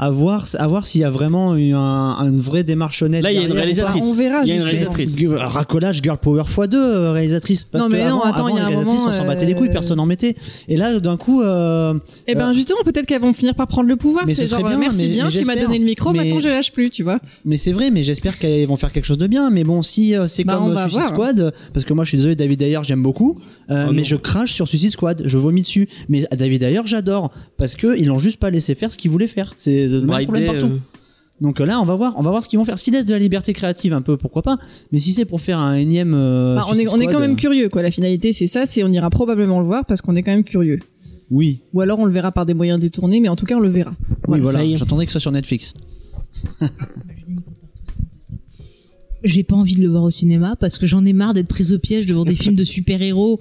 [0.00, 3.22] À voir, à voir s'il y a vraiment eu un, une vraie démarche honnête.
[3.22, 4.04] Là, il y a une réalisatrice.
[4.04, 5.16] on verra, Il y a une réalisatrice.
[5.36, 8.58] Racolage girl power x2 euh, réalisatrice parce Non, que mais non, avant, attends, il y
[8.60, 10.36] a un moment, on s'en battait les couilles euh, personne en mettait
[10.68, 11.94] et là d'un coup euh,
[12.28, 14.24] Eh ben justement, peut-être qu'elles vont finir par prendre le pouvoir.
[14.26, 16.12] Mais C'est ce serait genre, bien, merci mais- bien, mais tu m'as donné le micro,
[16.12, 17.18] Mais- maintenant je lâche plus, tu vois.
[17.44, 20.14] mais c'est vrai mais j'espère qu'elles vont faire quelque chose de bien mais bon si
[20.14, 21.08] euh, c'est Bah, comme euh, Suicide voir.
[21.08, 23.38] Squad parce que moi je suis désolé David Ayer j'aime beaucoup
[23.70, 27.32] euh, Oh mais je crache sur Suicide Squad je vomis dessus mais David Ayer j'adore
[27.56, 30.06] parce que ils l'ont juste pas laissé faire ce qu'ils voulaient faire c'est le même
[30.08, 30.78] Bright problème Day, partout euh,
[31.40, 32.78] Donc euh, là, on va voir, on va voir ce qu'ils vont faire.
[32.78, 34.58] S'ils laissent de la liberté créative, un peu, pourquoi pas.
[34.92, 37.36] Mais si c'est pour faire un énième, euh, Bah, on, est, on est quand même
[37.36, 37.82] curieux, quoi.
[37.82, 40.44] La finalité, c'est ça, c'est on ira probablement le voir parce qu'on est quand même
[40.44, 40.80] curieux.
[41.30, 43.60] Oui, Ou alors on le verra par des moyens détournés, mais en tout cas on
[43.60, 43.92] le verra.
[44.28, 44.60] oui, voilà.
[44.60, 44.76] faille.
[44.76, 45.74] J'attendais que ce soit sur Netflix.
[49.24, 51.72] j'ai pas envie de le voir au cinéma parce que j'en ai marre d'être prise
[51.72, 53.40] au piège devant des films de super-héros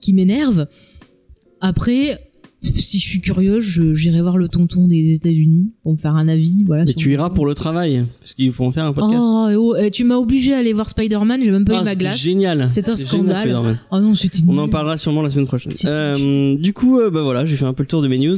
[0.00, 0.66] qui m'énervent.
[1.60, 2.20] Après,
[2.76, 6.28] si je suis curieuse, je- j'irai voir le tonton des États-Unis pour me faire un
[6.28, 6.64] avis.
[6.66, 6.84] Voilà.
[6.84, 9.20] Mais sur- tu iras pour le travail, parce qu'il faut en faire un podcast.
[9.22, 11.82] Oh, et oh, eh, tu m'as obligé à aller voir Spider-Man, j'ai même pas Ah,
[11.82, 12.18] eu ma glace.
[12.18, 12.68] Génial.
[12.70, 13.78] C'est un génial, scandale.
[13.90, 15.72] Oh non, c'était On en parlera sûrement la semaine prochaine.
[15.84, 18.36] Euh, du coup, euh, bah voilà, j'ai fait un peu le tour de mes news.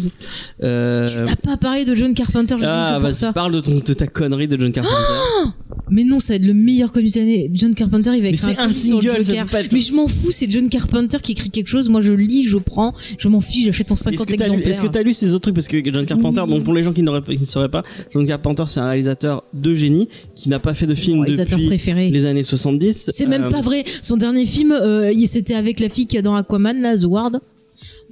[0.63, 3.33] Euh, Tu n'as pas parlé de John Carpenter, je ah, vas-y, ça.
[3.33, 5.53] parle de, ton, de ta connerie de John Carpenter.
[5.91, 7.51] Mais non, ça va être le meilleur comics de l'année.
[7.55, 9.55] John Carpenter, il va Mais écrire un un sur le single, ça Joker.
[9.61, 11.89] être- Mais je m'en fous, c'est John Carpenter qui écrit quelque chose.
[11.89, 14.51] Moi, je lis, je prends, je m'en fiche, j'achète en Est-ce 50 que t'as lu-
[14.53, 14.69] exemplaires.
[14.71, 16.61] Est-ce que t'as lu ces autres trucs Parce que John Carpenter, Oui.
[16.61, 20.09] pour les gens qui, qui ne sauraient pas, John Carpenter, c'est un réalisateur de génie
[20.35, 22.11] qui n'a pas fait de film depuis préféré.
[22.11, 23.11] les années 70.
[23.13, 23.85] C'est même Euh, pas vrai.
[24.03, 27.41] Son dernier film, euh, c'était avec la fille qui a dans Aquaman, là, The Ward.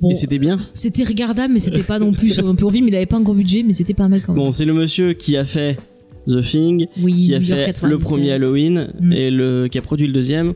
[0.01, 0.59] Bon, Et c'était bien.
[0.73, 2.89] c'était regardable, mais c'était pas non plus un peu film.
[2.89, 4.43] Il avait pas un gros budget, mais c'était pas mal quand même.
[4.45, 5.79] Bon, c'est le monsieur qui a fait
[6.27, 7.91] The Thing, oui, qui a fait 97.
[7.91, 9.13] le premier Halloween Mm.
[9.13, 10.55] et le qui a produit le deuxième,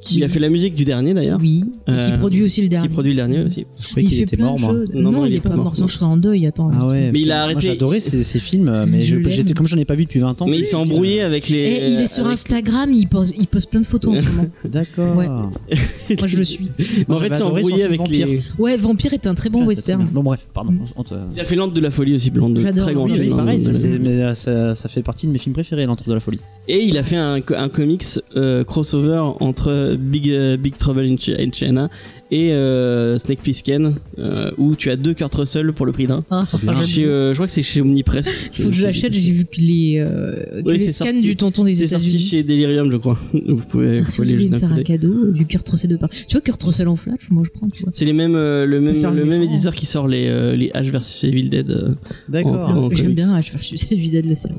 [0.00, 0.24] qui Oui.
[0.24, 2.86] a fait la musique du dernier d'ailleurs, Oui, et qui Euh, produit aussi le dernier.
[2.86, 3.66] qui produit le dernier aussi.
[3.80, 4.70] Je croyais il qu'il fait était plein mort, de moi.
[4.70, 4.88] choses.
[4.94, 5.74] Non, Non, il est pas mort.
[5.74, 6.46] Sinon, je serais en deuil.
[6.46, 6.70] Attends.
[6.72, 7.10] Ah ouais.
[7.12, 9.84] Mais il a Moi, arrêté- j'adorais ces, ces films, mais Je je, comme j'en ai
[9.84, 10.46] pas vu depuis 20 ans.
[10.46, 11.58] Mais il s'est embrouillé avec les.
[11.58, 14.30] Et il est sur avec- Instagram, il pose, il pose plein de photos en ce
[14.30, 14.48] moment.
[14.64, 15.16] D'accord.
[15.16, 15.26] Ouais.
[15.28, 16.68] Moi, je le suis.
[17.08, 18.26] En fait, adoré son embrouillé avec Vampire.
[18.28, 18.42] les.
[18.58, 20.06] Ouais, Vampire est un très bon Ah, western.
[20.12, 20.72] Bon, bref, pardon.
[20.72, 20.84] Mm.
[21.04, 22.84] Te- Il a fait L'Antre de la folie aussi, Blanc de J'adore.
[22.84, 23.36] très grand film.
[23.36, 26.38] pareil, ça, euh, fait partie de mes films préférés, L'Entre de la Folie.
[26.68, 28.04] Et il a fait un, co- un comics
[28.36, 31.88] euh, crossover entre Big euh, Big Trouble in, Ch- in China
[32.30, 36.24] et euh, Snake Plissken euh, où tu as deux Kurt Russell pour le prix d'un.
[36.30, 38.28] Ah, euh, je crois que c'est chez Omnipress.
[38.52, 41.22] Faut que je l'achète, j'ai vu que les, euh, que Oui, scans sorti.
[41.22, 42.22] du tonton des C'est sorti États-Unis.
[42.22, 43.18] chez Delirium, je crois.
[43.48, 45.68] Vous pouvez, Ah, vous si pouvez vous aller me faire un cadeau, euh, du Kurt
[45.68, 46.10] Russell de part.
[46.10, 47.68] Tu vois Kurt Russell en flash, moi je prends.
[47.92, 50.90] C'est les mêmes, euh, le même, le même éditeur qui sort les, euh, les H
[50.90, 51.70] versus Evil Dead.
[51.70, 51.94] euh,
[52.28, 52.90] D'accord.
[52.94, 54.54] J'aime bien, vais cette Evil de la série.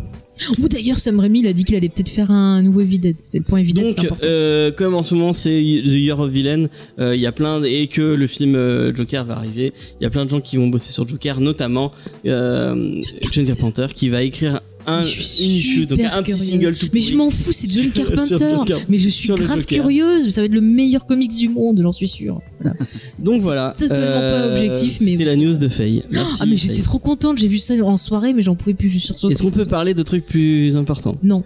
[0.62, 3.16] Ou d'ailleurs, Sam Raimi, il a dit qu'il allait peut-être faire un nouveau Evil Dead.
[3.24, 6.66] C'est le point c'est Donc, euh, comme en ce moment c'est The Year of Villain,
[7.00, 10.04] euh, il y a plein de- et que le film euh, Joker va arriver, il
[10.04, 11.92] y a plein de gens qui vont bosser sur Joker, notamment
[12.26, 12.96] euh,
[13.32, 17.30] John Carpenter qui va écrire un une issue, donc petit single tout Mais je m'en
[17.30, 18.76] fous, c'est John Carpenter.
[18.88, 20.30] Mais je suis grave curieuse.
[20.30, 22.42] Ça va être le meilleur comics du monde, j'en suis sûre.
[23.20, 23.74] Donc voilà.
[23.76, 26.04] C'est totalement pas objectif, mais C'était la news de Faye.
[26.10, 26.38] Merci.
[26.42, 27.38] ah, mais j'étais trop contente.
[27.38, 28.90] J'ai vu ça en soirée, mais j'en pouvais plus.
[28.90, 31.18] Suis sur Est-ce qu'on peut parler de trucs plus importants?
[31.24, 31.44] Non.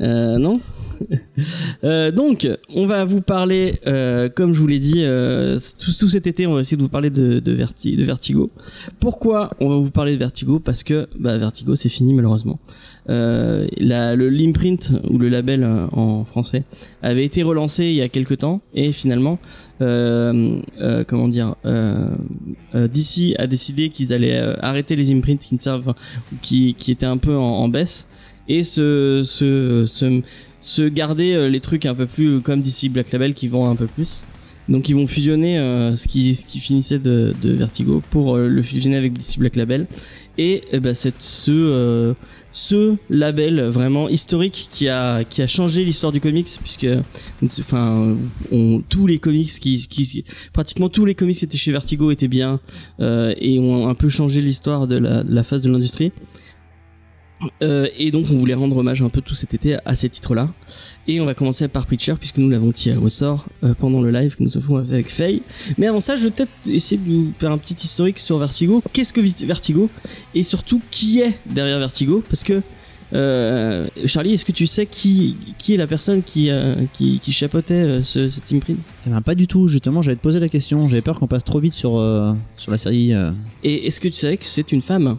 [0.00, 0.60] Euh, non?
[1.84, 5.58] Euh, donc, on va vous parler, euh, comme je vous l'ai dit, euh,
[5.98, 8.50] tout, cet été, on va essayer de vous parler de, de, Verti- de Vertigo.
[9.00, 10.58] Pourquoi on va vous parler de Vertigo?
[10.58, 12.58] Parce que bah, Vertigo, c'est fini malheureusement.
[13.08, 16.64] Le l'imprint ou le label en français
[17.02, 19.38] avait été relancé il y a quelques temps et finalement,
[19.78, 21.54] comment dire,
[22.74, 25.94] DC a décidé qu'ils allaient arrêter les imprints qui ne servent,
[26.42, 28.08] qui, étaient un peu en, en baisse
[28.48, 30.22] et se, se, se,
[30.66, 33.76] se garder euh, les trucs un peu plus comme DC Black Label qui vendent un
[33.76, 34.24] peu plus.
[34.68, 38.48] Donc ils vont fusionner euh, ce qui ce qui finissait de, de Vertigo pour euh,
[38.48, 39.86] le fusionner avec DC Black Label
[40.38, 42.14] et eh ben c'est ce euh,
[42.50, 46.88] ce label vraiment historique qui a qui a changé l'histoire du comics puisque
[47.60, 48.16] enfin
[48.50, 52.28] on, tous les comics qui, qui pratiquement tous les comics qui étaient chez Vertigo étaient
[52.28, 52.58] bien
[53.00, 56.12] euh, et ont un peu changé l'histoire de la, de la phase de l'industrie
[57.62, 60.52] euh, et donc on voulait rendre hommage un peu tout cet été à ces titres-là.
[61.06, 64.10] Et on va commencer par Preacher puisque nous l'avons tiré au sort euh, pendant le
[64.10, 65.42] live que nous avons fait avec Faye.
[65.78, 68.82] Mais avant ça, je vais peut-être essayer de vous faire un petit historique sur Vertigo.
[68.92, 69.90] Qu'est-ce que Vertigo?
[70.34, 72.22] Et surtout, qui est derrière Vertigo?
[72.28, 72.62] Parce que
[73.12, 77.32] euh, Charlie, est-ce que tu sais qui, qui est la personne qui, euh, qui, qui
[77.32, 80.48] chapeautait euh, ce, cet imprint Eh ben, pas du tout, justement, j'allais te poser la
[80.48, 80.88] question.
[80.88, 83.12] J'avais peur qu'on passe trop vite sur, euh, sur la série.
[83.62, 85.18] Et est-ce que tu savais que c'est une femme?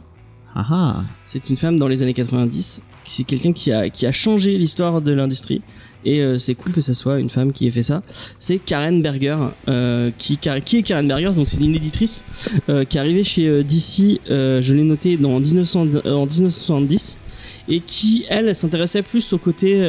[0.60, 2.82] Ah ah C'est une femme dans les années 90.
[3.04, 5.62] C'est quelqu'un qui a, qui a changé l'histoire de l'industrie.
[6.04, 8.02] Et euh, c'est cool que ce soit une femme qui ait fait ça.
[8.40, 9.38] C'est Karen Berger.
[9.68, 12.26] Euh, qui, qui est Karen Berger Donc c'est une éditrice
[12.70, 14.20] euh, qui est arrivée chez DC.
[14.28, 17.20] je l'ai noté dans 1900 en 1970.
[17.70, 19.88] Et qui, elle, s'intéressait plus au côté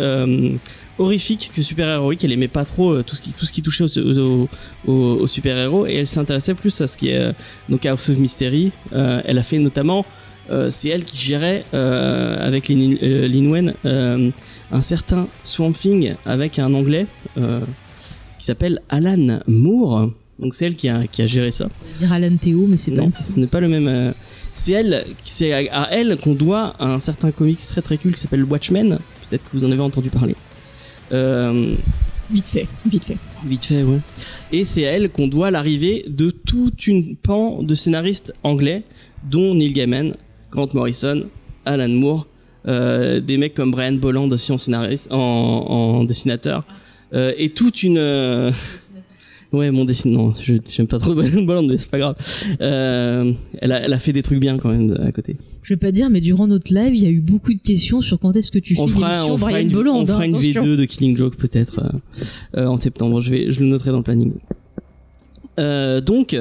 [0.99, 2.25] horrifique que super-héroïque.
[2.25, 4.49] Elle aimait pas trop tout, ce qui, tout ce qui touchait aux
[4.87, 5.87] au, super-héros.
[5.87, 7.33] Et elle s'intéressait plus à ce qui est euh,
[7.71, 8.73] donc House of Mystery.
[8.93, 10.05] Elle a fait notamment
[10.71, 14.31] c'est elle qui gérait euh, avec Lin, euh, Lin Wen euh,
[14.71, 17.07] un certain Swamp Thing avec un anglais
[17.39, 17.61] euh,
[18.39, 20.11] qui s'appelle Alan Moore.
[20.39, 21.69] Donc c'est elle qui a, qui a géré ça.
[21.99, 23.03] Dire Alan Théo, mais c'est pas.
[23.03, 23.89] Non, ce n'est pas le même.
[23.89, 24.13] euh,
[24.55, 28.21] c'est elle, c'est à, à elle qu'on doit un certain comics très très cool qui
[28.21, 28.99] s'appelle Watchmen.
[29.29, 30.35] Peut-être que vous en avez entendu parler.
[31.13, 31.75] Euh,
[32.31, 33.17] Vite fait, vite fait.
[33.47, 34.01] Vite fait, ouais.
[34.53, 38.83] Et c'est à elle qu'on doit l'arrivée de toute une pan de scénaristes anglais,
[39.31, 40.13] dont Neil Gaiman,
[40.51, 41.25] Grant Morrison,
[41.65, 42.27] Alan Moore,
[42.67, 46.65] euh, des mecs comme Brian Bolland aussi en scénariste, en, en dessinateur,
[47.15, 48.51] euh, et toute une euh,
[49.51, 52.17] Ouais, mon dessin, non, je j'aime pas trop Brian Bolland, mais c'est pas grave.
[52.61, 55.37] Euh, elle, a, elle a fait des trucs bien quand même à côté.
[55.63, 58.03] Je vais pas dire, mais durant notre live, il y a eu beaucoup de questions
[58.03, 59.97] sur quand est-ce que tu fais On fera, l'émission on fera Brian une, Bolland.
[60.01, 60.65] on fera hein, une attention.
[60.65, 63.23] V2 de Killing Joke peut-être euh, euh, en septembre.
[63.23, 64.33] Je vais, je le noterai dans le planning.
[65.59, 66.37] Euh, donc,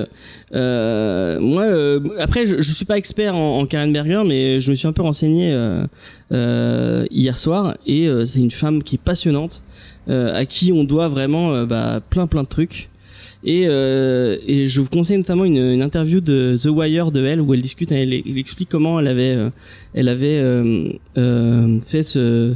[0.53, 4.69] euh, moi, euh, après, je, je suis pas expert en, en Karen Berger, mais je
[4.71, 5.83] me suis un peu renseigné euh,
[6.31, 9.63] euh, hier soir, et euh, c'est une femme qui est passionnante,
[10.09, 12.89] à qui on doit vraiment bah, plein plein de trucs.
[13.43, 17.53] Et, et je vous conseille notamment une, une interview de The Wire de elle où
[17.53, 19.35] elle discute, elle, elle explique comment elle avait,
[19.93, 20.41] elle avait
[21.81, 22.53] fait ce,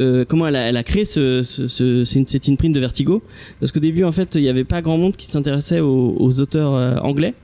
[0.00, 3.22] euh, comment elle a, elle a créé ce, ce, ce- cette imprint de Vertigo.
[3.60, 6.40] Parce qu'au début en fait il y avait pas grand monde qui s'intéressait aux, aux
[6.40, 7.34] auteurs euh, anglais.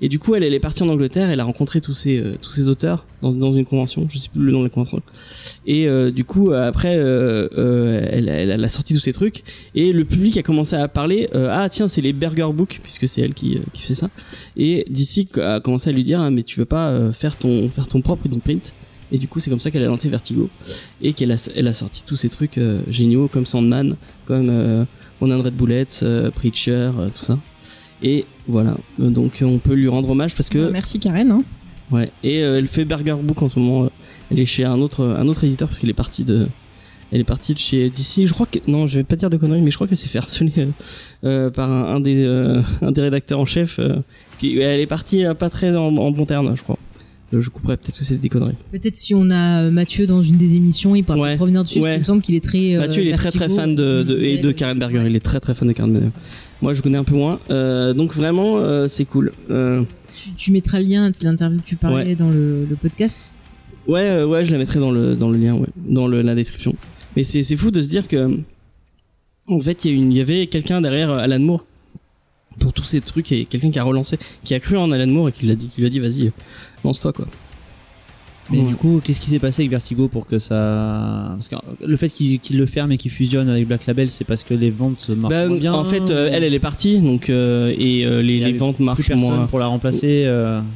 [0.00, 2.34] Et du coup elle, elle est partie en Angleterre elle a rencontré tous ces euh,
[2.42, 4.06] tous ces auteurs dans, dans une convention.
[4.10, 5.00] Je sais plus le nom de la convention.
[5.66, 7.48] Et euh, du coup après euh,
[8.10, 9.44] elle, elle, a sorti tous ces trucs.
[9.76, 13.20] Et le public a commencé à parler ah tiens c'est les Burger Book puisque c'est
[13.20, 14.10] elle qui, qui fait ça.
[14.56, 17.86] Et d'ici a commencé à lui dire ah, mais tu veux pas faire ton faire
[17.86, 18.74] ton propre imprint
[19.12, 20.48] et du coup c'est comme ça qu'elle a lancé Vertigo
[21.02, 23.96] et qu'elle a, elle a sorti tous ces trucs euh, géniaux comme Sandman,
[24.26, 24.84] comme euh,
[25.20, 27.38] On Red Bullets, euh, Preacher, euh, tout ça.
[28.02, 31.30] Et voilà, donc on peut lui rendre hommage parce que Merci Karen.
[31.30, 31.42] hein.
[31.90, 32.10] ouais.
[32.24, 33.90] Et elle fait Burger Book en ce moment.
[34.30, 36.46] elle est chez un autre un autre éditeur parce qu'elle est partie de
[37.12, 38.24] elle est partie de chez DC.
[38.26, 40.08] Je crois que non, je vais pas dire de conneries, mais je crois qu'elle s'est
[40.08, 40.68] fait harceler
[41.20, 42.24] par un, un des
[42.82, 43.80] un des rédacteurs en chef.
[44.38, 46.78] qui, elle est partie pas très en, en bon terme, je crois.
[47.32, 48.56] Euh, Je couperais peut-être que c'est des conneries.
[48.72, 51.36] Peut-être si on a euh, Mathieu dans une des émissions, il pourra Ouais.
[51.36, 51.78] revenir dessus.
[51.80, 51.92] parce Ouais.
[51.94, 52.74] qu'il me semble qu'il est très.
[52.76, 54.50] euh, Mathieu, il est très très fan de, de- et de.
[54.52, 55.04] Karen Berger.
[55.06, 56.10] Il est très très fan de Karen Berger.
[56.62, 57.38] Moi, je connais un peu moins.
[57.50, 59.32] Euh, donc vraiment, euh, c'est cool.
[59.48, 62.14] Tu, tu mettras le lien de l'interview que tu parlais Ouais.
[62.16, 63.38] dans le, le podcast.
[63.86, 66.74] ouais, ouais, je la mettrai dans le dans le lien, dans le, la description.
[67.16, 68.38] Mais c'est fou de se dire que
[69.46, 71.64] en fait, il y, il y avait quelqu'un derrière Alan Moore
[72.58, 75.28] pour tous ces trucs et quelqu'un qui a relancé, qui a cru en Alan Moore
[75.28, 76.32] et qui lui a dit, qui lui a dit, vas-y,
[76.84, 77.26] lance-toi quoi.
[78.52, 78.64] Mais Ouais.
[78.64, 81.28] du coup, qu'est-ce qui s'est passé avec Vertigo pour que ça.
[81.36, 81.54] Parce que
[81.86, 84.72] le fait qu'il le ferme et qu'il fusionne avec Black Label, c'est parce que les
[84.72, 85.72] ventes marchent Bah, moins bien.
[85.72, 89.46] en fait, euh, elle, elle est partie, donc euh, et euh, les, ventes marchent moins.
[89.46, 90.22] pour la remplacer.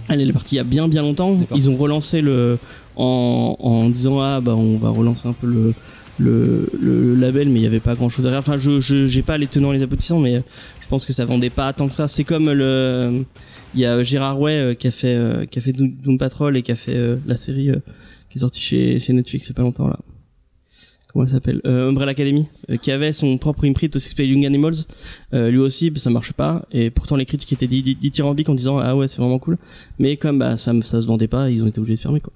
[0.08, 1.36] Elle, elle est partie il y a bien bien longtemps.
[1.52, 2.58] Ils ont relancé le
[2.94, 5.74] en, en disant ah bah on va relancer un peu le
[6.20, 8.38] le, le label, mais il y avait pas grand chose derrière.
[8.38, 10.42] Enfin, je je j'ai pas les tenants et les aboutissants, mais
[10.84, 12.08] je pense que ça vendait pas tant que ça.
[12.08, 13.24] C'est comme le
[13.74, 16.56] il y a Gérard Way euh, qui a fait euh, qui a fait Doom Patrol
[16.58, 17.70] et qui a fait euh, la série
[18.30, 19.98] qui est sortie chez, chez Netflix il y a pas longtemps là.
[21.10, 21.60] Comment elle s'appelle?
[21.64, 22.48] Umbrella Academy,
[22.82, 24.74] qui avait son propre imprint aussi s'appelait Young Animals.
[25.32, 26.66] Lui aussi, bah, ça marche pas.
[26.72, 29.56] Et pourtant, les critiques étaient dit- dit- dithyrambiques en disant ah ouais, c'est vraiment cool.
[30.00, 32.32] Mais comme bah, ça, ça se vendait pas, ils ont été obligés de fermer quoi.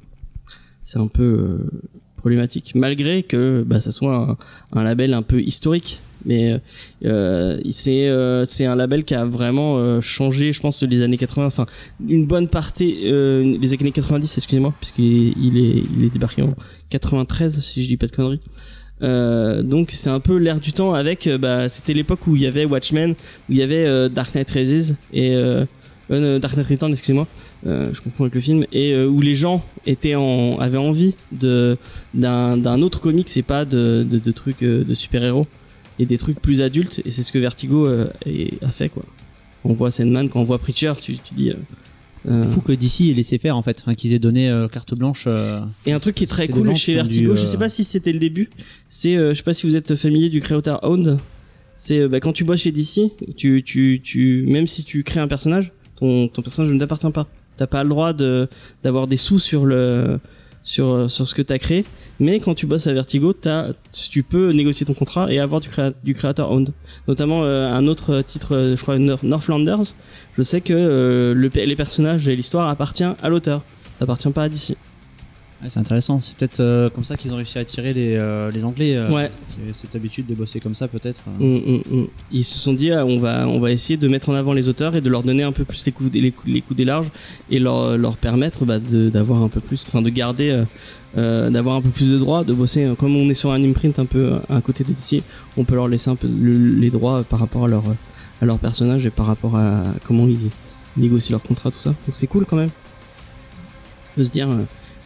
[0.85, 1.69] C'est un peu
[2.17, 4.39] problématique, malgré que bah, ça soit
[4.73, 6.01] un label un peu historique.
[6.25, 6.61] Mais
[7.05, 11.17] euh, c'est euh, c'est un label qui a vraiment euh, changé, je pense, les années
[11.17, 11.47] 80.
[11.47, 11.67] Enfin,
[12.07, 16.55] une bonne partie euh, des années 90, excusez-moi, puisqu'il il est il est débarqué en
[16.91, 18.41] 93, si je dis pas de conneries.
[19.01, 22.43] Euh, donc c'est un peu l'air du temps avec euh, bah c'était l'époque où il
[22.43, 25.65] y avait Watchmen où il y avait euh, Dark Knight Rises et euh,
[26.11, 27.29] euh, Dark Knight Returns excusez-moi
[27.69, 31.15] euh, je confonds avec le film et euh, où les gens étaient en avaient envie
[31.31, 31.77] de
[32.13, 35.47] d'un d'un autre comic c'est pas de, de, de trucs euh, de super héros
[35.99, 39.05] et des trucs plus adultes et c'est ce que Vertigo euh, est- a fait quoi
[39.65, 41.55] on voit Sandman quand on voit Preacher tu, tu dis euh,
[42.29, 44.69] euh, C'est fou que DC ait laissé faire en fait, enfin, qu'ils aient donné euh,
[44.69, 45.25] carte blanche.
[45.27, 47.69] euh, Et un truc qui est très cool chez Vertigo, dû, je euh, sais pas
[47.69, 48.51] si c'était le début,
[48.89, 51.19] c'est, euh, je sais pas si vous êtes familier du Creator Owned,
[51.77, 55.21] c'est euh, bah, quand tu bosses chez DC, tu, tu, tu, même si tu crées
[55.21, 57.29] un personnage, ton, ton personnage ne t'appartient pas.
[57.57, 58.49] T'as pas le droit de,
[58.83, 60.19] d'avoir des sous sur le,
[60.63, 61.85] sur, sur ce que t'as créé,
[62.21, 63.69] mais quand tu bosses à Vertigo, t'as,
[64.11, 65.69] tu peux négocier ton contrat et avoir du,
[66.05, 66.71] du Creator Owned.
[67.07, 69.95] Notamment euh, un autre titre, euh, je crois Nor- Northlanders,
[70.37, 73.63] je sais que euh, le, les personnages et l'histoire appartient à l'auteur.
[73.99, 74.77] Ça appartient pas à DC.
[75.63, 76.21] Ouais, c'est intéressant.
[76.21, 78.97] C'est peut-être euh, comme ça qu'ils ont réussi à attirer les, euh, les Anglais.
[78.97, 79.31] euh, Ouais.
[79.51, 81.23] qui avaient cette habitude de bosser comme ça peut-être.
[81.41, 81.45] euh.
[81.45, 82.07] Mm, mm, mm.
[82.33, 84.69] Ils se sont dit, ah, on va, on va essayer de mettre en avant les
[84.69, 86.85] auteurs et de leur donner un peu plus les coups, les, coups- les coups des
[86.85, 87.11] larges
[87.51, 90.65] et leur, leur permettre bah, d'avoir un peu plus, enfin de garder,
[91.17, 92.89] d'avoir un peu plus de droits, de bosser.
[92.99, 95.23] Comme on est sur un imprint un peu à côté de DC,
[95.57, 97.83] on peut leur laisser un peu le- les droits par rapport à leur,
[98.41, 100.51] à leur personnage et par rapport à comment ils
[100.97, 101.91] négocient leur contrat, tout ça.
[101.91, 102.71] Donc c'est cool quand même
[104.17, 104.49] de se dire,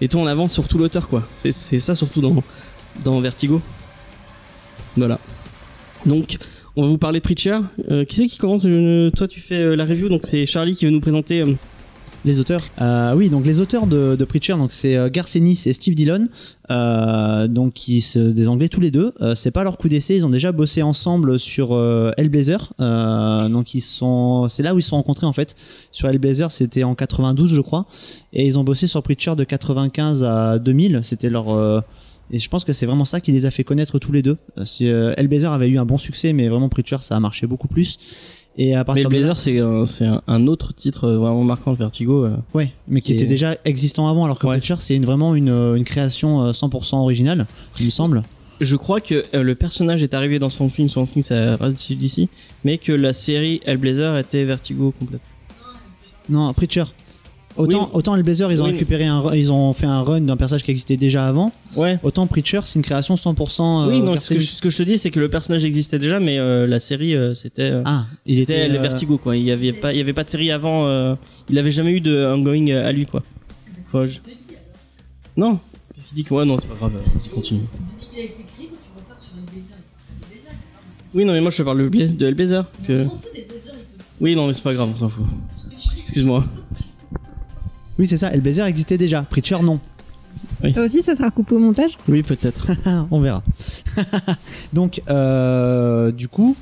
[0.03, 1.27] mettons en avant surtout l'auteur quoi.
[1.37, 2.21] C'est ça surtout
[3.05, 3.63] dans, Vertigo.
[4.97, 5.19] Voilà.
[6.05, 6.39] Donc,
[6.75, 7.59] on va vous parler de Preacher.
[7.91, 8.65] Euh, qui c'est qui commence?
[8.67, 11.45] Euh, Toi, tu fais euh, la review, donc c'est Charlie qui va nous présenter
[12.25, 15.67] Les auteurs Euh, Oui, donc les auteurs de, de Preacher, donc c'est euh, Garth Ennis
[15.67, 16.29] et Steve Dillon,
[16.71, 19.13] euh, donc qui se des Anglais tous les deux.
[19.21, 22.73] Euh, c'est pas leur coup d'essai, ils ont déjà bossé ensemble sur euh, Hellblazer.
[22.81, 25.57] Euh, donc ils sont, c'est là où ils se sont rencontrés en fait.
[25.91, 27.87] Sur Hellblazer, c'était en 92 je crois,
[28.33, 31.01] et ils ont bossé sur Preacher de 95 à 2000.
[31.03, 31.83] C'était leur
[32.31, 34.39] et je pense que c'est vraiment ça qui les a fait connaître tous les deux.
[34.57, 37.99] Hellblazer avait eu un bon succès, mais vraiment Preacher ça a marché beaucoup plus.
[38.59, 42.25] Et à Mais partir de là, Blazer, c'est un, autre titre euh, vraiment marquant Vertigo.
[42.27, 42.37] euh.
[42.55, 44.59] Ouais, mais qui Qui était est- déjà existant avant, alors que Ouais.
[44.59, 47.47] Preacher, c'est une, vraiment une, euh, une création euh, 100% originale,
[47.81, 48.23] il me semble.
[48.61, 51.93] Je crois que euh, le personnage est arrivé dans son film, son film ça reste
[51.95, 52.29] d'ici,
[52.65, 55.23] mais que la série Hellblazer était Vertigo complète.
[56.29, 56.85] Non, Preacher.
[57.57, 57.91] Autant, Oui.
[57.95, 58.73] autant Hellblazer, ils ont Oui.
[58.73, 61.53] récupéré un, ils ont fait un run d'un personnage qui existait déjà avant.
[61.77, 61.99] Ouais.
[62.03, 63.83] Autant Preacher, c'est une création 100%.
[63.85, 65.65] euh, oui, non, ce que, je, ce que je te dis, c'est que le personnage
[65.65, 67.71] existait déjà, mais euh, la série, euh, c'était.
[67.71, 69.37] euh, Ah, il c'était était le Vertigo, quoi.
[69.37, 70.87] Il y avait pas, il y avait pas de série avant.
[70.87, 71.15] euh,
[71.51, 73.23] il avait jamais eu de ongoing à lui, quoi.
[73.81, 74.19] Faut- je-
[75.37, 75.59] Non.
[75.95, 76.93] Parce qu'il dit que ouais, non, c'est pas grave.
[77.15, 77.61] Vas-y, continue.
[81.15, 82.65] Oui, non, mais moi je te parle de Hellblazer- de Hellblazer.
[82.87, 83.05] Que...
[84.21, 85.27] Oui, non, mais c'est pas grave, on s'en fout.
[86.07, 86.45] Excuse-moi.
[88.03, 88.33] Oui, c'est ça.
[88.35, 89.23] Hellblazer existait déjà.
[89.23, 89.79] Preacher, non.
[90.75, 91.93] Ça aussi, ça sera coupé au montage?
[92.09, 92.67] Oui, peut-être.
[93.13, 93.45] On verra.
[94.73, 96.57] Donc, euh, du coup,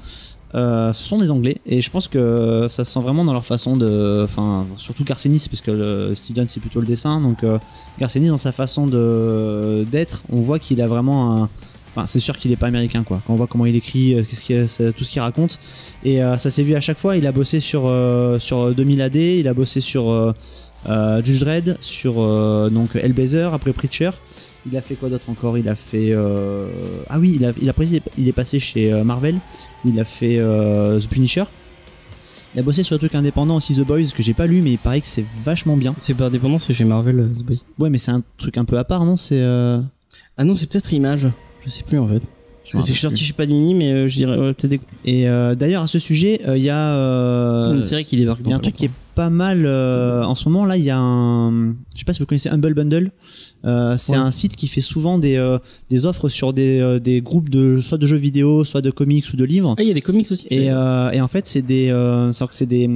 [0.54, 3.46] euh, ce sont des Anglais et je pense que ça se sent vraiment dans leur
[3.46, 7.58] façon de, enfin, surtout Garcenis parce que le Steven c'est plutôt le dessin, donc euh,
[7.98, 11.48] Garcenis dans sa façon de d'être, on voit qu'il a vraiment un
[11.92, 13.20] Enfin, c'est sûr qu'il est pas américain quoi.
[13.26, 15.58] Quand on voit comment il écrit, euh, qu'est-ce qu'il c'est- tout ce qu'il raconte,
[16.04, 17.16] et euh, ça s'est vu à chaque fois.
[17.16, 20.08] Il a bossé sur euh, sur 2000 AD, il a bossé sur
[20.88, 24.10] euh, euh, Judge Dredd, sur euh, donc Hellblazer, après Preacher.
[24.70, 25.56] Il a fait quoi d'autre encore?
[25.56, 26.68] Il a fait euh,
[27.08, 27.74] ah oui, il a il a
[28.18, 29.38] il est passé chez Marvel.
[29.84, 31.44] Il a fait The Punisher.
[32.54, 34.72] Il a bossé sur des trucs indépendants aussi, The Boys que j'ai pas lu, mais
[34.72, 35.94] il paraît que c'est vachement bien.
[35.98, 37.30] C'est pas indépendant, c'est chez Marvel.
[37.34, 37.56] The Boys.
[37.78, 39.16] Ouais, mais c'est un truc un peu à part, non?
[39.16, 41.28] C'est Ah non, c'est peut-être Image.
[41.64, 42.22] Je sais plus en fait.
[42.72, 45.82] Parce que c'est sorti chez Panini, mais euh, je dirais ouais, peut-être Et euh, d'ailleurs
[45.82, 48.40] à ce sujet, euh, il y a une série qui débarque.
[48.44, 48.90] Il y a un truc qui est
[49.20, 50.78] pas mal euh, en ce moment là.
[50.78, 53.10] Il y a un, je sais pas si vous connaissez Humble Bundle.
[53.66, 54.18] Euh, c'est Ouais.
[54.18, 55.58] un site qui fait souvent des, euh,
[55.90, 59.36] des offres sur des, des groupes de soit de jeux vidéo, soit de comics ou
[59.36, 59.74] de livres.
[59.78, 60.46] Ah, il y a des comics aussi.
[60.48, 61.92] Et, et en fait, c'est des,
[62.50, 62.88] c'est des,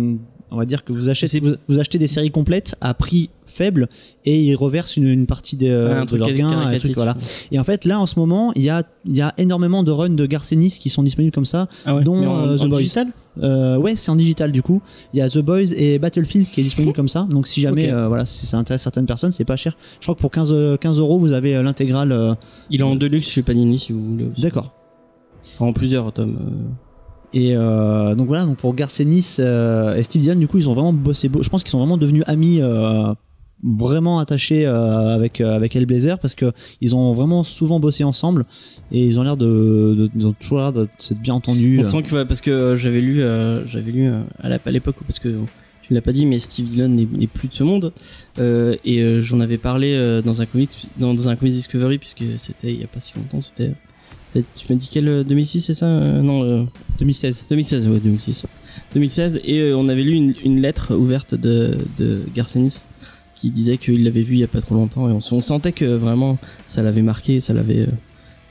[0.55, 3.31] on va dire que vous achetez, C'est- vous, vous achetez des séries complètes à prix
[3.47, 3.89] faible
[4.25, 7.15] et ils reversent une, une partie des, Ouais, de leurs gains, voilà.
[7.53, 9.91] Et en fait, là, en ce moment, il y a, il y a énormément de
[9.91, 11.69] runs de Garcenis qui sont disponibles comme ça.
[11.85, 12.79] Ah ouais, dont, en, euh, The en Boys.
[12.79, 13.09] digital
[13.43, 14.81] Euh, ouais, c'est en digital du coup.
[15.13, 17.27] Il y a The Boys et Battlefield qui est disponible comme ça.
[17.31, 19.77] Donc si jamais, euh, voilà, si ça intéresse certaines personnes, c'est pas cher.
[20.01, 22.13] Je crois que pour 15, euh, 15 euros, vous avez l'intégrale.
[22.13, 22.35] euh,
[22.71, 24.25] Il est en deluxe chez Panini si vous voulez.
[24.39, 24.73] D'accord.
[25.57, 26.39] Enfin, en plusieurs tomes.
[27.35, 30.73] Et euh, donc voilà, donc pour Garcenis euh, et Steve Dillon, du coup, ils ont
[30.75, 31.29] vraiment bossé.
[31.29, 32.61] beau- Je pense qu'ils sont vraiment devenus amis.
[32.63, 33.13] euh,
[33.67, 38.45] vraiment attachés avec avec Hellblazer parce que ils ont vraiment souvent bossé ensemble
[38.93, 39.47] et ils ont l'air de,
[39.97, 43.01] de ils ont toujours l'air de s'être bien entendus On sent que parce que j'avais
[43.01, 43.23] lu,
[43.67, 44.11] j'avais lu
[44.43, 45.29] à l'époque parce que
[45.81, 47.93] tu ne l'as pas dit, mais Steve Dillon n'est plus de ce monde
[48.39, 51.97] Euh, et euh, j'en avais parlé euh, dans un comics, dans, dans un comics Discovery
[51.99, 53.73] puisque c'était il y a pas si longtemps, c'était.
[54.35, 56.43] Tu m'as dit quel euh, 2006 c'est ça Euh, Non.
[56.43, 56.65] euh,
[56.99, 58.47] 2016 2016, ouais, 2006.
[58.95, 62.85] 2016, et euh, on avait lu une, une lettre ouverte de, de Garcenis
[63.37, 65.73] qui disait qu'il l'avait vu il y a pas trop longtemps, et on, on sentait
[65.73, 67.87] que vraiment ça l'avait marqué, ça l'avait, euh,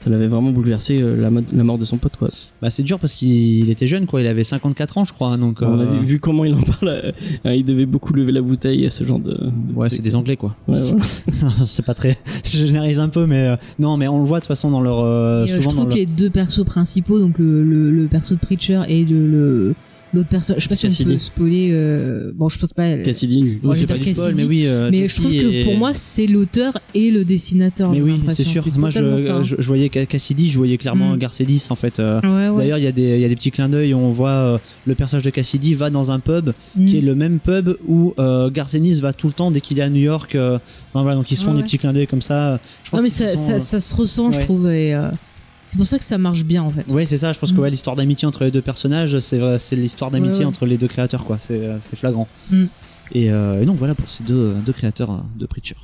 [0.04, 2.28] ça l'avait vraiment bouleversé euh, la, mo- la mort de son pote, quoi.
[2.60, 5.58] bah c'est dur parce qu'il était jeune quoi il avait 54 ans je crois donc
[5.62, 7.12] On a euh, vu, vu comment il en parle, euh,
[7.46, 9.32] euh, il devait beaucoup lever la bouteille, ce genre de.
[9.32, 10.98] de ouais c'est des anglais quoi Ouais, ouais.
[11.66, 14.42] c'est pas très je généralise un peu mais euh, non mais on le voit de
[14.44, 16.30] toute façon dans leur euh, Et, euh, je souvent trouve dans que leur- les deux
[16.30, 19.74] persos principaux, donc le, le, le perso de Preacher et le, le-
[20.14, 21.12] l'autre perso, je sais pas si on Cassidy.
[21.14, 21.68] peut spoiler.
[21.72, 22.96] euh, bon, je pense pas.
[22.98, 24.48] Cassidy, je c'est vais pas du spoil, mais Cassidy.
[24.48, 27.90] oui euh, mais je trouve que et- pour moi, c'est l'auteur et le dessinateur.
[27.90, 29.00] mais oui c'est sûr moi ça.
[29.02, 31.18] je, je, je voyais Cassidy je voyais clairement Mm.
[31.18, 32.56] Garcédis en fait euh, Ouais, ouais.
[32.62, 34.30] D'ailleurs, il y, a des- il y a des petits clins d'œil où on voit
[34.30, 36.86] euh, le personnage de Cassidy va dans un pub Mm.
[36.86, 39.82] qui est le même pub où euh, Garcenis va tout le temps dès qu'il est
[39.82, 40.34] à New York.
[40.34, 40.58] euh,
[40.90, 42.58] enfin, voilà, donc ils se font Ouais, des petits clins d'œil comme ça.
[42.84, 44.66] Je pense Non, mais qu'ils ça, se sont, ça, euh, ça se ressent, je trouve.
[44.70, 45.08] Et, euh,
[45.64, 46.86] c'est pour ça que ça marche bien, en fait.
[46.88, 47.32] Ouais, c'est ça.
[47.32, 47.60] Je pense que Mm.
[47.60, 50.44] ouais, l'histoire d'amitié entre les deux personnages, c'est l'histoire d'amitié ouais.
[50.46, 51.38] entre les deux créateurs, quoi.
[51.38, 52.28] C'est euh, c'est flagrant.
[52.50, 52.64] Mm.
[53.12, 55.76] Et, euh, et donc voilà pour ces deux, deux créateurs euh, de Preacher.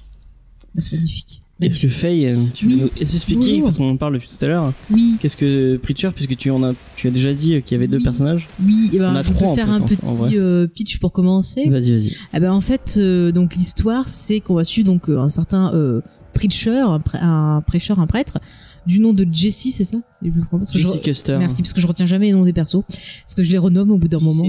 [0.74, 1.42] Bah, C'est magnifique.
[1.60, 2.74] Est-ce que Faye, euh, tu Oui.
[2.76, 6.08] veux nous expliquer, parce qu'on en parle depuis tout à l'heure, Oui, qu'est-ce que Preacher,
[6.14, 8.02] puisque tu en as, tu as déjà dit euh, qu'il y avait deux Oui.
[8.02, 8.88] personnages oui.
[8.94, 11.12] eh ben, On a je trois, peux en faire fait, un petit euh, pitch pour
[11.12, 11.68] commencer.
[11.68, 12.16] Vas-y, vas-y.
[12.32, 15.74] Eh ben en fait, euh, donc l'histoire, c'est qu'on va suivre donc euh, un certain
[15.74, 16.00] euh,
[16.32, 18.38] preacher, un prêcheur, un prêtre,
[18.86, 21.36] du nom de Jesse, c'est ça C'est plus parce que je Jesse re- Custer.
[21.38, 23.90] Merci, parce que je retiens jamais les noms des persos, parce que je les renomme
[23.90, 24.48] au bout d'un moment.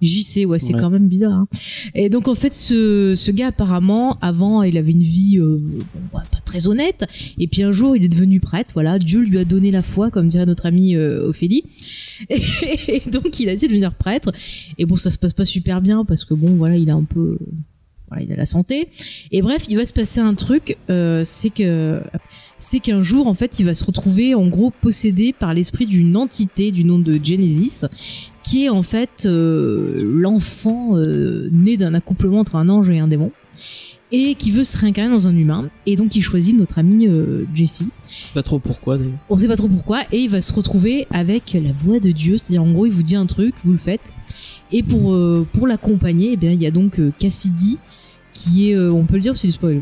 [0.00, 0.80] JC, ouais, c'est Ouais.
[0.80, 1.32] quand même bizarre.
[1.32, 1.46] hein.
[1.94, 5.78] Et donc en fait, ce, ce gars apparemment, avant, il avait une vie euh, bon,
[6.12, 7.04] bah, pas très honnête.
[7.38, 8.70] Et puis un jour, il est devenu prêtre.
[8.74, 11.62] Voilà, Dieu lui a donné la foi, comme dirait notre amie euh, Ophélie.
[12.30, 14.32] Et, donc il a essayé de devenir prêtre.
[14.76, 17.04] Et bon, ça se passe pas super bien parce que bon, voilà, il a un
[17.04, 17.38] peu,
[18.08, 18.88] voilà, il a la santé.
[19.30, 22.00] Et bref, il va se passer un truc, euh, c'est que
[22.62, 26.16] c'est qu'un jour, en fait, il va se retrouver en gros possédé par l'esprit d'une
[26.16, 27.86] entité du nom de Genesis,
[28.44, 33.08] qui est en fait euh, l'enfant euh, né d'un accouplement entre un ange et un
[33.08, 33.32] démon,
[34.12, 35.70] et qui veut se réincarner dans un humain.
[35.86, 37.82] Et donc, il choisit notre ami euh, Jesse.
[38.32, 39.18] Pas trop pourquoi d'ailleurs.
[39.28, 42.38] On sait pas trop pourquoi, et il va se retrouver avec la voix de Dieu,
[42.38, 44.12] c'est-à-dire en gros, il vous dit un truc, vous le faites.
[44.70, 47.80] Et pour euh, pour l'accompagner, eh bien, il y a donc euh, Cassidy,
[48.32, 49.80] qui est, on peut le dire, c'est du spoil.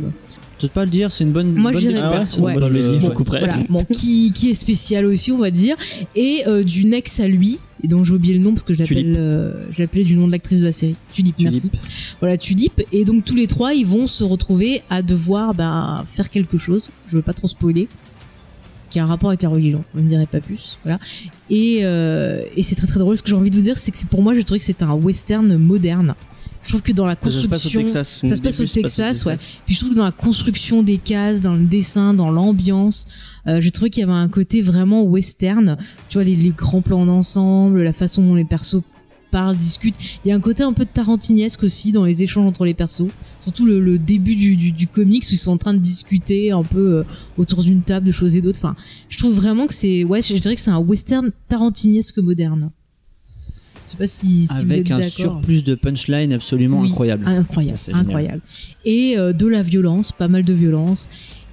[0.60, 2.36] Peut-être pas le dire, c'est une bonne, Moi, bonne je dirais découverte.
[2.36, 2.54] pas, ouais.
[3.00, 3.38] je je couperai.
[3.38, 5.76] Voilà, bon, qui, qui est spécial aussi, on va dire,
[6.14, 8.80] et euh, d'une ex à lui, et dont j'ai oublié le nom parce que je
[8.80, 10.96] l'appelle, euh, je l'appelais du nom de l'actrice de la série.
[11.12, 11.70] Tulip, merci.
[11.70, 11.76] Tulip.
[12.20, 16.28] Voilà, Tulip, et donc tous les trois, ils vont se retrouver à devoir ben, faire
[16.28, 16.90] quelque chose.
[17.08, 17.88] Je veux pas trop spoiler.
[18.90, 20.76] Qui a un rapport avec la religion, je ne dirai pas plus.
[20.82, 20.98] Voilà.
[21.48, 23.16] Et, euh, et c'est très très drôle.
[23.16, 24.64] Ce que j'ai envie de vous dire, c'est que c'est- pour moi, j'ai trouvé que
[24.64, 26.16] c'était un western moderne.
[26.62, 28.20] Je trouve que dans la Ça se passe au construction, Texas.
[28.26, 29.36] ça se passe au Texas, ouais.
[29.64, 33.06] Puis je trouve que dans la construction des cases, dans le dessin, dans l'ambiance,
[33.46, 35.76] euh, j'ai trouvé qu'il y avait un côté vraiment western.
[36.08, 38.82] Tu vois, les, les grands plans d'ensemble, la façon dont les persos
[39.30, 39.96] parlent, discutent.
[40.24, 42.74] Il y a un côté un peu de tarantinesque aussi dans les échanges entre les
[42.74, 43.08] persos.
[43.40, 46.50] Surtout le, le début du, du, du comics où ils sont en train de discuter
[46.50, 47.04] un peu euh,
[47.38, 48.58] autour d'une table de choses et d'autres.
[48.58, 48.76] Enfin,
[49.08, 52.70] je trouve vraiment que c'est, ouais, je dirais que c'est un western tarantinesque moderne.
[53.90, 57.24] Je sais pas si, si vous êtes Avec un surplus de punchline absolument Oui, incroyable.
[57.26, 58.06] Incroyable, Ça, c'est génial.
[58.06, 58.40] incroyable.
[58.84, 61.08] Et euh, de la violence, pas mal de violence.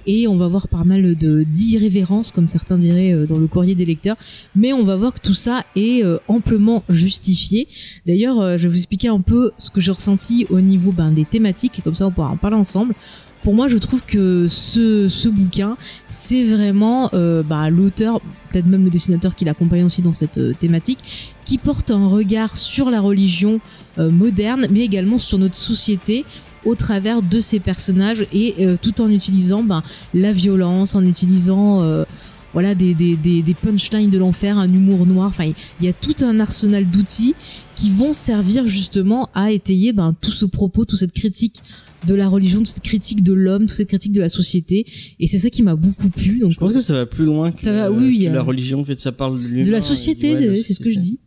[0.06, 3.74] Et on va voir pas mal de d'irrévérence, comme certains diraient euh, dans le courrier
[3.74, 4.16] des lecteurs.
[4.54, 7.66] Mais on va voir que tout ça est euh, amplement justifié.
[8.06, 11.24] D'ailleurs, je vais vous expliquer un peu ce que j'ai ressenti au niveau ben, des
[11.24, 12.94] thématiques, et comme ça on pourra en parler ensemble.
[13.42, 15.76] Pour moi, je trouve que ce, ce bouquin,
[16.08, 18.20] c'est vraiment euh, bah, l'auteur,
[18.50, 22.90] peut-être même le dessinateur qui l'accompagne aussi dans cette thématique, qui porte un regard sur
[22.90, 23.58] la religion
[23.96, 26.26] euh, moderne, mais également sur notre société
[26.66, 29.82] au travers de ces personnages et euh, tout en utilisant ben,
[30.12, 32.04] la violence, en utilisant euh,
[32.52, 35.28] voilà des, des, des, des punchlines de l'enfer, un humour noir.
[35.28, 37.34] Enfin, il y a tout un arsenal d'outils
[37.76, 41.62] qui vont servir justement à étayer ben, tout ce propos, toute cette critique
[42.06, 44.84] de la religion, toute cette critique de l'homme, toute cette critique de la société.
[45.18, 46.40] Et c'est ça qui m'a beaucoup plu.
[46.40, 48.30] Donc, Je pense que ça va plus loin que, Ça va, euh, oui, oui, que
[48.30, 48.80] euh, la religion.
[48.80, 51.18] En fait, ça parle de de la société, ouais, la c'est ce que je dis.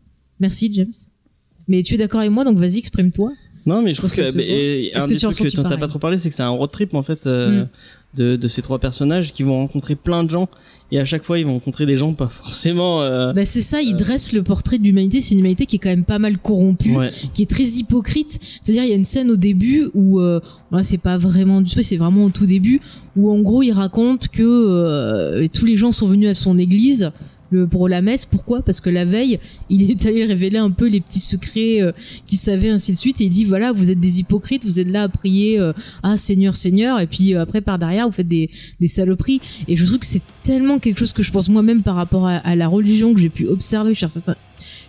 [0.41, 0.91] Merci James.
[1.67, 3.31] Mais tu es d'accord avec moi, donc vas-y, exprime-toi.
[3.65, 5.99] Non, mais je trouve que que, et un que des trucs que t'as pas trop
[5.99, 7.67] parlé, c'est que c'est un road trip en fait euh, Mm.
[8.17, 10.49] de, de ces trois personnages qui vont rencontrer plein de gens
[10.91, 13.03] et à chaque fois ils vont rencontrer des gens pas forcément.
[13.03, 15.21] euh, Bah, c'est ça, il dresse le portrait de l'humanité.
[15.21, 16.95] C'est une humanité qui est quand même pas mal corrompue.
[16.97, 17.11] ouais.
[17.35, 18.39] qui est très hypocrite.
[18.63, 20.39] C'est-à-dire, il y a une scène au début où, euh,
[20.81, 22.81] c'est pas vraiment du spoil, c'est vraiment au tout début,
[23.15, 27.11] où en gros, il raconte que euh, tous les gens sont venus à son église
[27.51, 28.25] le, pour la messe.
[28.25, 28.61] Pourquoi?
[28.61, 29.39] Parce que la veille,
[29.69, 31.91] il est allé révéler un peu les petits secrets euh,
[32.25, 33.21] qu'il savait, ainsi de suite.
[33.21, 35.73] Et il dit, voilà, vous êtes des hypocrites, vous êtes là à prier, euh,
[36.03, 38.49] ah Seigneur, Seigneur, et puis euh, après, par derrière, vous faites des,
[38.79, 39.41] des saloperies.
[39.67, 42.55] Et je trouve que c'est tellement quelque chose que je pense moi-même par rapport à,
[42.55, 44.07] la religion que j'ai pu observer chez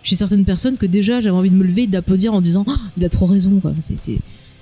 [0.03, 2.73] chez certaines personnes que déjà j'avais envie de me lever et d'applaudir en disant Oh,
[2.97, 3.95] il a trop raison quoi c'est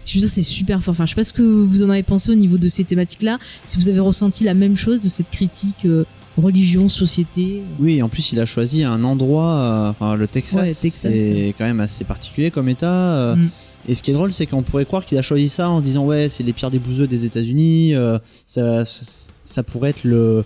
[0.06, 2.04] je veux dire c'est super fort enfin je sais pas ce que vous en avez
[2.04, 5.10] pensé au niveau de ces thématiques là si vous avez ressenti la même chose de
[5.10, 6.06] cette critique euh,
[6.38, 10.74] religion société Oui, en plus, il a choisi un endroit, euh, enfin le Texas, Ouais,
[10.74, 11.12] Texas.
[11.12, 13.16] c'est quand même assez particulier comme état.
[13.16, 13.50] euh, Mm.
[13.90, 15.84] Et ce qui est drôle, c'est qu'on pourrait croire qu'il a choisi ça en se
[15.84, 17.96] disant ouais, c'est les pierres des bouseux des États-Unis.
[17.96, 20.44] euh, ça, ça, ça pourrait être le,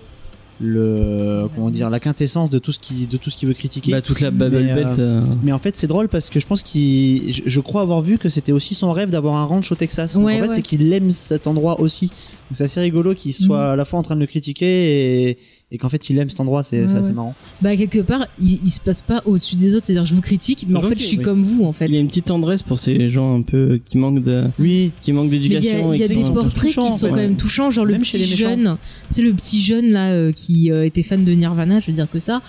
[0.61, 3.91] le, comment dire, la quintessence de tout ce qui, de tout ce qu'il veut critiquer.
[3.91, 6.61] Bah, toute la Babel Mais, euh, Mais en fait, c'est drôle parce que je pense
[6.63, 9.75] qu'il, je, je crois avoir vu que c'était aussi son rêve d'avoir un ranch au
[9.75, 10.13] Texas.
[10.15, 10.53] Donc, en fait, ouais.
[10.53, 12.07] c'est qu'il aime cet endroit aussi.
[12.07, 13.73] Donc c'est assez rigolo qu'il soit Mhm.
[13.73, 15.38] à la fois en train de le critiquer et,
[15.72, 16.63] et qu'en fait il aime cet endroit.
[16.63, 17.34] C'est Ouais, c'est marrant.
[17.61, 20.13] bah quelque part il, il se passe pas au-dessus des autres c'est à dire je
[20.13, 21.24] vous critique mais en Ok, fait je suis oui.
[21.24, 23.80] comme vous en fait Il y a une petite tendresse pour ces gens un peu
[23.89, 24.91] qui manquent de, Oui.
[25.01, 26.53] qui manquent Mais il y a, d'éducation il y a et qui des sont- portraits
[26.53, 28.78] touchants, qui en sont quand même touchants, genre le Même petit jeune,
[29.09, 31.93] tu sais le petit jeune là euh, qui euh, était fan de Nirvana, je veux
[31.93, 32.41] dire que ça.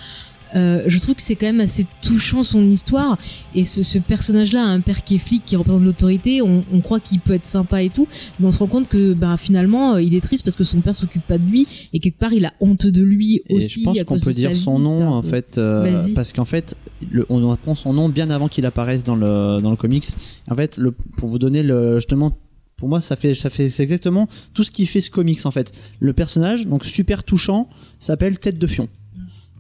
[0.54, 3.18] Euh, je trouve que c'est quand même assez touchant son histoire
[3.54, 6.40] et ce, ce personnage-là a un père qui est flic qui représente l'autorité.
[6.40, 8.06] On, on croit qu'il peut être sympa et tout,
[8.38, 10.80] mais on se rend compte que bah, finalement euh, il est triste parce que son
[10.80, 13.80] père s'occupe pas de lui et quelque part il a honte de lui Et aussi.
[13.80, 16.76] je pense qu'on peut dire son nom en peu- fait euh, parce qu'en fait
[17.10, 20.06] le- on apprend son nom bien avant qu'il apparaisse dans le dans le comics.
[20.50, 22.38] En fait, le, pour vous donner le justement
[22.76, 25.50] pour moi ça fait ça fait c'est exactement tout ce qui fait ce comics en
[25.50, 25.72] fait.
[25.98, 27.68] Le personnage donc super touchant
[27.98, 28.88] s'appelle Tête de Fion.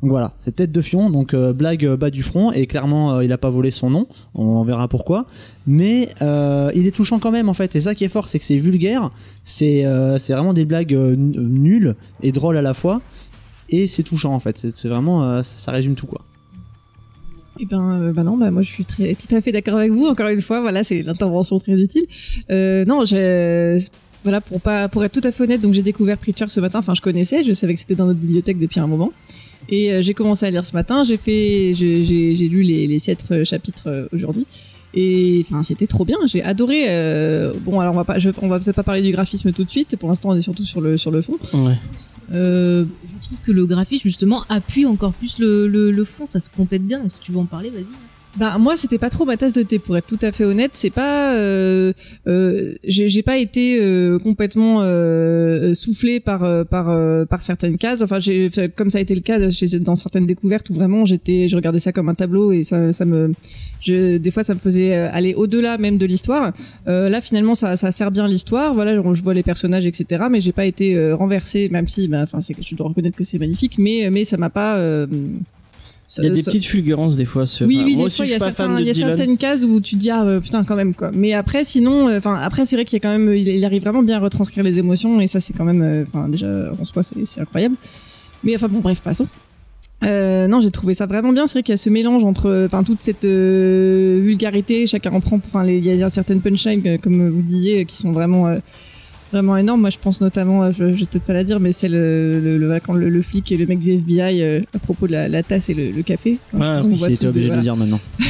[0.02, 3.14] Donc voilà, c'est tête de fion, donc euh, blague euh, bas du front, et clairement
[3.14, 5.24] euh, il a pas volé son nom, on verra pourquoi.
[5.66, 8.44] Mais il est touchant quand même en fait, et ça qui est fort, c'est que
[8.44, 9.10] c'est vulgaire,
[9.42, 9.84] c'est
[10.28, 13.00] vraiment des blagues nulles et drôles à la fois,
[13.70, 16.20] et c'est touchant en fait, c'est vraiment, ça, ça résume tout quoi.
[17.58, 20.04] Eh ben, bah non, bah moi je suis très, tout à fait d'accord avec vous.
[20.04, 22.04] Encore une fois, voilà, c'est l'intervention très utile.
[22.50, 23.02] Non,
[24.22, 26.80] voilà, pour pas, pour être tout à fait honnête, donc j'ai découvert Preacher ce matin.
[26.80, 29.12] Enfin, je connaissais, je savais que c'était dans notre bibliothèque depuis un moment.
[29.68, 31.02] Et euh, j'ai commencé à lire ce matin.
[31.04, 34.46] J'ai fait, j'ai, lu les, les sept euh, chapitres euh, aujourd'hui.
[34.94, 36.16] Et enfin, c'était trop bien.
[36.26, 36.84] J'ai adoré.
[36.88, 39.64] euh, bon, alors on va pas, je- on va peut-être pas parler du graphisme tout
[39.64, 39.96] de suite.
[39.96, 41.36] Pour l'instant, on est surtout sur le sur le fond.
[41.54, 41.74] Ouais.
[42.32, 46.40] Euh, Je trouve que le graphisme, justement, appuie encore plus le, le, le fond, ça
[46.40, 47.00] se complète bien.
[47.00, 47.84] Donc, si tu veux en parler, vas-y.
[48.38, 50.72] Bah moi c'était pas trop ma tasse de thé pour être tout à fait honnête.
[50.74, 51.94] C'est pas euh,
[52.26, 58.02] euh, j'ai pas été euh, complètement euh, soufflé par euh, par euh, par certaines cases.
[58.02, 59.38] Enfin j'ai comme ça a été le cas
[59.80, 63.06] dans certaines découvertes où vraiment j'étais je regardais ça comme un tableau et ça ça
[63.06, 63.32] me
[63.80, 66.52] je, des fois ça me faisait aller au-delà même de l'histoire.
[66.86, 68.74] Là finalement ça ça sert bien l'histoire.
[68.74, 72.40] Voilà je vois les personnages etc mais j'ai pas été renversé même si bah, enfin
[72.40, 74.78] c'est je dois reconnaître que c'est magnifique mais mais ça m'a pas
[76.18, 77.46] Il y a des ça- petites fulgurances des fois.
[77.46, 80.00] sur- oui, oui, des fois, il y a, certains- y certaines cases où tu te
[80.00, 81.10] dis, ah, euh, putain, quand même, quoi.
[81.12, 83.64] Mais après, sinon, euh, enfin, après, c'est vrai qu'il y a quand même, il, il
[83.64, 86.70] arrive vraiment bien à retranscrire les émotions, et ça, c'est quand même, euh, enfin, déjà,
[86.80, 87.74] en soi, c'est c'est incroyable.
[88.44, 89.26] Mais enfin, bon, bref, passons.
[90.04, 91.46] Euh, non, j'ai trouvé ça vraiment bien.
[91.46, 95.20] C'est vrai qu'il y a ce mélange entre, enfin, toute cette euh, vulgarité, chacun en
[95.20, 98.58] prend, enfin, il y, a- certaines punchlines, euh, comme vous disiez, qui sont vraiment, euh,
[99.32, 99.80] vraiment énormes.
[99.82, 102.40] Moi, je pense notamment, euh, je, je vais peut-être pas la dire, mais c'est le,
[102.40, 105.28] le, le- le, le flic et le mec du FBI euh, à propos de la,
[105.28, 106.38] la tasse et le, le café.
[106.54, 108.00] Ouais, qu'on oui, était obligé de- de le dire maintenant.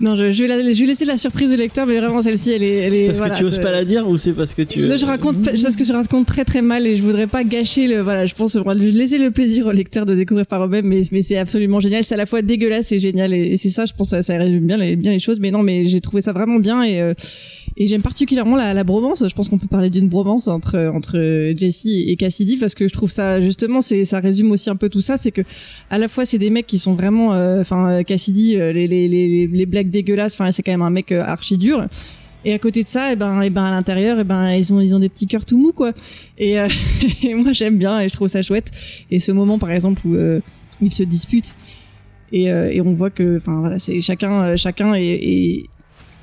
[0.00, 2.52] Non, je, je, vais la- je vais laisser la surprise au lecteur, mais vraiment celle-ci,
[2.52, 2.76] elle est.
[2.78, 4.80] Elle est Parce voilà, que tu oses pas la dire ou c'est parce que tu.
[4.82, 7.44] Non, je raconte, pas- parce que je raconte très très mal et je voudrais pas
[7.44, 8.00] gâcher le.
[8.00, 11.22] Voilà, je pense vraiment laisser le plaisir au lecteur de découvrir par eux-mêmes, mais, mais
[11.22, 12.04] c'est absolument génial.
[12.04, 14.36] C'est à la fois dégueulasse et génial, et, et c'est ça, je pense, ça, ça
[14.36, 15.38] résume bien les, bien les choses.
[15.40, 17.00] Mais non, mais j'ai trouvé ça vraiment bien et.
[17.00, 17.14] euh,
[17.78, 19.24] et j'aime particulièrement la, la bromance.
[19.26, 22.92] Je pense qu'on peut parler d'une bromance entre entre Jessie et Cassidy parce que je
[22.92, 25.16] trouve ça justement c'est ça résume aussi un peu tout ça.
[25.16, 25.40] C'est que
[25.88, 29.08] à la fois c'est des mecs qui sont vraiment, euh, enfin Cassidy euh, les, les
[29.08, 30.34] les les blagues dégueulasses.
[30.34, 31.86] Enfin c'est quand même un mec euh, archi dur.
[32.44, 34.80] Et à côté de ça, et ben, et ben à l'intérieur, et ben ils ont
[34.80, 35.92] ils ont des petits cœurs tout mous quoi.
[36.38, 36.68] Et, euh,
[37.22, 38.70] et moi j'aime bien et je trouve ça chouette.
[39.10, 40.40] Et ce moment par exemple où, euh,
[40.80, 41.54] ils se disputent
[42.32, 45.68] et, on voit que enfin voilà c'est chacun chacun est,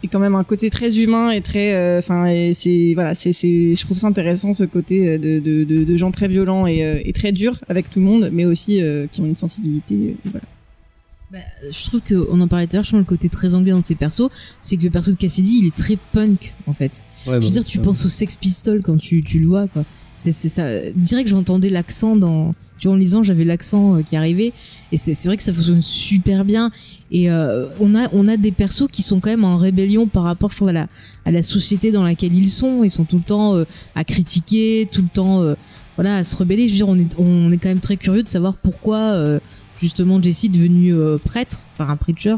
[0.03, 3.85] est quand même un côté très humain et très enfin c'est voilà c'est c'est je
[3.85, 7.89] trouve ça intéressant ce côté de de, de, gens très violents et, très durs avec
[7.91, 8.81] tout le monde mais aussi
[9.11, 10.15] qui ont une sensibilité.
[11.31, 11.37] Bah,
[11.69, 13.83] je trouve qu'on en parlait tout à l'heure, je trouve le côté très anglais dans
[13.83, 14.29] ses persos,
[14.61, 17.03] c'est que le perso de Cassidy, il est très punk, en fait.
[17.27, 19.67] Ouais, je bah, veux dire, tu penses aux Sex Pistols quand tu, tu le vois,
[19.67, 19.83] quoi.
[20.15, 20.67] C'est, c'est ça.
[20.95, 24.53] Direct, j'entendais l'accent dans, tu vois, en lisant, j'avais l'accent euh, qui arrivait.
[24.91, 26.71] Et c'est, c'est vrai que ça fonctionne super bien.
[27.11, 30.23] Et euh, on a, on a des persos qui sont quand même en rébellion par
[30.23, 30.87] rapport, je trouve, à la,
[31.25, 32.83] à la société dans laquelle ils sont.
[32.83, 33.65] Ils sont tout le temps euh,
[33.95, 35.55] à critiquer, tout le temps, euh,
[35.95, 36.67] voilà, à se rebeller.
[36.67, 39.39] Je veux dire, on est, on est quand même très curieux de savoir pourquoi, euh,
[39.81, 42.35] justement, Jesse est devenu euh, prêtre, enfin un preacher.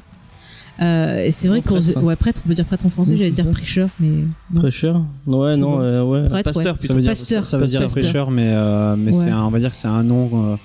[0.82, 2.02] Euh, et c'est vrai qu'on, prêtre.
[2.04, 3.12] ouais, prêtre, on peut dire prêtre en français.
[3.12, 4.24] Oui, J'allais dire prêcheur, mais
[4.54, 4.62] non.
[4.62, 6.28] Prêcheur Ouais, non, euh, ouais.
[6.30, 6.86] Prêtre, Pasteur ouais.
[6.88, 7.44] Ça veut dire, Pasteur.
[7.44, 8.02] ça, ça veut dire Pasteur.
[8.04, 9.24] prêcheur, mais, euh, mais Ouais.
[9.26, 10.30] c'est un- on va dire que c'est un nom.
[10.34, 10.56] euh,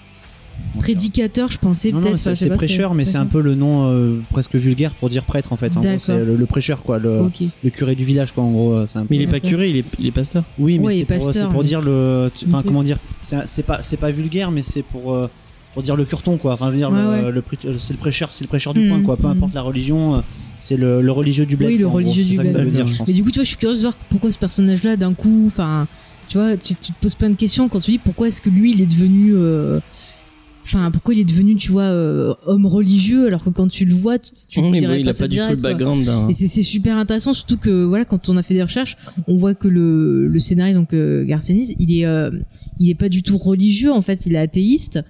[0.79, 2.27] Prédicateur, je pensais non, non, peut-être.
[2.27, 5.53] mais c'est prêcheur, mais c'est un peu le nom euh, presque vulgaire pour dire prêtre
[5.53, 5.75] en fait.
[5.75, 6.01] D'accord.
[6.01, 7.31] c'est le, le prêcheur quoi, le,
[7.71, 8.43] curé du village quoi.
[8.45, 9.09] En gros, c'est un peu.
[9.11, 10.45] Mais il est pas curé, il est, il est pasteur.
[10.59, 12.31] Oui, mais Ouais, c'est est pour, pasteur, c'est pour mais- dire le.
[12.35, 15.29] tu- Enfin, comment dire c'est pas, c'est pas vulgaire, mais c'est pour.
[15.77, 17.33] Pour dire le curton quoi enfin je veux dire Ouais, le, ouais.
[17.33, 19.33] le prê- euh, c'est le prêcheur c'est le prêcheur du coin quoi peu mhm.
[19.33, 20.21] importe la religion euh,
[20.59, 21.97] c'est le, le religieux du bled Oui, le gros.
[21.99, 22.69] religieux du ça que ça bled.
[22.69, 24.33] veut dire je pense Mais du coup, tu vois, je suis curieuse de voir pourquoi
[24.33, 25.87] ce personnage-là, d'un coup, enfin,
[26.29, 28.49] tu vois, tu, tu te poses plein de questions quand tu dis pourquoi est-ce que
[28.49, 29.81] lui, il est devenu, euh,
[30.65, 33.93] enfin, pourquoi il est devenu, tu vois, euh, homme religieux, alors que quand tu le
[33.95, 36.29] vois, tu, tu Oui, dirais bah, il pas a pas du tout le background d'un.
[36.29, 38.97] Et c'est c'est super intéressant, surtout que voilà, quand on a fait des recherches,
[39.29, 42.31] on voit que le, le scénariste, donc euh, Garcenis, il est, euh,
[42.81, 43.93] il est pas du tout religieux.
[43.93, 45.01] En fait, il est athéiste.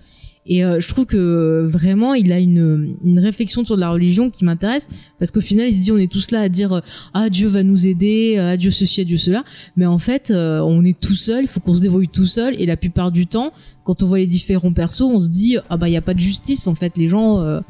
[0.49, 4.31] Et euh, je trouve que euh, vraiment, il a une, une réflexion sur la religion
[4.31, 4.89] qui m'intéresse,
[5.19, 6.81] parce qu'au final, il se dit, on est tous là à dire, euh,
[7.15, 9.45] ah Dieu va nous aider, ah Dieu ceci, ah Dieu cela,
[9.77, 12.55] mais en fait, euh, on est tout seul, il faut qu'on se débrouille tout seul.
[12.61, 13.53] Et la plupart du temps,
[13.85, 16.15] quand on voit les différents persos, on se dit, ah bah il y a pas
[16.15, 16.67] de justice.
[16.67, 17.41] En fait, les gens.
[17.41, 17.61] euh,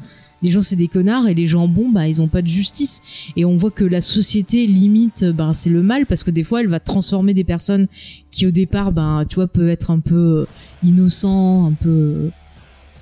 [0.43, 3.31] les gens c'est des connards et les gens bons bah ils ont pas de justice
[3.35, 6.61] et on voit que la société limite ben c'est le mal parce que des fois
[6.61, 7.87] elle va transformer des personnes
[8.29, 10.45] qui au départ ben tu vois peuvent être un peu
[10.83, 12.29] innocents un peu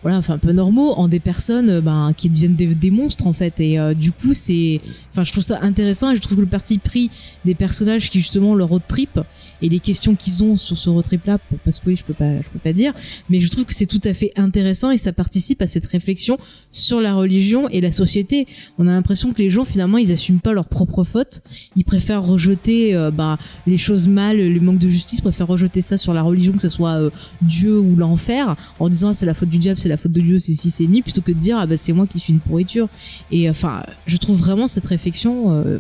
[0.06, 3.34] voilà, enfin un peu normaux, en des personnes euh, ben, qui deviennent des, monstres en
[3.34, 3.60] fait.
[3.60, 4.80] Et euh, du coup, c'est,
[5.12, 7.10] enfin, je trouve ça intéressant et je trouve que le parti pris
[7.44, 9.20] des personnages qui justement leur road trip
[9.62, 12.14] et les questions qu'ils ont sur ce road trip là, pour pas spoiler, je peux
[12.14, 12.94] pas, je peux pas dire,
[13.30, 16.38] mais je trouve que c'est tout à fait intéressant et ça participe à cette réflexion
[16.72, 18.48] sur la religion et la société.
[18.78, 21.42] On a l'impression que les gens finalement ils assument pas leurs propres fautes,
[21.76, 23.38] ils préfèrent rejeter euh, bah,
[23.68, 26.70] les choses mal, le manque de justice, préfèrent rejeter ça sur la religion, que ce
[26.70, 27.10] soit euh,
[27.42, 30.22] Dieu ou l'enfer, en disant ah, c'est la faute du diable, c'est la faute de
[30.22, 32.34] Dieu, c'est si c'est mis, plutôt que de dire ah bah c'est moi qui suis
[32.34, 32.88] une pourriture.
[33.32, 35.80] Et enfin, je trouve vraiment cette réflexion euh,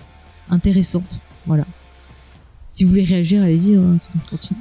[0.50, 1.20] intéressante.
[1.46, 1.66] Voilà.
[2.70, 3.98] Si vous voulez réagir, allez-y, hein.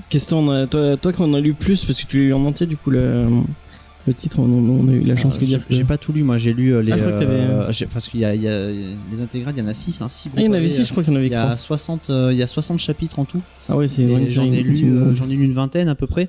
[0.09, 2.45] Question, euh, toi, toi qui en as lu plus, parce que tu l'as lu en
[2.45, 3.27] entier, du coup, le,
[4.07, 5.75] le titre, on, on a eu la chance Euh, de dire que.
[5.75, 6.93] J'ai pas tout lu, moi j'ai lu euh, les.
[6.93, 9.55] Ah, je crois que t'avais, euh, j'ai- parce qu'il y a, y a les intégrales,
[9.57, 10.91] il y en a 6, hein, six Ah, il y en avait groupes, 6, je
[10.93, 11.57] crois qu'il y en avait Il y a 3.
[11.57, 13.41] 60, euh, il y a 60 chapitres en tout.
[13.69, 16.29] Ah ouais, c'est j'en ai euh, j'en ai lu une vingtaine à peu près.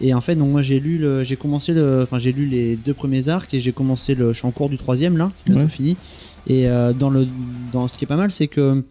[0.00, 2.76] Et en fait, donc moi j'ai lu, le, j'ai commencé le, enfin j'ai lu les
[2.76, 5.50] deux premiers arcs et j'ai commencé le, je suis en cours du troisième là, qui
[5.50, 5.72] est bientôt Ouais.
[5.72, 5.96] fini.
[6.46, 7.26] Et euh, dans le,
[7.72, 8.84] dans ce qui est pas mal, c'est que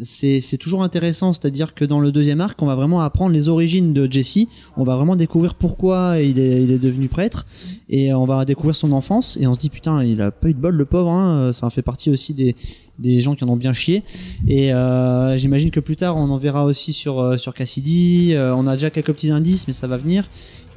[0.00, 3.92] c'est toujours intéressant, c'est-à-dire que dans le deuxième arc, on va vraiment apprendre les origines
[3.92, 4.46] de Jesse.
[4.76, 7.46] On va vraiment découvrir pourquoi il est, devenu prêtre
[7.90, 10.54] et on va découvrir son enfance et on se dit putain, il a pas eu
[10.54, 11.10] de bol le pauvre.
[11.10, 14.02] Hein, ça en fait partie aussi des gens qui en ont bien chié.
[14.48, 18.34] Et euh, j'imagine que plus tard, on en verra aussi sur euh, Cassidy.
[18.34, 20.24] Euh, on a déjà quelques petits indices, mais ça va venir.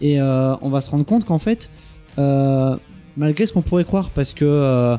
[0.01, 1.69] Et on va se rendre compte qu'en fait,
[2.17, 4.97] malgré ce qu'on pourrait croire, parce que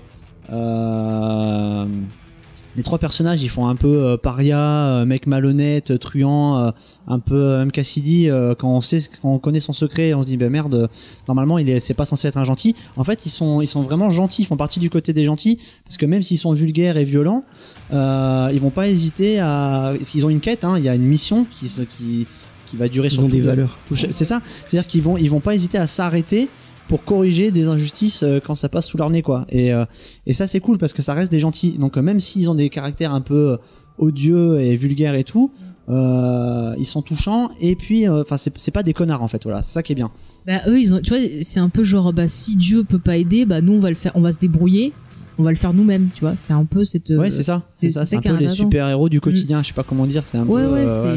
[2.76, 6.72] les trois personnages, ils font un peu euh, paria, euh, mec malhonnête, euh, truand,
[7.08, 8.28] un peu même Cassidy.
[8.58, 10.88] quand on sait, quand on connaît son secret, on se dit, ben merde,
[11.28, 12.74] normalement, il est, c'est pas censé être un gentil.
[12.96, 14.42] En fait, ils sont, ils sont vraiment gentils.
[14.42, 17.44] Ils font partie du côté des gentils, parce que même s'ils sont vulgaires et violents,
[17.92, 19.92] euh, ils vont pas hésiter à.
[19.96, 20.64] Parce qu'ils ont une quête.
[20.64, 22.26] Hein, il y a une mission qui, qui,
[22.66, 23.78] qui va durer Ils sur ont tout des le- valeurs.
[23.92, 24.40] C'est ça.
[24.44, 26.48] C'est-à-dire qu'ils vont, ils vont pas hésiter à s'arrêter
[26.88, 29.46] pour corriger des injustices euh, quand ça passe sous leur nez, quoi.
[29.48, 29.84] Et, euh,
[30.26, 31.78] et ça, c'est cool parce que ça reste des gentils.
[31.78, 33.58] Donc, euh, même s'ils ont des caractères un peu
[33.98, 35.52] odieux et vulgaires et tout,
[35.88, 37.50] ils sont touchants.
[37.60, 39.42] Et puis, enfin, c'est pas des connards en fait.
[39.44, 40.10] Voilà, c'est ça qui est bien.
[40.46, 43.16] Bah eux, ils ont, tu vois, c'est un peu genre, bah si Dieu peut pas
[43.16, 44.92] aider, bah nous on va le faire, on va se débrouiller,
[45.38, 46.34] on va le faire nous-mêmes, tu vois.
[46.36, 47.10] C'est un peu cette.
[47.10, 47.62] ouais, c'est ça.
[47.74, 48.06] C'est ça.
[48.06, 48.54] c'est un peu les intéressant.
[48.64, 49.62] super héros du quotidien.
[49.62, 50.22] Je sais pas comment dire.
[50.26, 50.72] C'est un Ouais, peu.
[50.72, 51.16] ouais, euh,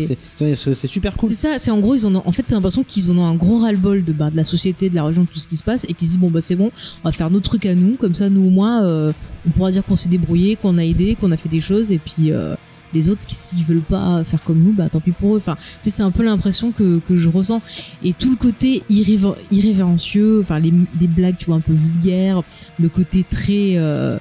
[0.55, 1.29] c'est- super cool.
[1.29, 3.25] C'est ça, c'est en gros, ils en ont, en fait, c'est l'impression qu'ils en ont
[3.25, 5.55] un gros ras-le-bol de, bah, de la société, de la religion, de tout ce qui
[5.57, 6.71] se passe, et qu'ils se disent, bon, bah, c'est bon,
[7.03, 9.11] on va faire nos trucs à nous, comme ça, nous, au moins, euh,
[9.47, 11.97] on pourra dire qu'on s'est débrouillé, qu'on a aidé, qu'on a fait des choses, et
[11.99, 12.55] puis, euh,
[12.93, 15.37] les autres, qui, s'ils veulent pas faire comme nous, bah, tant pis pour eux.
[15.37, 17.61] Enfin, c'est un peu l'impression que, je ressens.
[18.03, 22.43] Et tout le côté irrévérencieux, enfin, les, les blagues, tu vois, un peu vulgaires,
[22.79, 24.17] le côté très, euh,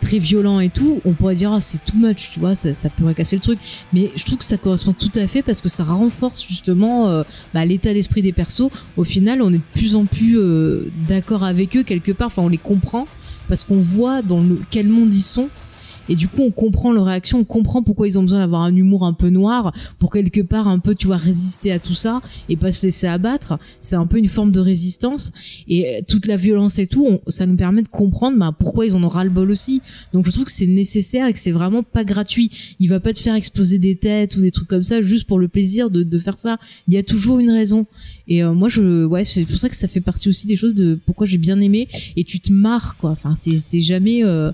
[0.00, 2.88] très violent et tout, on pourrait dire, ah, c'est too much, tu vois, ça, ça
[2.90, 3.58] pourrait casser le truc
[3.92, 7.22] mais je trouve que ça correspond tout à fait parce que ça renforce justement euh,
[7.54, 8.70] bah, l'état d'esprit des persos.
[8.96, 12.28] Au final, on est de plus en plus euh, d'accord avec eux quelque part.
[12.28, 13.06] Enfin, on les comprend
[13.48, 15.48] parce qu'on voit dans quel monde ils sont.
[16.08, 18.74] Et du coup, on comprend leur réaction, on comprend pourquoi ils ont besoin d'avoir un
[18.74, 22.20] humour un peu noir pour quelque part un peu, tu vois, résister à tout ça
[22.48, 23.58] et pas se laisser abattre.
[23.80, 25.32] C'est un peu une forme de résistance
[25.68, 28.94] et euh, toute la violence et tout, ça nous permet de comprendre bah, pourquoi ils
[28.94, 29.82] en ont ras le bol aussi.
[30.12, 32.50] Donc je trouve que c'est nécessaire et que c'est vraiment pas gratuit.
[32.80, 35.38] Il va pas te faire exploser des têtes ou des trucs comme ça juste pour
[35.38, 36.58] le plaisir de, de faire ça.
[36.86, 37.86] Il y a toujours une raison.
[38.28, 40.74] Et euh, moi, je, ouais, c'est pour ça que ça fait partie aussi des choses
[40.74, 41.88] de pourquoi j'ai bien aimé.
[42.16, 43.10] Et tu te marres, quoi.
[43.10, 44.52] Enfin, c'est jamais euh,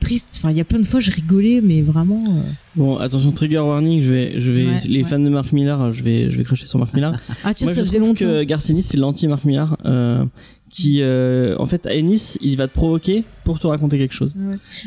[0.00, 0.34] triste.
[0.38, 2.22] Enfin, il y a plein de fois, je rigolais, mais vraiment.
[2.28, 2.40] euh,
[2.76, 5.08] Bon, attention, trigger warning, je vais, je vais, Ouais, les ouais.
[5.08, 7.12] fans de Marc Millar, je vais, je vais cracher sur Marc Millar.
[7.44, 8.46] Ah tiens, Moi, ça je faisait trouve longtemps.
[8.56, 10.24] que c'est l'anti-Marc Millar, euh,
[10.70, 14.30] qui, euh, en fait, à Ennis, il va te provoquer pour te raconter quelque chose.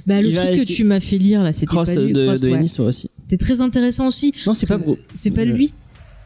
[0.07, 2.13] Bah, le il truc que tu m'as fait lire là, c'était Cross pas lui.
[2.13, 2.57] de, Cross, de ouais.
[2.57, 3.09] Ennis, ouais, aussi.
[3.27, 4.33] C'était très intéressant aussi.
[4.47, 4.79] Non, c'est pas.
[5.13, 5.73] C'est pas lui.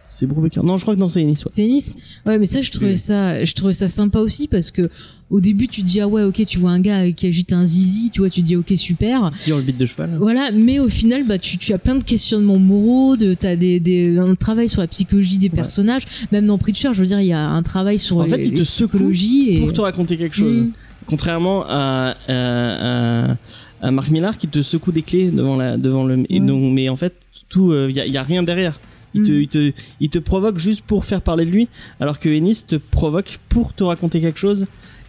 [0.09, 0.63] C'est Brubaker.
[0.63, 1.49] Non, je crois que non, c'est Ennis, ouais.
[1.49, 1.95] C'est Nice.
[2.25, 4.89] Ouais, mais ça, je trouvais ça, je trouvais ça sympa aussi parce que
[5.29, 7.65] au début, tu te dis ah ouais, ok, tu vois un gars qui agite un
[7.65, 9.31] zizi, tu vois, tu te dis ok, super.
[9.43, 10.17] Qui ont le beat de cheval.
[10.19, 13.81] Voilà, mais au final, bah, tu, tu as plein de questionnements moraux, de, t'as des,
[13.81, 16.03] des, un travail sur la psychologie des personnages.
[16.31, 18.47] Même dans Preacher, je veux dire, il y a un travail sur En les, fait,
[18.47, 20.61] il te secoue et Pour te raconter quelque chose.
[20.61, 20.71] Mm.
[21.05, 23.37] Contrairement à, à, à,
[23.81, 26.87] à Marc Millar qui te secoue des clés devant la, devant le, et donc, mais
[26.89, 27.13] en fait,
[27.49, 28.79] tout, il y, a, y a rien derrière.
[29.17, 29.41] Il, te, Mm.
[29.41, 31.67] il, te, il te provoque juste pour faire parler de lui,
[31.99, 34.65] alors que Ennis te provoque pour te raconter quelque chose.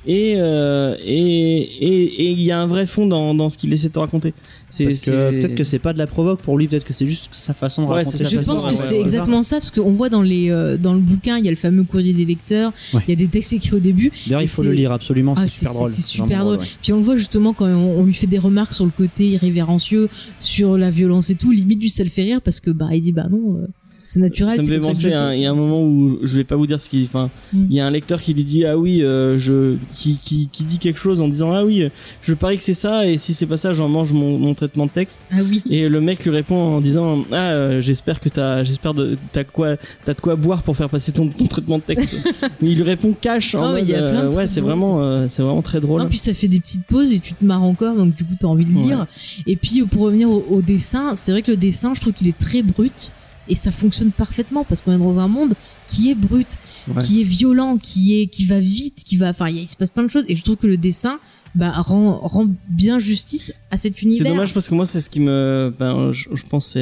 [0.07, 3.71] Et euh, et et et il y a un vrai fond dans, dans ce qu'il
[3.75, 4.33] essaie de te raconter.
[4.71, 7.07] C'est Parce que peut-être que c'est pas de la provoque pour lui, peut-être que c'est
[7.07, 9.71] juste sa façon de Ouais, raconter sa Je façon pense que c'est exactement ça, parce
[9.73, 12.25] qu'on voit dans les euh, dans le bouquin, il y a le fameux courrier des
[12.25, 13.03] lecteurs, il Ouais.
[13.09, 15.49] y a des textes écrits au début, D'ailleurs, il faut le lire absolument, Ah, c'est
[15.49, 15.91] c'est- super drôle.
[15.91, 16.59] c'est super drôle.
[16.59, 16.67] ouais.
[16.81, 19.29] Puis on le voit justement quand on, on lui fait des remarques sur le côté
[19.31, 22.89] irrévérencieux, sur la violence et tout, limite lui ça le fait rire parce que bah
[22.93, 23.67] il dit bah non, euh,
[24.09, 24.57] C'est naturel.
[24.57, 26.81] Ça me fait penser il y a un moment où je vais pas vous dire
[26.81, 27.65] ce qu'il enfin Mm.
[27.71, 30.65] il y a un lecteur qui lui dit ah oui euh, je qui, qui qui
[30.65, 31.89] dit quelque chose en disant ah oui
[32.21, 34.85] je parie que c'est ça et si c'est pas ça j'en mange mon, mon traitement
[34.87, 35.63] de texte Ah oui.
[35.71, 39.45] et le mec lui répond en disant ah euh, j'espère que t'as j'espère de t'as
[39.45, 42.15] quoi t'as de quoi boire pour faire passer ton, ton traitement de texte
[42.63, 44.37] mais il lui répond cash en Non, mais mode il y a plein de euh,
[44.39, 47.13] ouais c'est vraiment euh, c'est vraiment très drôle Non, puis ça fait des petites pauses
[47.13, 49.07] et tu te marres encore, donc du coup t'as envie de lire.
[49.47, 52.29] Et puis pour revenir au, au dessin, c'est vrai que le dessin, je trouve qu'il
[52.29, 53.13] est très brut
[53.49, 55.55] et ça fonctionne parfaitement parce qu'on est dans un monde
[55.87, 56.49] qui est brut,
[56.89, 57.03] Ouais.
[57.03, 60.05] qui est violent, qui est qui va vite, qui va, enfin il se passe plein
[60.05, 61.19] de choses et je trouve que le dessin
[61.55, 64.25] bah, rend rend bien justice à cet univers.
[64.25, 66.77] C'est dommage parce que moi c'est ce qui me ben je, je pense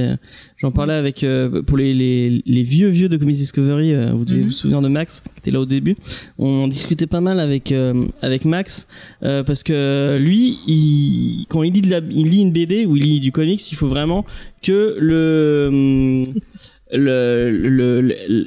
[0.59, 4.25] j'en parlais avec euh, pour les, les les vieux vieux de Comics Discovery euh, vous
[4.25, 4.47] devez Mhm.
[4.47, 5.97] vous souvenir de Max qui était là au début
[6.39, 8.87] on discutait pas mal avec euh, avec Max
[9.23, 12.97] euh, parce que lui il quand il lit de la, il lit une BD ou
[12.97, 14.25] il lit du comics il faut vraiment
[14.63, 16.25] que le hum,
[16.97, 18.01] le,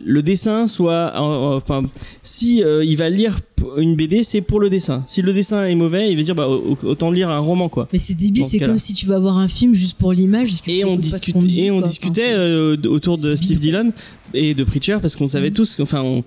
[0.05, 1.83] le, dessin soit enfin
[2.21, 3.39] si euh, il va lire
[3.77, 6.47] une BD c'est pour le dessin si le dessin est mauvais il va dire bah
[6.47, 9.37] au- autant lire un roman quoi Mais c'est débile, c'est comme si tu vas voir
[9.37, 10.51] un film juste pour l'image.
[10.67, 11.87] et on discutait qu'on te dit, et on quoi.
[11.87, 13.59] discutait Enfin, euh, autour de Steve.
[13.59, 13.91] Dillon
[14.33, 15.53] et de Preacher parce qu'on savait Mhm.
[15.55, 16.23] tous enfin on-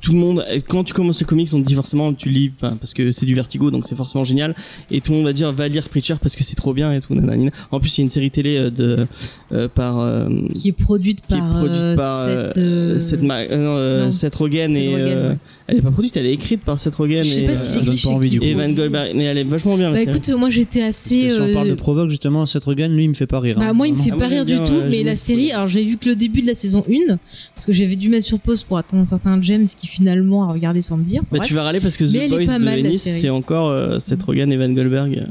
[0.00, 2.94] tout le monde quand tu commences le comics on te dit forcément tu lis parce
[2.94, 4.54] que c'est du vertigo donc c'est forcément génial
[4.90, 7.00] et tout le monde va dire va lire Preacher parce que c'est trop bien et
[7.00, 7.50] tout nanana.
[7.70, 9.06] en plus il y a une série télé euh, de
[9.52, 14.04] euh, par euh, qui est produite qui est par, produite euh, par, cette, euh, non,
[14.04, 14.10] non.
[14.10, 15.36] Seth Rogen Seth et Rogen, euh, ouais.
[15.66, 17.78] elle est pas produite elle est écrite par Seth Rogen Je sais et, pas si
[17.78, 18.58] euh, donne écrit pas envie, du et coup.
[18.60, 21.30] Van Goldberg mais elle est vachement bien Bah écoute, moi j'étais assez.
[21.30, 23.56] si on parle euh, de Provoque, justement, Seth Rogen, lui, il me fait pas rire.
[23.58, 23.72] Bah hein.
[23.72, 25.66] moi il me fait Ah, pas rire j'aime du bien, tout, mais la série, alors
[25.66, 27.16] j'ai vu que le début de la saison 1,
[27.54, 30.52] parce que j'avais dû mettre sur pause pour attendre un certain James qui finalement a
[30.52, 31.22] regardé sans me dire.
[31.22, 31.48] bah, Bref.
[31.48, 32.98] tu vas râler parce que Mais The Boys de mal, série.
[32.98, 35.26] c'est encore euh, Seth Rogen et Van Goldberg euh,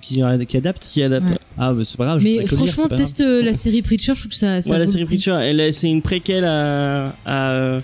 [0.00, 0.22] qui
[0.56, 1.38] adapte qui adaptent Ouais.
[1.58, 4.30] Ah, bah, c'est pas grave, Mais lire, franchement, teste euh, la série Preacher, je trouve
[4.30, 4.60] que ça.
[4.62, 5.04] ça ouais, la série.
[5.04, 7.14] Preacher, elle, est- c'est une préquelle à.
[7.24, 7.80] à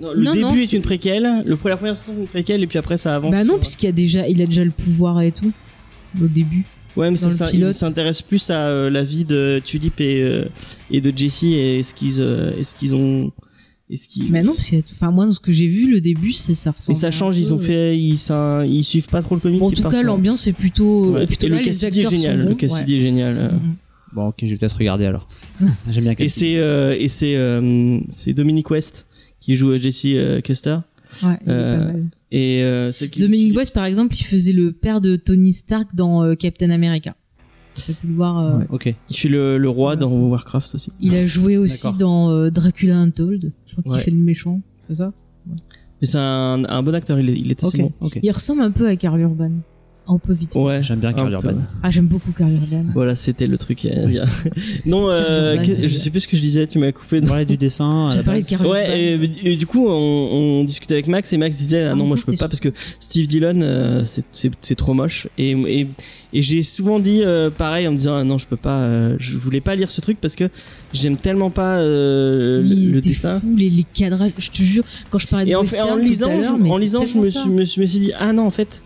[0.00, 2.26] non, le Non, début non, est c'est- une préquelle, le, la première saison c'est une
[2.28, 3.32] préquelle, et puis après ça avance.
[3.32, 5.52] Bah non, puisqu'il a déjà, il a déjà le pouvoir et tout
[6.22, 6.64] au début.
[6.96, 10.44] Ouais, mais ça, il s'intéresse plus à euh, la vie de Tulip et, euh,
[10.90, 13.30] et de Jesse et ce qu'ils euh, et ce qu'ils ont.
[13.90, 16.32] Et, ce Mais non, parce que, enfin moi dans ce que j'ai vu, le début,
[16.32, 16.98] c'est ça et ressemble.
[16.98, 17.98] ça un change, peu, ils ont euh, fait.
[17.98, 19.58] Ils, ça, ils suivent pas trop le comics.
[19.58, 21.10] Bon, en ils tout cas, l'ambiance est plutôt.
[21.12, 21.24] Ouais.
[21.24, 22.46] est plutôt Et là, le Cassidy est génial.
[22.46, 22.98] Le Cassidy ouais.
[22.98, 23.36] est génial.
[23.38, 23.50] euh.
[23.50, 23.74] Mhm.
[24.12, 25.26] Bon, ok, je vais peut-être regarder alors.
[25.90, 26.52] J'aime bien Et Cassidy.
[26.54, 29.06] c'est euh, et c'est euh, c'est Dominic West
[29.40, 30.78] qui joue Jesse euh, Custer
[31.24, 32.06] Ouais, il est Euh, pas mal.
[32.30, 35.94] et euh, celle qui Dominic West, par exemple, il faisait le père de Tony Stark
[35.96, 37.16] dans euh, Captain America.
[37.84, 38.38] Tu as pu le voir.
[38.38, 38.94] euh, Ouais, Ok.
[39.10, 40.90] Il fait le, le roi dans Warcraft aussi.
[41.00, 43.52] Il a joué aussi dans euh, Dracula Untold.
[43.66, 44.00] Je crois qu'il Ouais.
[44.00, 44.60] fait le méchant.
[44.88, 45.12] C'est ça?
[46.00, 47.92] Mais c'est un, un bon acteur, il est, il est assez bon.
[48.22, 49.50] Il ressemble un peu à Carl Urban.
[50.12, 50.52] Un peu vite.
[50.52, 50.58] fait.
[50.58, 50.82] Ouais.
[50.82, 51.32] J'aime bien Carl.
[51.32, 51.54] Urban.
[51.82, 52.84] Ah, j'aime beaucoup Carl Urban.
[52.94, 54.26] Voilà, c'était le truc à dire.
[54.86, 57.20] non, euh, Urban, que- c'est je sais plus ce que je disais, tu m'as coupé.
[57.22, 58.46] On parlait du dessin à parlé de.
[58.48, 58.74] Carl Urban.
[58.74, 59.00] Ouais,
[59.44, 59.92] et, et du coup, on,
[60.60, 62.48] on discutait avec Max et Max disait ah non Ah, moi je peux pas sûr.
[62.48, 65.86] parce que Steve Dillon euh, c'est- trop moche et et,
[66.32, 69.16] et j'ai souvent dit euh, pareil en me disant ah non je peux pas euh,
[69.18, 70.48] je voulais pas lire ce truc parce que
[70.92, 74.32] j'aime tellement pas euh, le, le dessin fou, les, les cadrages.
[74.38, 77.04] Je te jure, quand je parlais de et en, fait, lisant je, mais en lisant
[77.04, 78.82] je me, suis, me, suis- me suis dit ah non en fait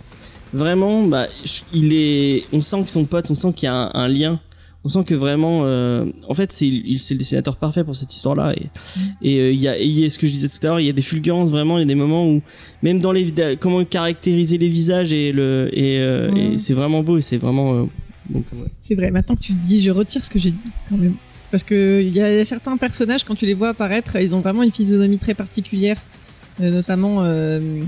[0.54, 1.26] vraiment bah
[1.72, 4.40] il est on sent qu'ils sont potes on sent qu'il y a un, un lien
[4.84, 8.34] on sent que vraiment euh, en fait c'est c'est le dessinateur parfait pour cette histoire
[8.34, 8.68] là et
[9.22, 10.70] et euh, il y a et il y a ce que je disais tout à
[10.70, 12.42] l'heure il y a des fulgurances vraiment il y a des moments où
[12.82, 13.26] même dans les
[13.58, 17.74] comment caractériser les visages et le et, euh, et c'est vraiment beau et c'est vraiment
[17.74, 17.84] euh,
[18.30, 18.68] donc, ouais.
[18.80, 21.14] C'est vrai, maintenant que tu le dis, je retire ce que j'ai dit quand même.
[21.50, 24.62] Parce que il y a certains personnages, quand tu les vois apparaître, ils ont vraiment
[24.62, 26.00] une physionomie très particulière.
[26.60, 27.80] Euh, notamment euh,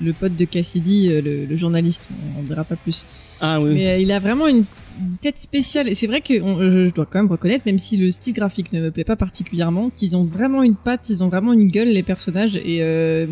[0.00, 3.04] le pote de Cassidy, euh, le, le journaliste, on ne dira pas plus.
[3.40, 4.64] ah oui Mais euh, il a vraiment une
[4.98, 5.88] une tête spéciale.
[5.88, 8.32] Et c'est vrai que on- je, je dois quand même reconnaître, même si le style
[8.32, 11.68] graphique ne me plaît pas particulièrement, qu'ils ont vraiment une patte, ils ont vraiment une
[11.68, 12.56] gueule, les personnages.
[12.56, 13.26] Et, euh,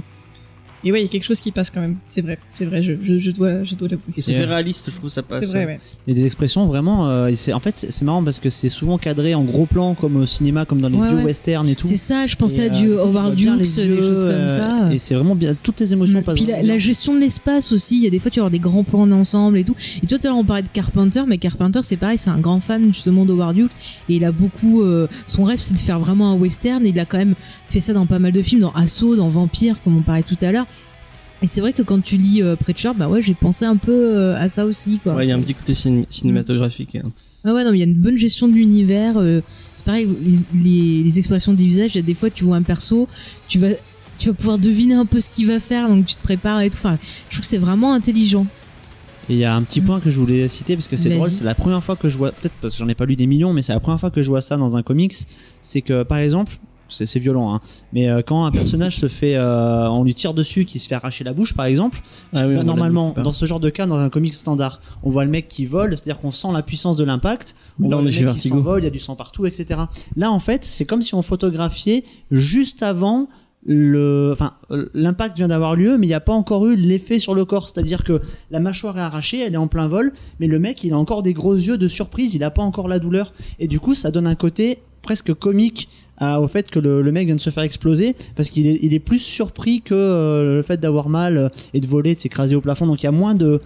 [0.85, 1.97] et ouais, il y a quelque chose qui passe quand même.
[2.09, 4.13] C'est vrai, c'est vrai, je, je, je dois, je dois l'avouer.
[4.17, 5.77] et c'est euh, réaliste je trouve ça passe C'est vrai, ouais.
[6.07, 7.09] Il y a des expressions vraiment.
[7.09, 9.95] euh, et c'est- en fait, c'est marrant parce que c'est souvent cadré en gros plan,
[9.95, 11.25] comme au cinéma, comme dans les Ouais, vieux ouais.
[11.25, 11.87] westerns et tout.
[11.87, 14.49] C'est ça, je pensais Et, à du euh, tu Howard Hughes, des choses comme euh,
[14.89, 14.93] ça.
[14.93, 15.55] Et c'est vraiment bien.
[15.63, 16.23] Toutes les émotions Mm.
[16.25, 16.41] passent.
[16.43, 18.59] Puis la, gestion de l'espace aussi, il y a des fois tu vas avoir des
[18.59, 19.75] grands plans ensemble et tout.
[20.03, 22.39] Et toi tout à l'heure on parlait de Carpenter, mais Carpenter c'est pareil, c'est un
[22.41, 23.73] grand fan justement d'Howard Hughes
[24.09, 24.83] et il a beaucoup.
[24.83, 27.35] euh, son rêve c'est de faire vraiment un western et il a quand même
[27.69, 30.37] fait ça dans pas mal de films, dans Assaut, dans Vampire comme on parlait tout
[30.43, 30.67] à l'heure.
[31.45, 33.93] Et c'est vrai que quand tu lis euh, Preacher, bah ouais j'ai pensé un peu
[33.93, 35.13] euh, à ça aussi quoi.
[35.15, 37.03] Ouais, il y a un petit côté ciné- cinématographique hein.
[37.45, 39.19] Ah ouais, non, mais il y a une bonne gestion de l'univers.
[39.19, 39.43] euh,
[39.77, 42.57] c'est pareil, les, les, les expressions des visages, il y a des fois, tu vois
[42.57, 43.07] un perso,
[43.47, 43.69] tu vas,
[44.17, 46.71] tu vas pouvoir deviner un peu ce qu'il va faire, donc tu te prépares et
[46.71, 46.79] tout.
[46.79, 46.97] Enfin,
[47.29, 48.47] je trouve que c'est vraiment intelligent.
[49.29, 51.31] Et il y a un petit point que je voulais citer parce que c'est drôle,
[51.31, 53.27] c'est la première fois que je vois, peut-être parce que j'en ai pas lu des
[53.27, 55.15] millions, mais c'est la première fois que je vois ça dans un comics.
[55.61, 56.59] C'est que par exemple,
[56.95, 57.61] c'est violent, hein,
[57.93, 60.95] mais euh, quand un personnage se fait, euh, on lui tire dessus, qui se fait
[60.95, 62.01] arracher la bouche par exemple,
[62.35, 65.31] Ah oui, normalement dans ce genre de cas, dans un comics standard, on voit le
[65.31, 68.11] mec qui vole, c'est-à-dire qu'on sent la puissance de l'impact, on Là, voit on le
[68.11, 69.81] mec qui s'envole, il y a du sang partout, etc.
[70.17, 73.29] Là en fait, c'est comme si on photographiait juste avant
[73.67, 74.53] le, enfin,
[74.93, 77.69] l'impact vient d'avoir lieu, mais il n'y a pas encore eu l'effet sur le corps.
[77.69, 80.93] C'est-à-dire que la mâchoire est arrachée, elle est en plein vol, mais le mec, il
[80.93, 83.33] a encore des gros yeux de surprise, il n'a pas encore la douleur.
[83.59, 85.89] Et du coup, ça donne un côté presque comique
[86.21, 89.83] au fait que le, mec vient de se faire exploser, parce qu'il est, plus surpris
[89.83, 92.87] que euh, le fait d'avoir mal euh, et de voler, de s'écraser au plafond.
[92.87, 93.61] Donc il y a moins de,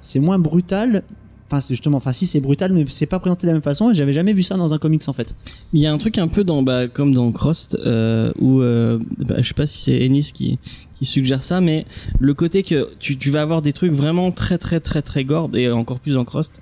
[0.00, 1.02] c'est moins brutal.
[1.46, 3.90] Enfin, c'est justement, enfin si c'est brutal, mais c'est pas présenté de la même façon.
[3.90, 5.36] Et j'avais jamais vu ça dans un comics en fait.
[5.72, 9.36] Il y a un truc un peu dans, bah, comme dans Crost, euh, où bah,
[9.38, 10.58] je sais pas si c'est Ennis qui,
[11.02, 11.84] suggère ça, mais
[12.20, 15.50] le côté que tu, tu vas avoir des trucs vraiment très très très très gore
[15.52, 16.60] et encore plus dans Crost.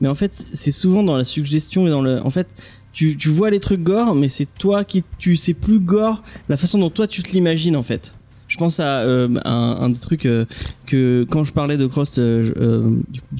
[0.00, 2.48] Mais en fait, c'est souvent dans la suggestion et dans le, en fait,
[2.94, 6.56] tu, tu vois les trucs gore, mais c'est toi qui, tu sais plus gore la
[6.56, 8.14] façon dont toi tu te l'imagines en fait.
[8.46, 10.44] Je pense à euh, un, un des trucs euh,
[10.86, 12.90] que quand je parlais de Crost, euh, je- euh,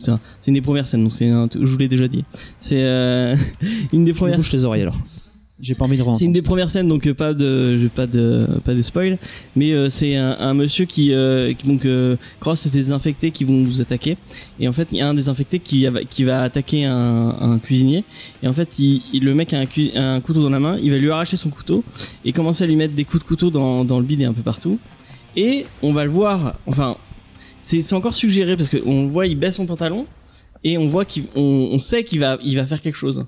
[0.00, 2.24] c'est un- c'est une des premières scènes, donc c'est un- je vous l'ai déjà dit.
[2.58, 3.36] C'est euh,
[3.92, 4.96] une des Je premières bouche les oreilles alors.
[5.64, 6.24] J'ai pas envie de c'est rentrer.
[6.26, 9.18] une des premières scènes, donc euh, pas de, pas de, pas de spoil,
[9.56, 13.44] mais euh, c'est un, un monsieur qui, euh, qui donc euh, crosse des infectés qui
[13.44, 14.18] vont vous attaquer,
[14.60, 17.58] et en fait il y a un des infectés qui, qui va attaquer un, un
[17.58, 18.04] cuisinier,
[18.42, 19.66] et en fait il, il- le mec a un,
[20.16, 21.82] un couteau dans la main, il va lui arracher son couteau
[22.26, 24.34] et commencer à lui mettre des coups de couteau dans, dans le bide et un
[24.34, 24.78] peu partout,
[25.34, 26.98] et on va le voir, enfin
[27.62, 30.04] c'est c'est encore suggéré parce qu'on voit, il baisse son pantalon
[30.62, 33.24] et on voit qu'on on sait qu'il va, il va faire quelque chose.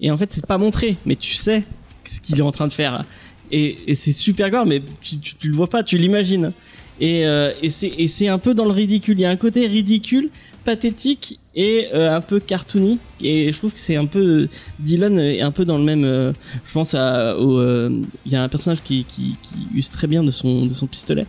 [0.00, 1.64] Et en fait, c'est pas montré, mais tu sais
[2.04, 3.04] ce qu'il est en train de faire.
[3.50, 6.52] Et, et c'est super gore, mais tu, tu, tu le vois pas, tu l'imagines.
[7.00, 9.18] Et, euh, et c'est un peu dans le ridicule.
[9.18, 10.30] Il y a un côté ridicule,
[10.64, 12.98] pathétique et euh, un peu cartoony.
[13.20, 14.48] Et je trouve que c'est un peu
[14.80, 16.04] Dylan est un peu dans le même.
[16.04, 16.32] euh,
[16.64, 17.90] je pense à euh,
[18.24, 20.86] il y a un personnage qui, qui, qui use très bien de son de son
[20.86, 21.26] pistolet.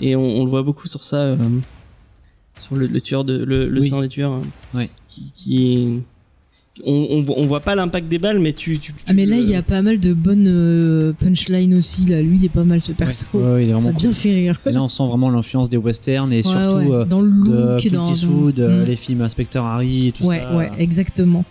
[0.00, 1.36] Et on, on le voit beaucoup sur ça, euh,
[2.60, 3.88] sur le, le tueur de le, le Oui.
[3.88, 4.32] sang des tueurs.
[4.32, 4.42] hein,
[4.74, 4.88] Ouais.
[5.08, 6.00] Qui, qui
[6.84, 8.78] on, on, voit- on voit pas l'impact des balles, mais tu.
[8.78, 12.06] tu, tu Ah mais là il y a pas mal de bonnes euh, punchlines aussi
[12.06, 12.22] là.
[12.22, 13.26] Lui il est pas mal ce perso.
[13.34, 14.12] Ouais, ouais, il est Il vraiment bien cool.
[14.14, 14.58] fait rire.
[14.66, 16.90] Et là, on sent vraiment l'influence des westerns et Ouais, surtout ouais.
[16.96, 18.86] euh, dans le de look, Clint dans, Eastwood, dans- euh, Mm.
[18.86, 20.56] les films Inspecteur Harry et tout ouais, ça.
[20.56, 21.44] ouais, exactement,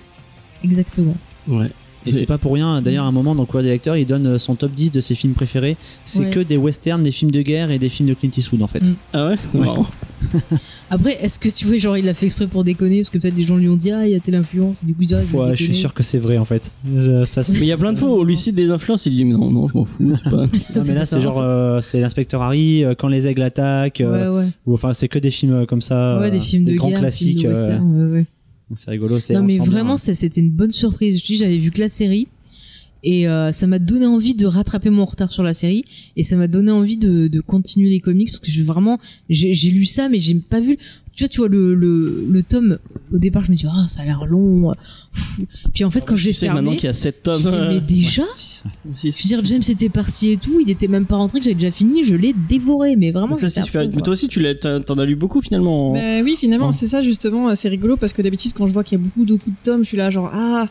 [0.63, 1.15] exactement.
[1.47, 1.69] Ouais.
[2.05, 4.05] Et c'est pas pour rien, d'ailleurs, à un moment dans le courrier des lecteurs, il
[4.05, 5.77] donne euh, son top 10 de ses films préférés.
[6.05, 6.29] C'est Ouais.
[6.31, 8.81] que des westerns, des films de guerre et des films de Clint Eastwood en fait.
[8.83, 8.95] Mm.
[9.13, 9.59] Ah ouais, Ouais.
[9.65, 9.85] Marrant.
[10.89, 13.35] Après, est-ce que tu vois, genre, il l'a fait exprès pour déconner Parce que peut-être
[13.35, 15.55] les gens lui ont dit, ah, il y a telle influence, du coup, vais Ouais,
[15.55, 16.71] je suis sûr que c'est vrai en fait.
[16.95, 19.05] Je- ça, Mais il y a plein de fois où on lui cite des influences,
[19.05, 20.45] il dit mais non, non, je m'en fous, c'est pas.
[20.75, 21.19] Non, mais là, c'est ça.
[21.19, 24.45] genre, euh, c'est l'inspecteur Harry, euh, quand les aigles attaquent, euh, Ouais, ouais.
[24.65, 26.99] ou enfin, c'est que des films euh, comme ça, Ouais, des films de grands guerre,
[26.99, 27.39] classiques.
[27.39, 28.25] films de euh, western, ouais, ouais.
[28.75, 29.19] C'est rigolo.
[29.19, 29.97] c'est- Non, on mais vraiment, hein.
[29.97, 31.19] c'était une bonne surprise.
[31.19, 32.27] Je dis, j'avais vu que la série.
[33.03, 35.83] Et euh, ça m'a donné envie de rattraper mon retard sur la série.
[36.15, 38.29] Et ça m'a donné envie de, de continuer les comics.
[38.29, 38.99] Parce que je, vraiment,
[39.29, 40.77] j'ai lu ça, mais j'ai pas vu.
[41.21, 42.79] Tu vois, tu vois, le, le, le tome,
[43.13, 44.73] au départ, je me dis, ah, ça a l'air long.
[45.13, 45.41] Pff.
[45.73, 47.41] Puis en fait, quand sais fermé, maintenant qu'il y a 7 je tomes.
[47.53, 51.17] fais, mais déjà Je veux dire, James était parti et tout, il était même pas
[51.17, 53.33] rentré, que j'avais déjà fini, je l'ai dévoré, mais vraiment.
[53.33, 53.83] ça j'étais c'est super.
[53.83, 55.93] fond, Mais toi aussi, tu l'as, t'en as lu beaucoup finalement.
[55.93, 56.73] Bah oui, finalement, Oh.
[56.73, 59.25] c'est ça justement, c'est rigolo parce que d'habitude, quand je vois qu'il y a beaucoup,
[59.25, 60.69] beaucoup de tomes, je suis là genre ah,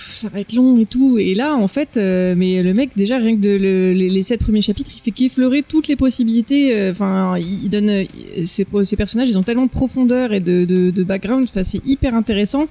[0.00, 1.18] ça va être long et tout.
[1.18, 4.90] Et là, en fait, euh, mais le mec déjà rien que les, sept premiers chapitres,
[4.94, 6.74] il fait qu'effleurer toutes les possibilités.
[6.74, 8.04] euh, Enfin, il, donne euh,
[8.44, 11.46] ces, ces personnages, ils ont tellement de profondeur et de, background.
[11.48, 12.66] Enfin, c'est hyper intéressant.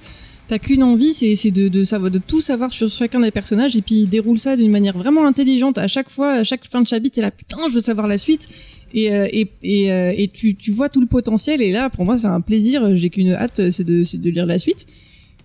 [0.48, 3.82] T'as qu'une envie, c'est de, de savoir, de tout savoir sur chacun des personnages et
[3.82, 5.78] puis il déroule ça d'une manière vraiment intelligente.
[5.78, 8.18] À chaque fois, à chaque fin de chapitre, t'es là putain, je veux savoir la
[8.18, 8.48] suite.
[8.92, 9.28] Et, euh,
[9.64, 13.30] euh, tu, vois tout le potentiel et là pour moi c'est un plaisir j'ai qu'une
[13.34, 14.88] hâte c'est de, c'est de lire la suite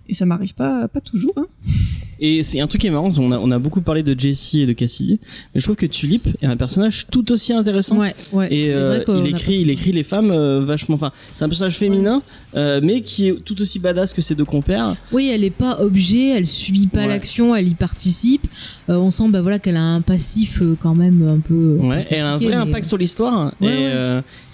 [0.08, 1.46] et ça m'arrive pas pas toujours hein.
[2.18, 4.62] Et c'est un truc qui est marrant, on a, on a beaucoup parlé de Jessie
[4.62, 5.20] et de Cassidy,
[5.54, 7.98] mais je trouve que Tulip est un personnage tout aussi intéressant.
[7.98, 8.48] Ouais, ouais.
[8.50, 10.94] Et c'est euh, vrai il a écrit, il écrit les femmes euh, vachement.
[10.94, 12.22] Enfin, c'est un personnage féminin,
[12.56, 14.96] euh, mais qui est tout aussi badass que ses deux compères.
[15.12, 17.08] Oui, elle est pas objet, elle subit pas Ouais.
[17.08, 18.46] l'action, elle y participe.
[18.88, 21.76] Euh, on sent bah voilà qu'elle a un passif quand même un peu.
[21.86, 23.52] Ouais, elle a un vrai mais- impact sur l'histoire.
[23.60, 23.66] Et,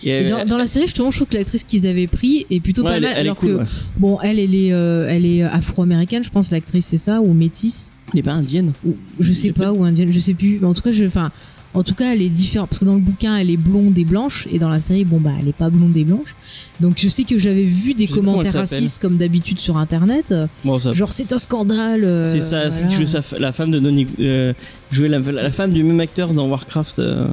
[0.05, 2.59] et elle- dans, dans la série, justement, je trouve que l'actrice qu'ils avaient pris est
[2.61, 3.13] plutôt pas elle, mal.
[3.15, 3.59] elle est alors cool.
[3.59, 3.65] que
[3.99, 8.21] bon, elle, elle est, elle est afro-américaine, je pense l'actrice c'est ça, ou métisse, Elle
[8.21, 8.73] est pas indienne.
[8.87, 10.65] ou je sais pas, ou indienne, je sais plus.
[10.65, 11.31] En tout cas, je, enfin,
[11.75, 14.05] en tout cas, elle est différente parce que dans le bouquin, elle est blonde et
[14.05, 16.35] blanche, et dans la série, bon bah, elle est pas blonde et blanche.
[16.81, 20.35] Donc je sais que j'avais vu des commentaires racistes comme d'habitude sur internet,
[20.65, 20.93] Bon, ça.
[20.93, 22.05] genre c'est un scandale.
[22.05, 24.53] euh, c'est ça, c'est que sa la femme de Noni, euh,
[24.91, 26.99] jouer la, la femme du même acteur dans Warcraft.
[26.99, 27.29] euh,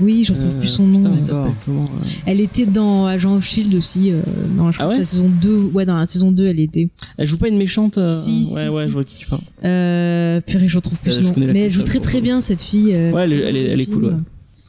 [0.00, 0.98] Oui, je retrouve Euh, plus son nom.
[1.02, 4.22] putain, ça comment, euh Elle était dans Agent of Shield aussi, euh,
[4.56, 5.56] dans je Ah que ouais c'est la saison 2.
[5.74, 6.88] Ouais, dans la saison 2, elle était.
[7.18, 8.88] Elle joue pas une méchante euh, Si, si, Ouais, ouais, si.
[8.88, 9.42] je vois qui tu parles.
[9.64, 11.34] Euh, purée, je retrouve plus son nom.
[11.52, 12.92] Mais elle joue très très bien cette fille.
[12.94, 14.12] euh, Ouais, elle, est- elle est, elle est cool, ouais.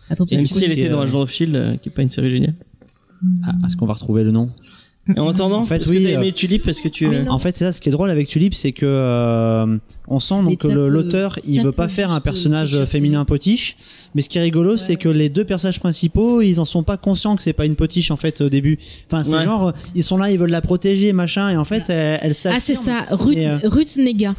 [0.09, 2.55] Attends, Même si elle était dans Agent of Shield, qui est pas une série géniale.
[3.45, 4.49] Ah, Est-ce qu'on va retrouver le nom?
[5.13, 7.07] Et en attendant, En fait, parce oui, que t'as euh, aimé Tulip parce que tu.
[7.07, 7.31] Oui, non.
[7.31, 7.71] En fait, c'est ça.
[7.73, 9.77] Ce qui est drôle avec Tulip, c'est que euh,
[10.07, 13.75] on sent donc que euh, l'auteur, il veut pas faire un personnage féminin potiche.
[14.15, 16.95] Mais ce qui est rigolo, c'est que les deux personnages principaux, ils en sont pas
[16.95, 18.79] conscients que c'est pas une potiche en fait au début.
[19.07, 19.43] Enfin, c'est Ouais.
[19.43, 22.59] genre, ils sont là, ils veulent la protéger, machin, et en fait, elle, elle Ah,
[22.61, 24.35] c'est ça, Ruth, euh, Ruth Nega.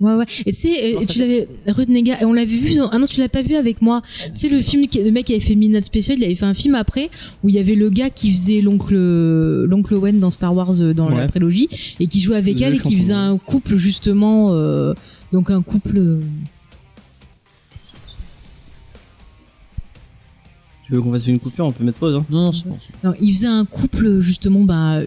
[0.00, 0.24] Ouais, ouais.
[0.46, 2.98] Et tu sais, euh, ça tu l'avais, Ruth Nega, et on l'avait vu, dans- ah
[2.98, 4.00] non, tu l'as pas vu avec moi.
[4.24, 6.54] Tu sais, le film, le mec qui avait fait Midnight Special, il avait fait un
[6.54, 7.10] film après,
[7.44, 8.94] où il y avait le gars qui faisait l'oncle,
[9.66, 11.26] l'oncle Owen dans Star Wars, euh, dans la Ouais.
[11.28, 11.68] prélogie,
[12.00, 14.94] et qui jouait avec Le elle, et qui faisait un couple, justement, euh,
[15.32, 16.00] donc un couple,
[20.90, 22.16] Tu veux qu'on fasse une coupure On peut mettre pause.
[22.16, 22.26] Hein.
[22.30, 22.76] Non, non, c'est bon.
[23.04, 24.98] non, il faisait un couple, justement, bah,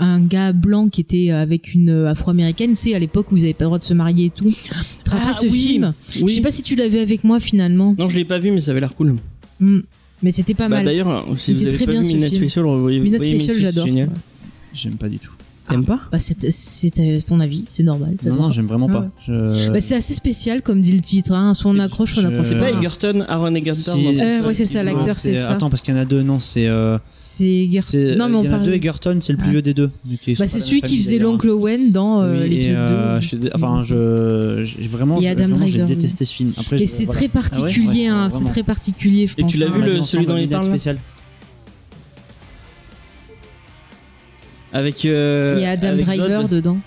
[0.00, 3.44] un gars blanc qui était avec une euh, afro-américaine, tu sais, à l'époque où ils
[3.44, 4.50] avaient pas le droit de se marier et tout.
[4.50, 4.70] Tu
[5.12, 5.60] Ah, ce oui.
[5.60, 5.92] film?
[6.22, 6.30] Oui.
[6.32, 7.94] Je sais pas si tu vu avec moi, finalement.
[7.98, 9.14] Non, je l'ai pas vu, mais ça avait l'air cool.
[9.60, 9.80] Hmm.
[10.22, 10.86] Mais c'était pas Bah, mal.
[10.86, 12.44] D'ailleurs, si vous avez très pas bien, vu ce Midnight film.
[12.44, 13.84] Special, revoyez Midnight voyez Special, j'adore.
[13.86, 14.10] Génial.
[14.72, 15.32] J'aime pas du tout.
[15.68, 18.16] T'aimes pas Bah, c'était c'était ton avis, c'est normal.
[18.24, 19.00] Non, non, j'aime vraiment Ah pas.
[19.00, 19.08] ouais.
[19.26, 21.54] Je- Bah, c'est assez spécial comme dit le titre, hein.
[21.54, 24.46] soit on C'est- accroche, soit on accroche C'est pas Euh, Egerton, Aaron Egerton dans- Euh,
[24.46, 25.52] ouais, c'est ça, l'acteur, c'est ça.
[25.52, 26.66] Attends, parce qu'il y en a deux, non, c'est.
[26.68, 28.62] euh, C'est Ger- c'est- Non, mais on il y en a parle.
[28.66, 29.52] deux, Egerton, c'est le plus Ah.
[29.52, 29.90] vieux des deux.
[30.38, 31.32] Bah, c'est celui qui faisait d'ailleurs.
[31.32, 33.20] l'oncle Owen dans euh, Oui, et, l'épisode euh, 2.
[33.20, 35.22] je suis dé- enfin, je, j'ai vraiment, Et
[35.66, 36.52] j'ai- détesté ce film.
[36.72, 39.52] Et c'est très particulier, Ouais, hein, c'est très particulier, je Et pense.
[39.52, 39.78] tu l'as hein.
[39.80, 40.98] vu, celui dont un il Midnight parle, là spécial.
[44.72, 45.04] Avec.
[45.04, 46.50] euh, Il y a Adam Driver Zod.
[46.50, 46.78] dedans.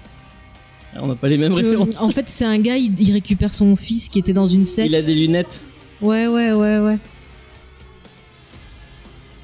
[1.02, 2.02] On n'a pas les mêmes références.
[2.02, 4.88] en fait, c'est un gars, il, il récupère son fils qui était dans une secte.
[4.90, 5.62] Il a des lunettes.
[6.02, 6.98] Ouais, ouais, ouais, ouais.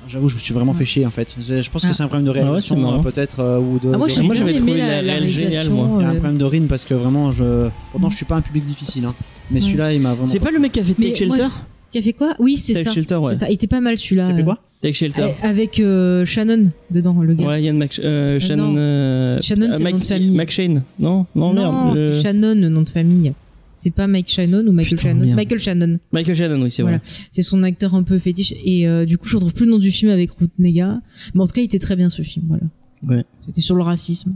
[0.07, 1.35] J'avoue, je me suis vraiment fait chier en fait.
[1.39, 1.93] Je, pense que Ah.
[1.93, 2.99] c'est un problème de Ah ouais, réalisation c'est marrant.
[2.99, 3.91] euh, peut-être euh, ou de.
[3.93, 5.89] Ah, moi, de j'avais trouvé la la, la géniale, moi.
[5.99, 7.69] Il y a un euh, problème de rythme parce que vraiment, je.
[7.91, 9.15] Pourtant, je suis pas un public difficile, hein.
[9.49, 9.65] Mais Ouais.
[9.65, 10.25] celui-là, il m'a vraiment.
[10.27, 11.51] C'est pas le mec qui a fait Take moi- Shelter
[11.95, 12.35] Qui a fait quoi?
[12.39, 12.91] Oui, c'est ça.
[12.91, 13.35] Shelter, ouais.
[13.35, 13.49] Ça.
[13.49, 14.27] Il était pas mal celui-là.
[14.27, 14.59] T'as fait quoi?
[14.81, 15.21] Take Shelter.
[15.21, 17.47] Euh, Avec euh, Shannon dedans, le gars.
[17.47, 18.73] Ouais, Yann Mac euh, Shannon.
[18.73, 18.75] non.
[18.77, 20.35] euh, Shannon, c'est euh, le nom de famille.
[20.37, 20.83] McShane.
[20.99, 21.95] Non, non, merde.
[21.95, 23.31] le- c'est Shannon, le nom de famille.
[23.77, 25.35] C'est pas Mike Shannon ou Michael Putain, Shannon merde.
[25.37, 25.99] Michael Shannon.
[26.11, 26.97] Michael Shannon, oui, c'est Voilà.
[26.97, 27.07] vrai.
[27.31, 28.53] C'est son acteur un peu fétiche.
[28.65, 30.99] Et euh, du coup, je retrouve plus le nom du film avec Ruth Nega.
[31.33, 32.43] Mais en tout cas, il était très bien ce film.
[32.49, 32.63] Voilà.
[33.07, 33.23] Ouais.
[33.45, 34.35] C'était sur le racisme.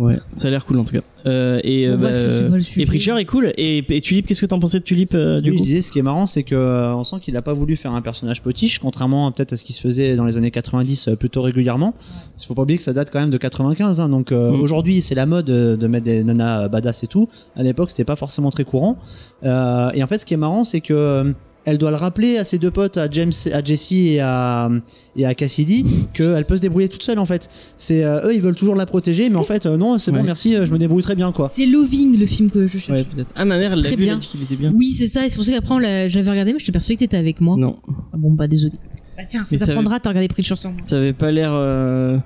[0.00, 1.02] Ouais, ça a l'air cool en tout cas.
[1.26, 3.52] Euh, et, euh, Bon, bref, bah, et Preacher est cool.
[3.58, 5.64] Et, et Tulip, qu'est-ce que t'en pensais de Tulip euh, du Oui, je coup?
[5.66, 7.92] disais, ce qui est marrant, c'est que euh, on sent qu'il a pas voulu faire
[7.92, 11.08] un personnage potiche, contrairement à, peut-être à ce qui se faisait dans les années 90
[11.08, 11.94] euh, plutôt régulièrement.
[12.42, 14.60] Il faut pas oublier que ça date quand même de 95, hein, donc euh, Mm.
[14.62, 17.28] aujourd'hui c'est la mode euh, de mettre des nanas badass et tout.
[17.54, 18.96] À l'époque, c'était pas forcément très courant.
[19.44, 21.32] Euh, et en fait, ce qui est marrant, c'est que euh,
[21.70, 24.68] elle doit le rappeler à ses deux potes, à James, à Jesse et à
[25.16, 25.84] et à Cassidy,
[26.14, 27.48] qu'elle peut se débrouiller toute seule en fait.
[27.76, 30.18] C'est euh, eux, ils veulent toujours la protéger, mais en fait, euh, non, c'est bon,
[30.18, 30.22] Ouais.
[30.24, 31.48] merci, euh, je me débrouille très bien quoi.
[31.48, 32.88] C'est Loving, le film que je cherche.
[32.90, 33.28] Ouais, peut-être.
[33.34, 34.18] Ah, ma mère, elle l'a Très vu, elle a bien.
[34.18, 34.72] dit qu'il était bien.
[34.76, 35.24] Oui, c'est ça.
[35.26, 37.16] Et c'est pour ça qu'après, on l'a- j'avais regardé, mais je t'ai persuadé que t'étais
[37.16, 37.56] avec moi.
[37.56, 37.78] Non,
[38.12, 38.74] Ah bon, bah désolé.
[39.16, 40.80] Bah tiens, ça Mais ça t'apprendra, t'as regardé Preacher sans moi.
[40.84, 41.50] ça avait pas l'air.
[41.52, 42.18] euh,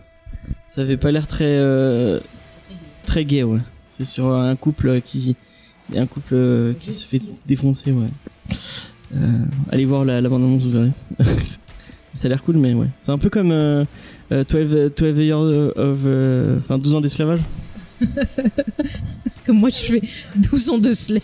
[0.68, 1.44] Ça avait pas l'air très.
[1.48, 2.20] euh,
[3.06, 3.60] Très gay, ouais.
[3.88, 5.36] C'est sur un couple qui.
[5.94, 8.08] Un couple euh, qui se fait défoncer, ouais.
[9.14, 9.18] Euh,
[9.70, 10.92] allez voir la, la bande-annonce, vous verrez.
[12.14, 12.88] ça a l'air cool, mais ouais.
[13.00, 13.84] C'est un peu comme euh,
[14.32, 15.40] euh, 12, 12 Years
[15.76, 16.00] of.
[16.06, 17.40] euh, Enfin, 12 ans d'esclavage.
[19.46, 20.02] Comme moi, je fais
[20.36, 21.20] 12 ans de slave.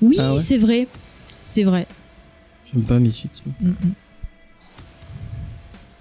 [0.00, 0.86] oui, Ah ouais c'est vrai.
[1.44, 1.86] C'est vrai.
[2.72, 3.42] J'aime pas mes suites.
[3.60, 3.74] Mm, mm.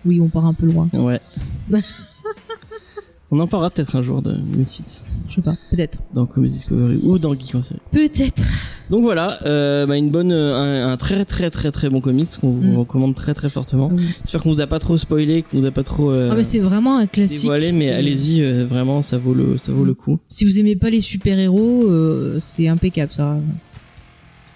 [0.05, 0.87] Oui, on part un peu loin.
[0.93, 1.19] Ouais.
[3.35, 4.83] On en parlera peut-être un jour de Misfits
[5.27, 5.97] Je sais pas, peut-être.
[6.13, 7.81] dans Comics Discovery ou dans Geek en série.
[7.91, 8.41] Peut-être.
[8.89, 10.55] Donc voilà, euh, bah une bonne, euh,
[10.87, 12.77] un, un très très très très bon comics qu'on vous Mm.
[12.77, 13.91] recommande très très fortement.
[13.93, 13.99] Ah.
[14.23, 16.43] J'espère qu'on vous a pas trop spoilé, qu'on vous a pas trop euh, Ah, mais
[16.43, 17.41] c'est vraiment un classique.
[17.41, 20.17] dévoilé, mais allez-y, euh, vraiment, ça vaut le, ça vaut le coup.
[20.29, 23.37] Si vous aimez pas les super-héros, euh, c'est impeccable ça.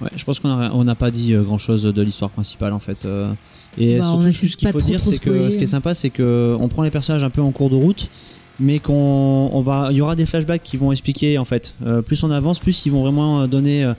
[0.01, 2.79] Ouais, je pense qu'on a- on n'a pas dit grand chose de l'histoire principale en
[2.79, 3.05] fait.
[3.77, 6.09] et Bah, surtout, ce qu'il faut trop, dire, c'est que ce qui est sympa, c'est
[6.09, 8.09] que on prend les personnages un peu en cours de route,
[8.59, 11.73] mais qu'on on va, il y aura des flashbacks qui vont expliquer en fait.
[11.85, 13.83] Euh, plus on avance, plus ils vont vraiment euh, donner.
[13.83, 13.93] euh,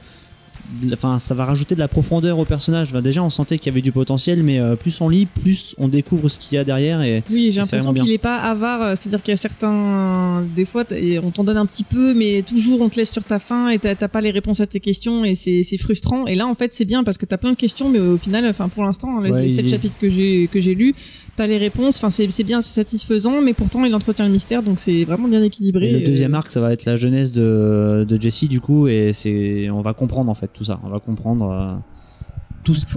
[0.82, 2.88] de la- Enfin, ça va rajouter de la profondeur au personnage.
[2.90, 5.74] Enfin, déjà, on sentait qu'il y avait du potentiel, mais euh, plus on lit, plus
[5.78, 7.02] on découvre ce qu'il y a derrière.
[7.02, 8.96] Et Oui, j'ai l'impression qu'il est pas avare.
[8.96, 12.42] C'est-à-dire qu'il y a certains, des fois, et on t'en donne un petit peu, mais
[12.42, 15.24] toujours on te laisse sur ta faim et t'as pas les réponses à tes questions
[15.24, 16.26] et c'est frustrant.
[16.28, 18.46] Et là, en fait, c'est bien parce que t'as plein de questions, mais au final,
[18.46, 20.94] enfin, pour l'instant, les, Ouais, les sept chapitres que j'ai que j'ai lus,
[21.40, 21.96] t'as les réponses.
[21.98, 25.28] Enfin, c'est c'est bien, c'est satisfaisant, mais pourtant, il entretient le mystère, donc c'est vraiment
[25.28, 25.88] bien équilibré.
[25.88, 28.88] Et le Euh, deuxième arc, ça va être la jeunesse de, de Jesse du coup,
[28.88, 30.80] et c'est, on va comprendre en fait tout ça.
[30.84, 31.74] On va comprendre euh,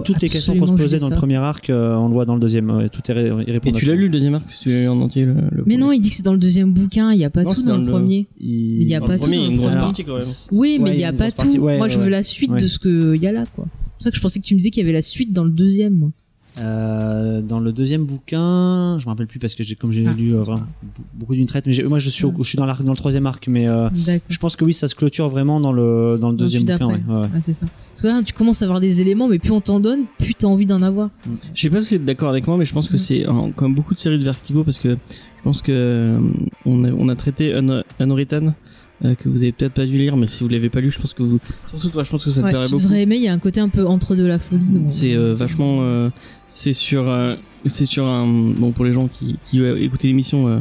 [0.04, 1.70] toutes les questions qu'on se posait dans le premier arc.
[1.70, 2.70] euh, on le voit dans le deuxième.
[2.70, 5.24] ouais, tout est ré- il Et tu l'as lu le deuxième arc tu en entier
[5.24, 7.30] le, le Mais non, il dit que c'est dans le deuxième bouquin, il y a
[7.30, 8.26] pas Non, tout dans, dans le premier.
[8.38, 9.56] Il- Mais il y a Dans pas le tout premier, il y a dans une
[9.56, 9.84] le grosse premier.
[9.86, 10.60] partie quand même.
[10.60, 11.36] Oui, mais Ouais, il y a pas tout.
[11.38, 11.58] partie.
[11.58, 13.64] Ouais, moi, je veux la suite de ce qu'il y a là, quoi.
[13.66, 15.32] C'est pour ça que je pensais que tu me disais qu'il y avait la suite
[15.32, 16.10] dans le deuxième, moi.
[16.58, 20.12] Euh, dans le deuxième bouquin, je me rappelle plus parce que j'ai comme j'ai Ah.
[20.12, 20.42] lu euh,
[21.14, 21.66] beaucoup d'une traite.
[21.66, 23.68] Mais j'ai- moi, je suis, au- je suis dans, l'arc- dans le troisième arc, mais
[23.68, 23.88] euh,
[24.28, 26.86] je pense que oui, ça se clôture vraiment dans le dans le Dans deuxième bouquin.
[26.86, 27.14] ouais, ouais.
[27.16, 27.66] Ouais, c'est ça.
[27.90, 30.34] Parce que là, tu commences à avoir des éléments, mais plus on t'en donne, plus
[30.34, 31.10] t'as envie d'en avoir.
[31.54, 32.98] Je sais pas si vous êtes d'accord avec moi, mais je pense que Mm.
[32.98, 33.26] c'est
[33.56, 36.20] comme beaucoup de séries de Vertigo parce que je pense que euh,
[36.66, 38.54] on a, on a traité Un- Unwritten
[39.04, 41.00] euh, que vous avez peut-être pas dû lire, mais si vous l'avez pas lu, je
[41.00, 41.40] pense que vous
[41.70, 42.84] surtout toi, je pense que ça te Ouais, plairait tu beaucoup.
[42.84, 44.62] devrais aimer, il y a un côté un peu entre de la folie.
[44.86, 46.10] C'est euh, vachement euh,
[46.56, 47.34] c'est sur euh,
[47.66, 50.58] c'est sur un bon pour les gens qui qui écoutent l'émission euh,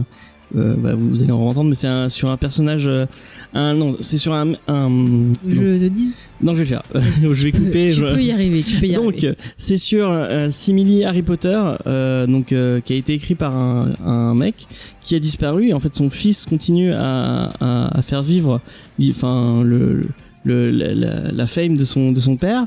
[0.56, 3.06] euh, bah, vous, vous allez en entendre mais c'est un- sur un personnage euh,
[3.54, 4.90] un non c'est sur un, un
[5.48, 6.14] Je te dis.
[6.42, 6.84] non je vais le faire
[7.34, 9.28] je vais couper tu je- peux y arriver, tu peux y donc arriver.
[9.30, 13.56] euh, c'est sur euh, Simili Harry Potter euh, donc euh, qui a été écrit par
[13.56, 14.68] un, un mec
[15.02, 18.62] qui a disparu et en fait son fils continue à, à, à faire vivre
[19.10, 20.08] enfin le, le
[20.46, 22.66] la, la, la fame de son de son père.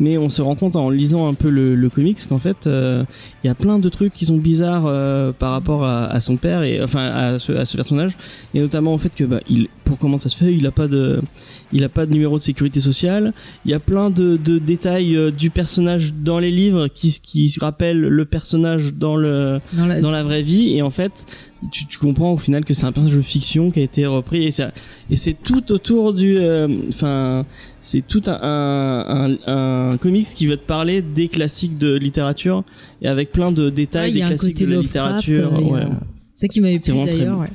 [0.00, 3.04] Mais on se rend compte en lisant un peu le, le comics qu'en fait euh,
[3.42, 6.36] il y a plein de trucs qui sont bizarres euh, par rapport à, à son
[6.36, 8.16] père et enfin à ce, à ce personnage.
[8.54, 10.86] Et notamment au fait que bah il pour comment ça se fait il a pas
[10.88, 11.22] de
[11.72, 13.32] il a pas de numéro de sécurité sociale
[13.64, 17.54] il y a plein de, de détails euh, du personnage dans les livres qui qui
[17.60, 21.26] rappellent le personnage dans le Dans la, dans la vraie vie et en fait
[21.72, 24.44] tu, tu comprends au final que c'est un personnage de fiction qui a été repris
[24.44, 24.68] et c'est
[25.10, 27.44] et c'est tout autour du euh, enfin
[27.80, 32.64] c'est tout un, un, un, un comics qui veut te parler des classiques de littérature
[33.02, 35.82] et avec plein de détails des classiques de la littérature euh, ouais.
[36.34, 37.38] C'est ça qui m'avait C'est plu d'ailleurs.
[37.40, 37.48] ouais.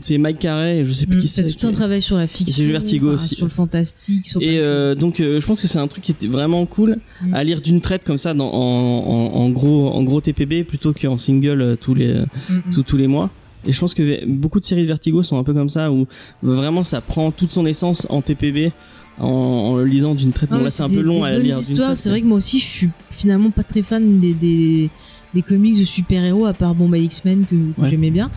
[0.00, 2.54] C'est Mike Carey je sais plus Mm, qui C'est tout un travail sur la fiction.
[2.56, 3.34] c'est le Vertigo enfin, aussi.
[3.36, 4.26] Sur le fantastique.
[4.26, 6.98] Sur et euh, donc euh, je pense que c'est un truc qui était vraiment cool
[7.22, 7.34] Mm.
[7.34, 10.92] à lire d'une traite comme ça dans, en, en, en gros en gros TPB plutôt
[10.92, 12.12] qu'en single euh, tous les.
[12.14, 13.30] Mm, tous, tous les mois.
[13.66, 16.06] Et je pense que beaucoup de séries de Vertigo sont un peu comme ça, où
[16.42, 18.72] vraiment ça prend toute son essence en TPB,
[19.18, 20.50] en, en le lisant d'une traite.
[20.50, 21.54] Bon, là c'est un des- peu long des à lire.
[21.58, 24.90] traite, C'est vrai que moi aussi, je suis finalement pas très fan des, des,
[25.32, 27.88] des comics de super-héros, à part bon, bah, X-Men que, que Ouais.
[27.88, 28.30] j'aimais bien.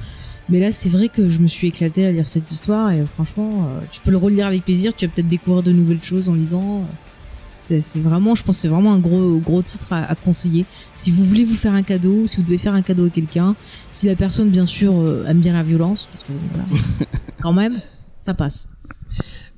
[0.50, 3.06] Mais là, c'est vrai que je me suis éclaté à lire cette histoire et euh,
[3.06, 4.94] franchement, euh, tu peux le relire avec plaisir.
[4.96, 6.86] Tu vas peut-être découvrir de nouvelles choses en lisant.
[7.60, 10.66] C'est vraiment, je pense, que c'est vraiment un gros, gros titre à, à conseiller.
[10.94, 13.56] Si vous voulez vous faire un cadeau, si vous devez faire un cadeau à quelqu'un,
[13.92, 16.66] si la personne, bien sûr, euh, aime bien la violence, parce que voilà,
[17.42, 17.80] quand même,
[18.16, 18.70] ça passe.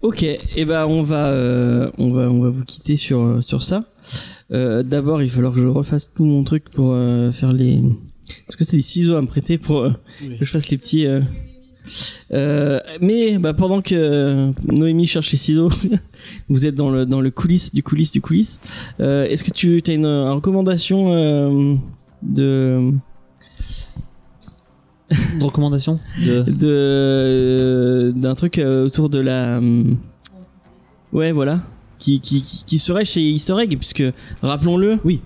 [0.02, 3.84] Ok, et ben on va euh, on va on va vous quitter sur sur ça.
[4.52, 7.82] Euh, D'abord, il va falloir que je refasse tout mon truc pour euh, faire les.
[8.48, 9.92] Est-ce que c'est des ciseaux à me prêter pour euh,
[10.22, 11.06] que je fasse les petits.
[11.06, 11.22] euh,
[12.34, 15.70] euh, mais bah, pendant que euh, Noémie cherche les ciseaux,
[16.50, 18.60] vous êtes dans le dans le coulisses du coulisses du coulisses.
[19.00, 21.74] Euh, Est-ce que tu as une, une recommandation euh,
[22.22, 22.92] de
[25.34, 26.44] Une recommandation de.
[26.48, 29.60] de d'un truc euh, autour de la
[31.14, 31.62] ouais voilà
[31.98, 34.04] qui qui qui, qui serait chez Easter Egg puisque
[34.44, 35.22] rappelons-le Oui.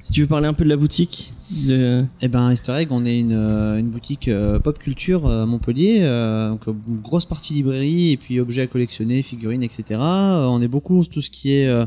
[0.00, 1.32] Si tu veux parler un peu de la boutique
[1.66, 5.42] de Eh ben, Easter Egg, on est une, euh, une boutique euh, pop culture euh,
[5.42, 9.84] à Montpellier, euh, donc une grosse partie librairie et puis objets à collectionner, figurines, etc.
[10.00, 11.84] Euh, on est beaucoup sur tout ce qui est euh,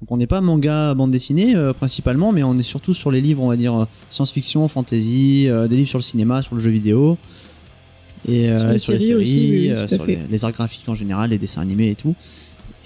[0.00, 3.20] donc on n'est pas manga, bande dessinée euh, principalement, mais on est surtout sur les
[3.22, 6.70] livres, on va dire science-fiction, fantasy, euh, des livres sur le cinéma, sur le jeu
[6.70, 7.16] vidéo
[8.26, 10.88] et euh, Sur les et sur les séries aussi, oui, euh, sur les arts graphiques
[10.88, 12.14] en général, les dessins animés et tout.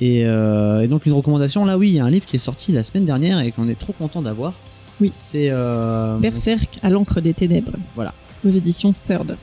[0.01, 2.41] Et, euh, et donc une recommandation, là oui, il y a un livre qui est
[2.41, 4.55] sorti la semaine dernière et qu'on est trop content d'avoir.
[5.01, 5.11] Oui.
[5.13, 7.73] C'est euh, Berserk à l'encre des ténèbres.
[7.95, 8.15] Voilà.
[8.45, 9.37] Aux éditions Third.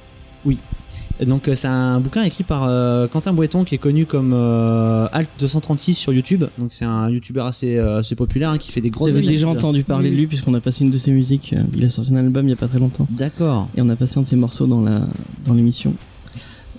[1.19, 4.33] Et donc euh, c'est un bouquin écrit par euh, Quentin Boiton qui est connu comme
[4.33, 6.43] euh, Alt 236 sur YouTube.
[6.57, 9.25] Donc c'est un YouTuber assez, euh, assez populaire hein, qui fait des vous grosses avez
[9.25, 12.11] déjà entendu parler de lui puisqu'on a passé une de ses musiques il a sorti
[12.13, 13.69] un album il y a pas très longtemps D'accord.
[13.77, 15.01] et on a passé un de ses morceaux dans la
[15.45, 15.93] dans l'émission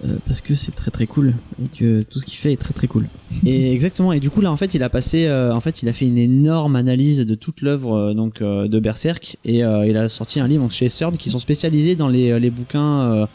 [0.05, 1.33] Euh, parce que c'est très très cool
[1.63, 3.07] et que tout ce qu'il fait est très très cool
[3.47, 4.13] Et exactement.
[4.13, 7.21] Et du coup là en fait il a passé, euh, en fait une énorme analyse
[7.21, 11.17] de toute l'œuvre euh, donc de Berserk et il a sorti un livre chez Third
[11.17, 13.27] qui sont spécialisés dans les bouquins.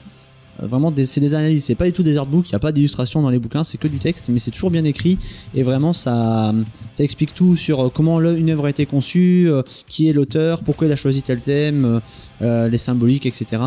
[0.61, 3.21] Vraiment, c'est des analyses, c'est pas du tout des artbooks, il n'y a pas d'illustration
[3.21, 5.17] dans les bouquins, c'est que du texte, mais c'est toujours bien écrit
[5.55, 6.53] et vraiment ça,
[6.91, 10.63] ça explique tout sur euh, comment une œuvre a été conçue, euh, qui est l'auteur,
[10.63, 11.99] pourquoi il a choisi tel thème,
[12.41, 13.61] euh, les symboliques, etc.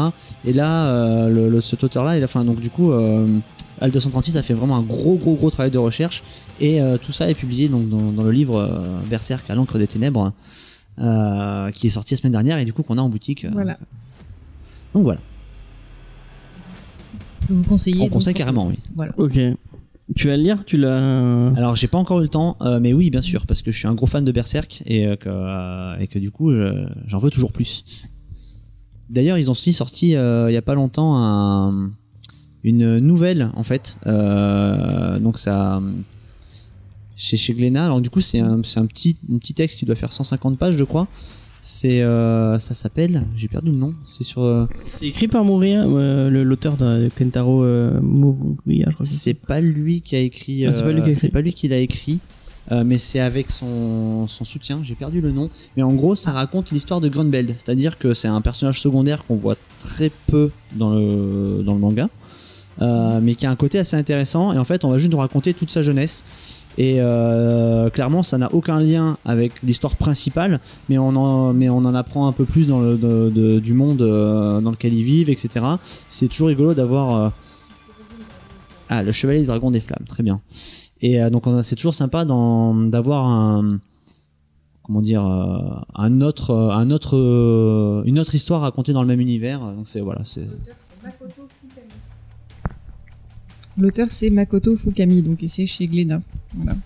[0.44, 4.42] Et là, le, le- cet auteur-là, il a, enfin, donc du coup, Al 236 a
[4.42, 6.22] fait vraiment un gros, gros, gros travail de recherche
[6.60, 8.70] et tout ça est publié donc dans, dans le livre
[9.10, 10.32] Berserk à l'encre des ténèbres,
[10.96, 13.46] qui est sorti la semaine dernière et du coup qu'on a en boutique.
[13.52, 13.78] Voilà.
[14.94, 15.20] Donc voilà,
[17.48, 18.00] Que vous conseillez.
[18.02, 18.78] on conseille carrément, oui.
[18.94, 19.12] Voilà.
[19.18, 19.38] ok
[20.16, 21.48] Tu vas le lire Tu l'as.
[21.56, 23.78] Alors j'ai pas encore eu le temps, euh, mais oui bien sûr parce que je
[23.78, 26.86] suis un gros fan de Berserk et euh, que euh, et que du coup je-
[27.06, 27.84] j'en veux toujours plus.
[29.10, 31.90] D'ailleurs ils ont aussi sorti euh, il y a pas longtemps un-
[32.62, 35.82] une nouvelle en fait, Euh, donc ça
[37.16, 37.84] chez chez Glénat.
[37.84, 40.58] Alors du coup c'est un c'est un petit un petit texte qui doit faire 150
[40.58, 41.06] pages je crois.
[41.66, 43.94] C'est euh, ça s'appelle j'ai perdu le nom.
[44.04, 49.06] C'est sur euh, C'est écrit par Moria, euh, l'auteur de Kentaro euh, Muria, je crois.
[49.06, 49.32] c'est.
[49.32, 50.66] Pas lui qui a écrit.
[50.66, 51.16] Ah, c'est pas lui qui a écrit.
[51.16, 52.18] c'est pas lui qui l'a écrit.
[52.70, 55.48] mais c'est avec son, son soutien, j'ai perdu le nom.
[55.74, 57.54] Mais en gros, ça raconte l'histoire de Grunbeld.
[57.56, 62.10] C'est-à-dire que c'est un personnage secondaire qu'on voit très peu dans le, dans le manga.
[63.22, 64.52] mais qui a un côté assez intéressant.
[64.52, 66.63] Et en fait, on va juste nous raconter toute sa jeunesse.
[66.76, 71.78] Et euh, clairement, ça n'a aucun lien avec l'histoire principale, mais on en, mais on
[71.78, 75.64] en apprend un peu plus dans le du monde euh, dans lequel ils vivent, etc.
[76.09, 77.16] C'est toujours rigolo d'avoir.
[77.16, 77.30] euh,
[78.88, 80.40] ah, le chevalier du dragon des flammes, très bien.
[81.01, 83.78] Et donc c'est toujours sympa d'avoir un
[84.82, 89.60] comment dire un autre un autre une autre histoire racontée dans le même univers.
[89.60, 90.46] Donc c'est voilà, c'est
[93.76, 96.20] L'auteur, c'est Makoto Fukami, donc et c'est chez Glénat.
[96.56, 96.76] Voilà.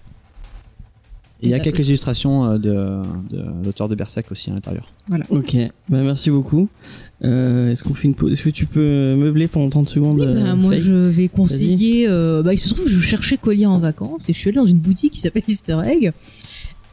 [1.40, 4.93] Et il y a quelques illustrations euh, de, de l'auteur de Berserk aussi à l'intérieur.
[5.31, 5.55] Ok,
[5.89, 6.69] bah, merci beaucoup.
[7.23, 10.27] Euh, Est-ce qu'on fait une pause Est-ce que tu peux meubler pendant 30 secondes Oui,
[10.27, 12.09] bah, euh, moi, je vais conseiller.
[12.09, 14.57] euh, bah, il se trouve que je cherchais lire en vacances et je suis allée
[14.57, 16.11] dans une boutique qui s'appelle Easter Egg.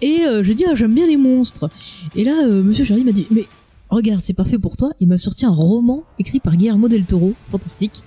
[0.01, 1.67] Et euh, je dis, ah, j'aime bien les monstres.
[2.15, 3.45] Et là, euh, monsieur Charlie m'a dit, mais
[3.89, 4.91] regarde, c'est parfait pour toi.
[4.99, 8.01] Il m'a sorti un roman écrit par Guillermo del Toro, fantastique,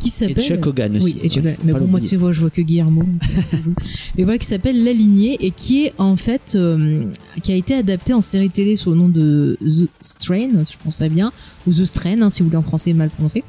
[0.00, 0.42] qui Et s'appelle.
[0.42, 1.04] Chuck Hogan aussi.
[1.04, 3.02] Oui, et Chuck Ouais, mais bon, moi, tu vois, je vois que Guillermo.
[3.02, 3.56] euh,
[4.16, 7.04] mais voilà, qui s'appelle La Lignée et qui est en fait, euh,
[7.42, 10.78] qui a été adapté en série télé sous le nom de The Strain, si je
[10.82, 11.32] pense ça bien,
[11.66, 13.44] ou The Strain, hein, si vous voulez en français mal prononcé.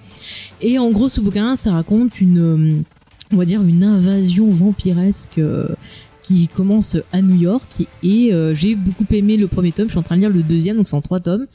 [0.61, 2.81] Et en gros, ce bouquin, ça raconte une, euh,
[3.31, 5.37] on va dire, une invasion vampiresque.
[5.37, 5.67] euh,
[6.26, 9.85] qui commence à New York et euh, j'ai beaucoup aimé le premier tome.
[9.85, 11.45] Je suis en train de lire le deuxième donc c'est en trois tomes.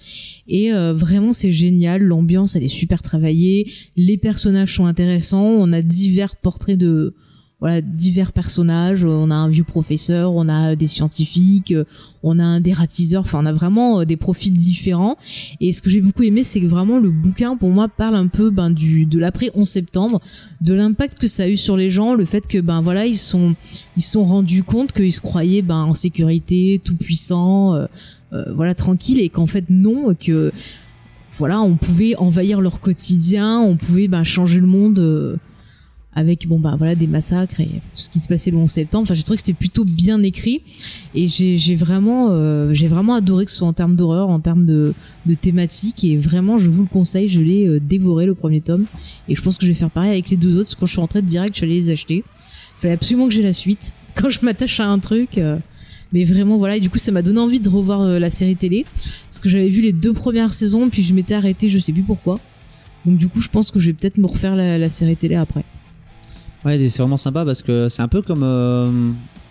[0.47, 2.03] Et euh, vraiment c'est génial.
[2.05, 3.69] L'ambiance elle est super travaillée.
[3.97, 5.43] Les personnages sont intéressants.
[5.43, 7.15] On a divers portraits de
[7.61, 9.05] voilà divers personnages.
[9.05, 11.85] On a un vieux professeur on a des scientifiques euh,
[12.23, 13.23] on a un dératiseur.
[13.23, 15.17] Enfin on a vraiment euh, des profils différents.
[15.61, 18.27] Et ce que j'ai beaucoup aimé c'est que vraiment le bouquin pour moi parle un
[18.29, 20.21] peu ben du de l'après 11 septembre
[20.61, 23.19] de l'impact que ça a eu sur les gens le fait que ben voilà ils
[23.19, 23.55] sont
[23.97, 27.77] ils sont rendus compte qu'ils se croyaient ben en sécurité tout puissant
[28.55, 30.53] voilà tranquille et qu'en fait non que
[31.33, 35.37] voilà on pouvait envahir leur quotidien on pouvait ben changer le monde euh,
[36.15, 39.03] avec bon bah voilà des massacres et tout ce qui se passait le 11 septembre.
[39.03, 40.63] Enfin j'ai trouvé que c'était plutôt bien écrit.
[41.15, 44.67] Et j'ai vraiment euh, j'ai vraiment adoré que ce soit en termes d'horreur en termes
[44.67, 44.93] de
[45.27, 46.03] de thématique.
[46.05, 47.29] Et vraiment je vous le conseille.
[47.29, 48.87] Je l'ai euh, dévoré le premier tome.
[49.29, 50.69] Et je pense que je vais faire pareil avec les deux autres.
[50.69, 52.25] Parce que quand je suis rentrée direct je suis allée les acheter.
[52.79, 53.93] Fallait absolument que j'ai la suite.
[54.17, 55.57] Quand je m'attache à un truc euh,
[56.13, 56.77] mais vraiment voilà.
[56.77, 58.85] Et du coup ça m'a donné envie de revoir euh, la série télé.
[59.29, 62.03] Parce que j'avais vu les deux premières saisons puis je m'étais arrêtée je sais plus
[62.03, 62.41] pourquoi.
[63.07, 65.65] Donc du coup je pense que je vais peut-être me refaire la série télé après
[66.65, 68.43] Ouais, c'est vraiment sympa parce que c'est un peu comme.
[68.43, 68.91] euh,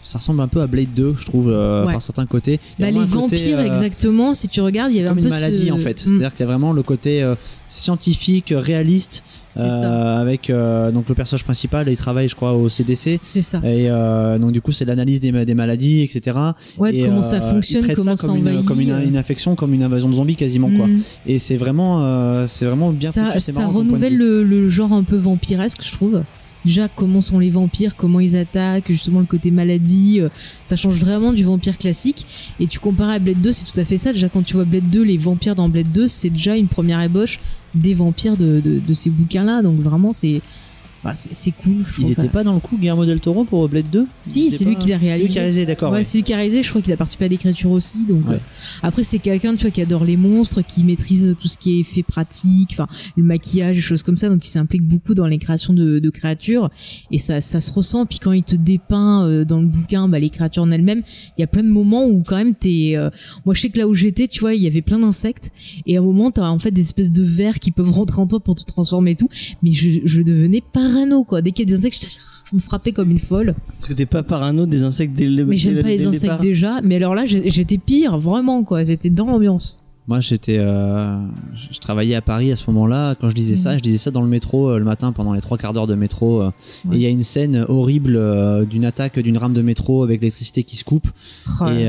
[0.01, 1.91] ça ressemble un peu à Blade 2, je trouve, euh, Ouais.
[1.91, 2.59] par certains côtés.
[2.79, 5.09] Il y a bah, les côté, vampires euh, exactement si tu regardes il y avait
[5.09, 5.91] un peu une maladie ce- en fait.
[6.01, 7.21] Mm, C'est-à-dire qu'il y a vraiment le côté
[7.67, 9.23] scientifique, réaliste,
[9.57, 13.19] euh, avec euh, donc le personnage principal, il travaille, je crois, au CDC.
[13.21, 16.37] c'est ça Et euh, donc du coup, c'est l'analyse des, ma- des maladies, etc.
[16.77, 19.73] ouais Et, comment ça fonctionne comment ça ça comme, une, comme une, une infection, comme
[19.73, 20.87] une invasion de zombies quasiment quoi.
[20.87, 20.99] mm.
[21.27, 23.39] Et c'est vraiment, c'est vraiment bien ça, foutu.
[23.51, 26.21] ça renouvelle le, le genre un peu vampiresque, je trouve.
[26.65, 30.29] Déjà, comment sont les vampires, comment ils attaquent, justement le côté maladie, euh,
[30.65, 32.25] ça change vraiment du vampire classique.
[32.59, 34.11] Et tu compares à Blade 2, c'est tout à fait ça.
[34.11, 37.01] Déjà, quand tu vois Blade 2, les vampires dans Blade 2, c'est déjà une première
[37.01, 37.39] ébauche
[37.75, 39.61] des vampires de, ces bouquins-là.
[39.61, 40.41] Donc vraiment, c'est
[41.03, 41.83] enfin, c'est cool.
[41.83, 42.11] je Il trouve.
[42.11, 44.79] était pas dans le coup Guillermo del Toro pour Blade 2 Si, c'est lui pas-
[44.81, 45.39] qui l'a C'est lui qui a réalisé.
[45.39, 45.91] réalisé, d'accord.
[45.91, 46.03] Ouais, ouais.
[46.03, 48.05] c'est lui qui a réalisé, je crois qu'il a participé à l'écriture aussi.
[48.07, 48.35] Donc Ouais.
[48.35, 48.39] euh,
[48.83, 51.79] après c'est quelqu'un tu vois qui adore les monstres, qui maîtrise tout ce qui est
[51.81, 55.37] effet pratique, enfin le maquillage et choses comme ça, donc il s'implique beaucoup dans les
[55.37, 56.69] créations de, de créatures
[57.11, 58.05] et ça ça se ressent.
[58.05, 61.03] Puis quand il te dépeint euh, dans le bouquin bah, les créatures en elles-mêmes,
[61.37, 63.09] il y a plein de moments où quand même t'es, euh,
[63.45, 65.51] moi je sais que là où j'étais, tu vois, il y avait plein d'insectes
[65.85, 68.27] et à un moment t'as en fait des espèces de vers qui peuvent rentrer en
[68.27, 69.29] toi pour te transformer et tout,
[69.63, 71.41] mais je, je devenais parano quoi.
[71.41, 72.17] Dès qu'il y a des insectes, je,
[72.49, 73.53] je me frappais comme une folle.
[73.77, 76.81] Parce que t'es pas parano des insectes dès le Mais j'aime pas les insectes déjà.
[76.83, 78.83] Mais alors là, j'étais pire, vraiment, quoi.
[78.83, 79.81] J'étais dans l'ambiance.
[80.09, 81.15] Moi, j'étais, euh,
[81.53, 83.13] je je travaillais à Paris à ce moment-là.
[83.21, 85.39] Quand je disais ça, je disais ça dans le métro euh, le matin pendant les
[85.41, 86.41] trois quarts d'heure de métro.
[86.41, 86.51] euh,
[86.85, 86.95] Ouais.
[86.95, 88.19] Et il y a une scène horrible
[88.65, 91.07] d'une attaque d'une rame de métro avec l'électricité qui se coupe.
[91.61, 91.87] Oh, et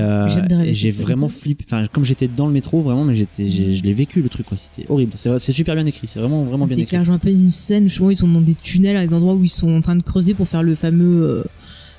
[0.75, 1.65] j'ai et vraiment flippé.
[1.67, 4.47] Enfin, comme j'étais dans le métro, vraiment, mais j'étais, je l'ai vécu le truc.
[4.55, 5.13] C'était horrible.
[5.15, 6.07] C'est, c'est super bien écrit.
[6.07, 6.91] C'est vraiment, vraiment bien C'est écrit.
[6.91, 9.35] clair, je me rappelle une scène, justement, ils sont dans des tunnels, à des endroits
[9.35, 11.45] où ils sont en train de creuser pour faire le fameux.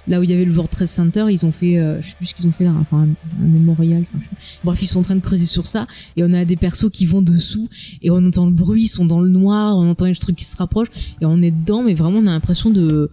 [0.07, 2.25] Là où il y avait le World Center, ils ont fait, euh, je sais plus
[2.27, 3.07] ce qu'ils ont fait là, enfin
[3.39, 4.03] un, mémorial.
[4.03, 4.23] enfin,
[4.63, 5.87] Bref, ils sont en train de creuser sur ça,
[6.17, 7.69] et on a des persos qui vont dessous,
[8.01, 10.45] et on entend le bruit, ils sont dans le noir, on entend les trucs qui
[10.45, 10.89] se rapprochent,
[11.21, 13.09] et on est dedans, mais vraiment on a l'impression de,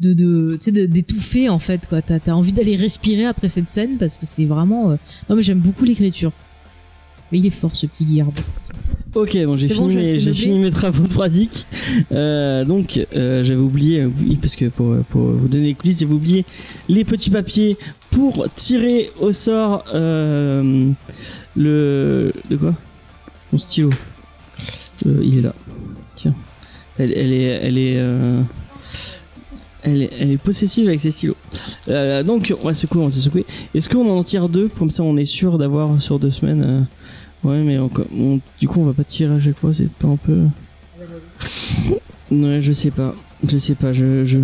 [0.00, 2.02] de, de, tu sais, d'étouffer en fait, quoi.
[2.02, 4.90] T'as, t'as envie d'aller respirer après cette scène parce que c'est vraiment.
[4.92, 4.96] euh,
[5.28, 6.32] Non, mais j'aime beaucoup l'écriture.
[7.32, 8.32] Mais il est fort ce petit Guillermo.
[9.14, 11.66] Ok, bon, j'ai bon, fini, mes, j'ai fini mes travaux pratiques.
[12.12, 16.12] Euh, donc, euh, j'avais oublié, oui, parce que pour, pour vous donner les coulisses, j'avais
[16.14, 16.44] oublié
[16.88, 17.76] les petits papiers
[18.10, 20.90] pour tirer au sort euh,
[21.56, 22.32] le.
[22.48, 22.76] De quoi?
[23.52, 23.90] Mon stylo.
[25.06, 25.54] Euh, il est là.
[26.14, 26.34] Tiens.
[26.98, 27.42] Elle, elle est.
[27.42, 27.98] Elle est
[29.82, 31.36] elle est, elle est possessive avec ses stylos.
[32.24, 33.46] Donc, on va secouer, on va se secouer.
[33.74, 34.68] Est-ce qu'on en tire deux?
[34.68, 36.86] Comme ça, on est sûr d'avoir sur deux semaines.
[37.44, 39.90] Euh, Ouais, mais on- on- du coup, on va pas tirer à chaque fois, c'est
[39.90, 40.42] pas un peu.
[42.30, 43.14] Ouais, je sais pas.
[43.48, 44.24] Je sais pas, je.
[44.24, 44.38] je...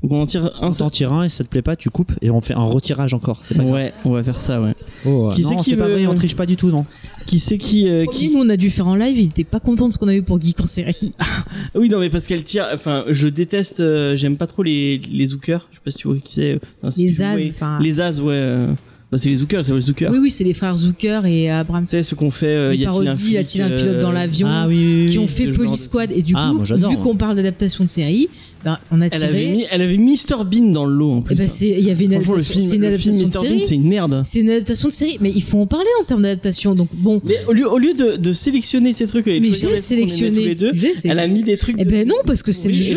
[0.00, 1.90] Donc on en tire un t'en tire un et si ça te plaît pas, tu
[1.90, 3.40] coupes et on fait un retirage encore.
[3.42, 3.74] C'est pas grave.
[3.74, 4.72] Ouais, on va faire ça, ouais.
[5.04, 6.86] Oh, Qui c'est non, qui c'est pas veut- vrai, on triche pas du tout, non.
[7.26, 7.88] Qui c'est qui.
[7.88, 8.30] euh, Qui qui...
[8.30, 10.14] nous on a dû faire en live, il était pas content de ce qu'on a
[10.14, 10.94] eu pour Geek en série.
[11.74, 12.68] Oui, non, mais parce qu'elle tire.
[12.72, 13.80] Enfin, je déteste.
[13.80, 15.66] euh, J'aime pas trop les, les zookers.
[15.72, 16.60] Je sais pas si tu vois qui c'est.
[16.80, 17.78] Enfin, si Les As, vois- enfin.
[17.80, 18.32] Les As, ouais.
[18.34, 18.72] euh,
[19.10, 20.10] Bah, c'est les zookers, c'est les zookers.
[20.12, 21.84] Oui, oui, c'est les frères Zucker et Abraham.
[21.84, 22.46] Tu sais, ce qu'on fait.
[22.46, 24.76] euh, y a-t-il un parodies, y a-t-il un flic, pilote dans euh, l'avion Ah oui,
[24.76, 25.12] oui, oui.
[25.12, 28.28] qui ont fait Police Squad et du Ah, coup, vu qu'on parle d'adaptation de série,
[28.66, 29.52] ben, on a Elle avait tiré.
[29.52, 31.32] mis, elle avait Mr Bean dans le lot en plus.
[31.34, 33.14] et ben c'est, il y avait une Franchement, le adaptation, film, c'est une le film
[33.14, 33.80] adaptation de Mr Bean, c'est série.
[33.80, 34.20] une merde.
[34.24, 36.74] C'est une adaptation de série, mais il faut en parler en termes d'adaptation.
[36.74, 39.68] Donc bon, Mais au lieu, au lieu de, de sélectionner ces trucs et mais j'ai
[39.68, 40.40] aimait tous sélectionné.
[40.44, 41.76] les deux, c'est- elle a mis des trucs.
[41.78, 42.96] Eh ben non, parce que c'est le jeu.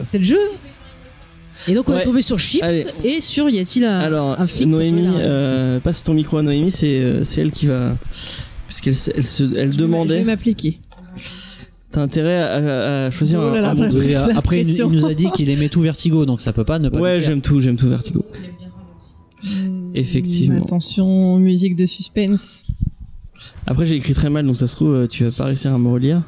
[0.00, 0.38] C'est le jeu.
[1.68, 2.00] Et donc on Ouais.
[2.00, 2.84] est tombé sur Chips Allez.
[3.04, 6.70] et sur y a-t-il un, Alors, un flic Noémie, euh, passe ton micro à Noémie,
[6.70, 7.96] c'est euh, c'est elle qui va.
[8.66, 10.18] Puisqu'elle elle, se, elle Je demandait.
[10.18, 10.78] vais m'appliquer.
[11.90, 15.04] T'as intérêt à, choisir Oh un, là là, un bon La après, il, il nous
[15.06, 16.98] a dit qu'il aimait tout Vertigo, donc ça peut pas ne pas.
[16.98, 18.24] Ouais, j'aime tout, j'aime tout Vertigo.
[19.94, 20.60] Effectivement.
[20.60, 22.64] Hmm, Attention, musique de suspense.
[23.66, 25.78] Après, j'ai écrit très mal, donc ça se trouve, euh, tu vas pas réussir à
[25.78, 26.22] me relire.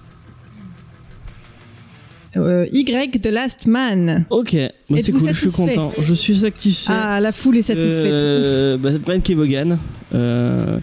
[2.37, 4.27] Euh, y The Last Man.
[4.31, 4.57] Ok,
[4.89, 5.93] moi c'est cool, je suis content.
[6.01, 6.93] Je suis satisfait.
[6.95, 8.05] Ah, la foule est satisfaite.
[8.07, 9.79] Euh, bah, Brian Kevogan.
[10.15, 10.79] Euh,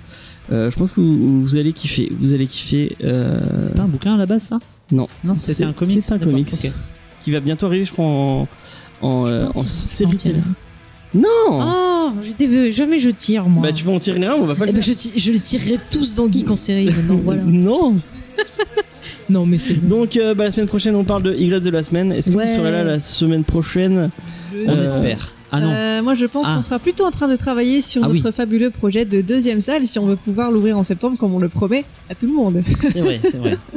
[0.52, 2.12] euh, je pense que vous, vous allez kiffer.
[2.18, 2.96] Vous allez kiffer.
[3.04, 4.60] euh, C'est pas un bouquin à la base, ça?
[4.92, 5.08] Non.
[5.24, 6.04] Non, c'était C'est- un comics.
[6.04, 6.50] C'est un comics
[7.22, 8.48] qui va bientôt arriver, je crois, en,
[9.02, 10.40] en, euh, en série télé.
[11.14, 12.12] Non Oh,
[12.72, 13.64] jamais je tire moi.
[13.64, 14.96] Bah tu peux en tirer un, on va pas Eh le ben, faire.
[15.16, 16.90] je, les tirerai tous dans Geek en série
[17.24, 17.42] voilà.
[17.46, 18.00] Non
[19.32, 19.76] Non, mais c'est.
[19.88, 22.12] Donc euh, bah, la semaine prochaine on parle de Y de la semaine.
[22.12, 22.46] Est-ce que Ouais.
[22.48, 24.10] vous serez là la semaine prochaine
[24.54, 25.34] On Euh, espère.
[25.54, 25.70] Ah non.
[25.72, 26.56] Euh, moi, je pense Ah.
[26.56, 29.86] qu'on sera plutôt en train de travailler sur Ah notre fabuleux projet de deuxième salle
[29.86, 32.62] si on veut pouvoir l'ouvrir en septembre comme on le promet à tout le monde.
[32.92, 33.58] C'est vrai, c'est vrai.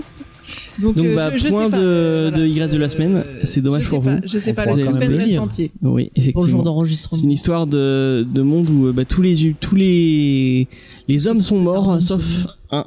[0.78, 3.24] Donc, Donc euh, bah je, je point sais de, Y de la semaine.
[3.44, 4.20] C'est dommage pour pas, vous.
[4.26, 5.70] Je sais On pas, le suspense reste entier.
[5.82, 6.62] Oui, Pour le jour effectivement.
[6.64, 7.16] d'enregistrement.
[7.18, 10.68] C'est une histoire de, de monde où bah, tous les tous les
[11.08, 12.84] les hommes sont morts sauf un.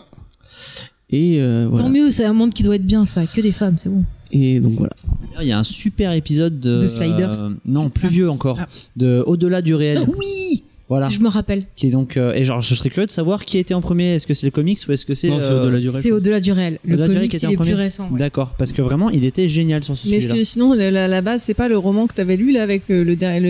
[1.10, 1.84] Et euh, voilà.
[1.84, 3.26] Tant mieux, c'est un monde qui doit être bien, ça.
[3.26, 4.04] Que des femmes, c'est bon.
[4.32, 4.94] Et donc voilà.
[5.42, 6.80] Il y a un super épisode de.
[6.82, 7.44] De Sliders.
[7.46, 8.12] euh, non, plus ah.
[8.12, 8.58] vieux encore.
[8.62, 8.68] Ah.
[8.98, 10.00] De Au-delà du réel.
[10.18, 11.08] oui Voilà.
[11.08, 11.64] Si je me rappelle.
[11.78, 12.18] Qui est donc.
[12.18, 14.16] euh, et genre, je serais curieux de savoir qui a été en premier.
[14.16, 15.30] Est-ce que c'est le comics ou est-ce que c'est.
[15.30, 16.02] Non, c'est euh, Au-delà du réel.
[16.04, 16.80] C'est au-delà du réel.
[16.84, 17.74] Le Au-delà du réel comics, qui était il en est plus premier.
[17.76, 18.10] récent.
[18.12, 18.20] ouais.
[18.20, 20.34] D'accord, parce que vraiment, il était génial sur ce Mais sujet-là.
[20.36, 22.84] que sinon, la, la- la base, c'est pas le roman que t'avais lu là avec
[22.90, 23.06] le,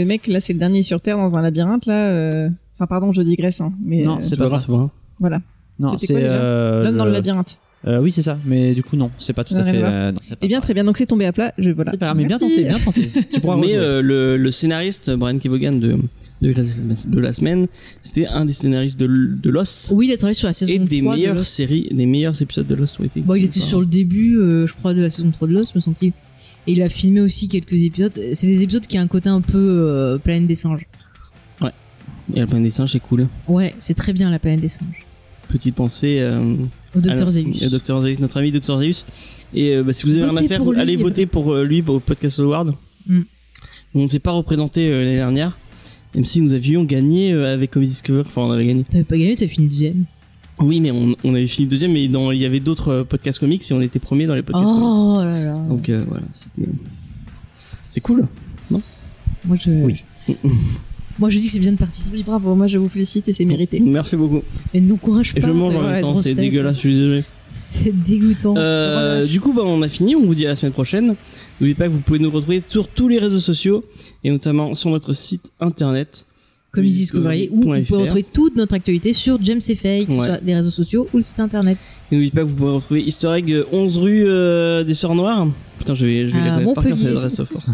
[0.06, 2.08] mec, là, c'est le dernier sur Terre dans un labyrinthe là.
[2.10, 3.62] euh, Enfin, pardon, je digresse.
[3.62, 4.66] Hein, mais Non, euh, c'est pas grave, ça.
[4.68, 4.90] c'est pas grave.
[5.20, 5.42] voilà.
[5.80, 6.14] Non, c'est.
[6.16, 7.60] euh, L'homme dans le- labyrinthe.
[7.86, 8.38] Euh, oui, c'est ça.
[8.44, 9.82] Mais du coup, non, c'est pas tout à fait.
[9.84, 10.84] euh, non, c'est pas Eh bien, très bien.
[10.84, 11.54] Donc c'est tombé à plat.
[11.58, 11.92] Je voilà.
[11.92, 13.10] C'est pas grave, mais bien tenté, bien tenté.
[13.32, 15.98] Tu pourras Mais euh, le, le scénariste Brian Kevogan de
[16.42, 17.68] de, de la semaine,
[18.04, 20.78] c'était un des scénaristes de, de Lost Oui, il a travaillé sur la saison et
[20.78, 21.52] 3 des de meilleures Lost.
[21.52, 23.22] séries, des meilleurs épisodes de Lost ont été.
[23.22, 25.74] Bon, il était sur le début, euh, je crois, de la saison 3 de Lost,
[25.76, 26.14] me semble-t-il.
[26.68, 28.14] Et il a filmé aussi quelques épisodes.
[28.34, 30.86] C'est des épisodes qui ont un côté un peu euh, planète des singes.
[32.36, 33.26] Et le plein des singes, c'est cool.
[33.48, 35.07] Ouais, c'est très bien la planète des singes.
[35.50, 36.56] Petite pensée euh,
[36.96, 37.46] Au Docteur à- Zeus.
[37.64, 38.02] au Dr.
[38.02, 38.80] Zeus, notre ami Dr.
[38.80, 39.06] Zeus.
[39.54, 40.80] Et euh, bah, si vous avez rien à faire, lui.
[40.80, 42.74] allez voter pour euh, lui au Podcast Award.
[43.08, 43.22] Mm.
[43.96, 45.58] On ne s'est pas représenté euh, l'année dernière,
[46.16, 48.22] même si nous avions gagné euh, avec Comedy Discover.
[48.26, 48.84] Enfin, on avait gagné.
[48.84, 50.06] T'avais pas gagné, t'avais fini deuxième.
[50.60, 53.40] Oui, mais on, on avait fini deuxième, mais dans, il y avait d'autres euh, podcasts
[53.40, 54.84] comics et on était premier dans les podcasts comics.
[54.84, 55.54] Oh là là.
[55.70, 56.70] Donc euh, voilà, c'était-
[57.52, 58.28] c'est cool.
[58.72, 58.78] non?
[59.46, 59.70] Moi, je.
[59.72, 60.04] Oui.
[61.20, 62.06] Moi, je dis que c'est bien de partir.
[62.14, 63.80] Oui, bravo, moi je vous félicite et c'est mérité.
[63.80, 64.42] Merci beaucoup.
[64.74, 65.40] Mais nous courage pas.
[65.40, 67.24] Et je mange en même temps, c'est dégueulasse, je suis désolé.
[67.48, 68.56] C'est dégoûtant.
[68.58, 70.16] Euh, du coup, bah, on a fini.
[70.16, 71.16] On vous dit à la semaine prochaine.
[71.60, 73.84] N'oubliez pas que vous pouvez nous retrouver sur tous les réseaux sociaux
[74.24, 76.26] et notamment sur notre site internet.
[76.78, 80.16] Comme ils Discovery, où vous pouvez retrouver toute notre actualité sur James et Fake, Ouais.
[80.26, 81.78] sur les réseaux sociaux ou le site internet.
[82.12, 85.16] Et N'oubliez pas que vous pouvez retrouver Easter Egg euh, 11 rue euh, des Sœurs
[85.16, 85.48] Noires.
[85.80, 87.66] Putain, je vais, je vais À les connaître par cœur, cette adresse force.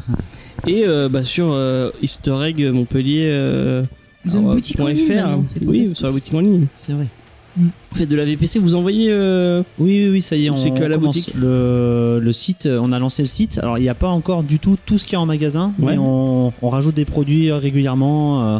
[0.68, 3.28] Et euh, bah, sur euh, Easter Egg Montpellier.
[3.32, 3.84] Euh,
[4.26, 6.68] Ils ont une alors, boutique en ligne Oui, sur la boutique en ligne.
[6.76, 7.08] C'est vrai.
[7.56, 9.08] Vous faites de la VPC, vous envoyez.
[9.12, 12.20] euh, Oui, oui, oui, ça y est, on C'est que à la commence boutique le,
[12.20, 12.66] le site.
[12.66, 13.60] euh, On a lancé le site.
[13.62, 15.72] Alors, il n'y a pas encore du tout tout ce qu'il y a en magasin,
[15.78, 15.92] Ouais.
[15.92, 18.56] mais on, on rajoute des produits euh, régulièrement.
[18.56, 18.60] euh,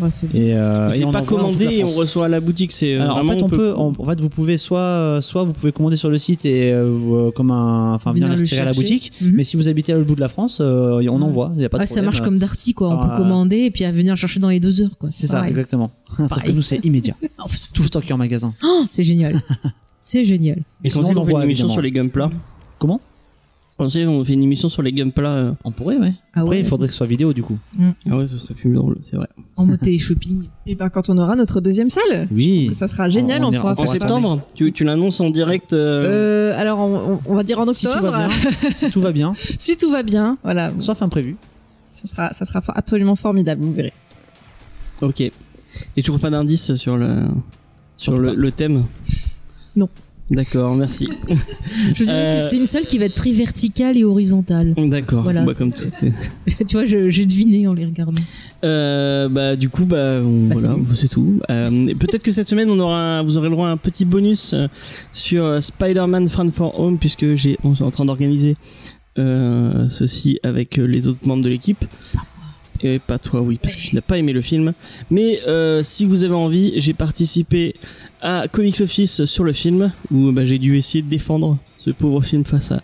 [0.00, 2.72] Ouais, et, euh, et c'est pas commandé et on reçoit à la boutique.
[2.72, 5.52] C'est euh, en fait on peut, on- en fait vous pouvez soit euh, soit vous
[5.52, 8.60] pouvez commander sur le site et euh, vous, comme un enfin venir, les le retirer
[8.60, 9.32] à la boutique Mhm.
[9.34, 11.64] mais si vous habitez à l'autre bout de la France euh, on envoie il y
[11.64, 12.88] a pas de Ouais, ça marche comme Darty, quoi.
[12.88, 15.08] Ça, on peut euh, commander et puis à venir chercher dans les deux heures, quoi.
[15.10, 15.50] c'est ça pareil.
[15.50, 17.14] exactement sauf que nous c'est immédiat
[17.74, 19.40] tout le stock est en magasin Oh, c'est génial.
[20.00, 20.58] c'est génial.
[20.84, 22.30] Et sinon, quand on envoie, une émission sur les gunpla.
[22.78, 23.00] comment?
[23.78, 25.28] On sait, on fait une émission sur les gunpla.
[25.28, 26.60] euh, on pourrait ouais Ah après ouais.
[26.60, 27.58] il faudrait que ce soit vidéo du coup
[28.08, 29.28] Ah ouais, ce serait plus drôle, c'est vrai.
[29.56, 30.44] En mode télé-shopping.
[30.66, 33.48] Et ben quand on aura notre deuxième salle, oui parce que ça sera génial, On-
[33.48, 34.14] on, ira- pourra on En faire pourra ça.
[34.14, 35.74] septembre, tu, tu l'annonces en direct.
[35.74, 39.00] euh, Euh, alors on, on va dire en si tout octobre, va bien si tout
[39.02, 41.36] va bien si tout va bien, voilà, sauf imprévu
[41.92, 43.92] ça sera, ça sera for- absolument formidable, vous verrez.
[45.02, 45.20] Ok.
[45.20, 47.08] Et toujours pas d'indice sur le
[47.98, 48.34] sur Surtout le, pas.
[48.34, 48.84] le thème?
[49.76, 49.88] Non.
[50.28, 51.08] D'accord, merci.
[51.94, 54.74] Je dirais Euh, que c'est une salle qui va être très verticale et horizontale.
[54.76, 55.22] D'accord.
[55.22, 55.70] Voilà, bah, comme
[56.68, 58.20] tu vois, j'ai deviné en les regardant.
[58.64, 61.38] Euh, bah du coup bah, on- Bah, voilà, c'est tout.
[61.50, 64.52] Euh, Peut-être que cette semaine on aura, vous aurez le droit à un petit bonus
[64.52, 64.66] euh,
[65.12, 68.56] sur euh, Spider-Man Friend for Home puisque j'ai, on est en train d'organiser
[69.18, 71.84] euh, ceci avec euh, les autres membres de l'équipe.
[72.82, 74.72] Et pas toi, oui, parce que tu n'as pas aimé le film.
[75.10, 77.74] Mais euh, si vous avez envie, j'ai participé
[78.20, 82.20] à Comics Office sur le film où bah, j'ai dû essayer de défendre ce pauvre
[82.22, 82.82] film face à,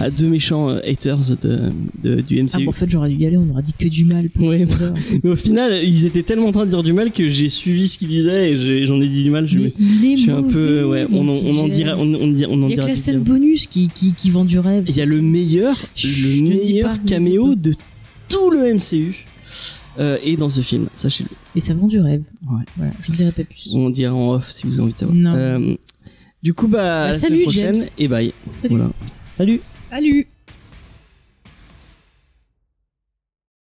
[0.00, 1.58] à deux méchants euh, haters de,
[2.02, 2.50] de- du MCU.
[2.54, 4.30] Ah, bon, en fait, j'aurais dû y aller, on aurait dit que du mal.
[4.40, 4.94] heures.
[5.22, 7.88] Mais au final, ils étaient tellement en train de dire du mal que j'ai suivi
[7.88, 9.46] ce qu'ils disaient et j'en ai dit du mal.
[9.46, 12.00] Je, Mais il est je suis un peu, ouais, on, on en dira, James.
[12.00, 14.30] on, on, dira- on en Il y a que la scène bonus qui, qui, qui
[14.30, 14.84] vend du rêve.
[14.88, 17.74] Il y a le meilleur, le meilleur caméo de
[18.28, 19.24] tout le MCU
[19.98, 21.30] euh, et dans ce film, sachez-le.
[21.54, 22.22] Mais ça vend du rêve.
[22.48, 22.64] Ouais.
[22.76, 23.70] Voilà, je ne dirai pas plus.
[23.74, 25.16] On dira en off si vous avez envie de savoir.
[25.16, 25.34] Non.
[25.34, 25.74] Euh,
[26.42, 27.84] du coup, bah, à la salut, semaine prochaine James.
[27.98, 28.32] et bye.
[28.54, 28.76] Salut.
[28.76, 28.92] Voilà.
[29.32, 29.60] salut
[29.90, 30.28] Salut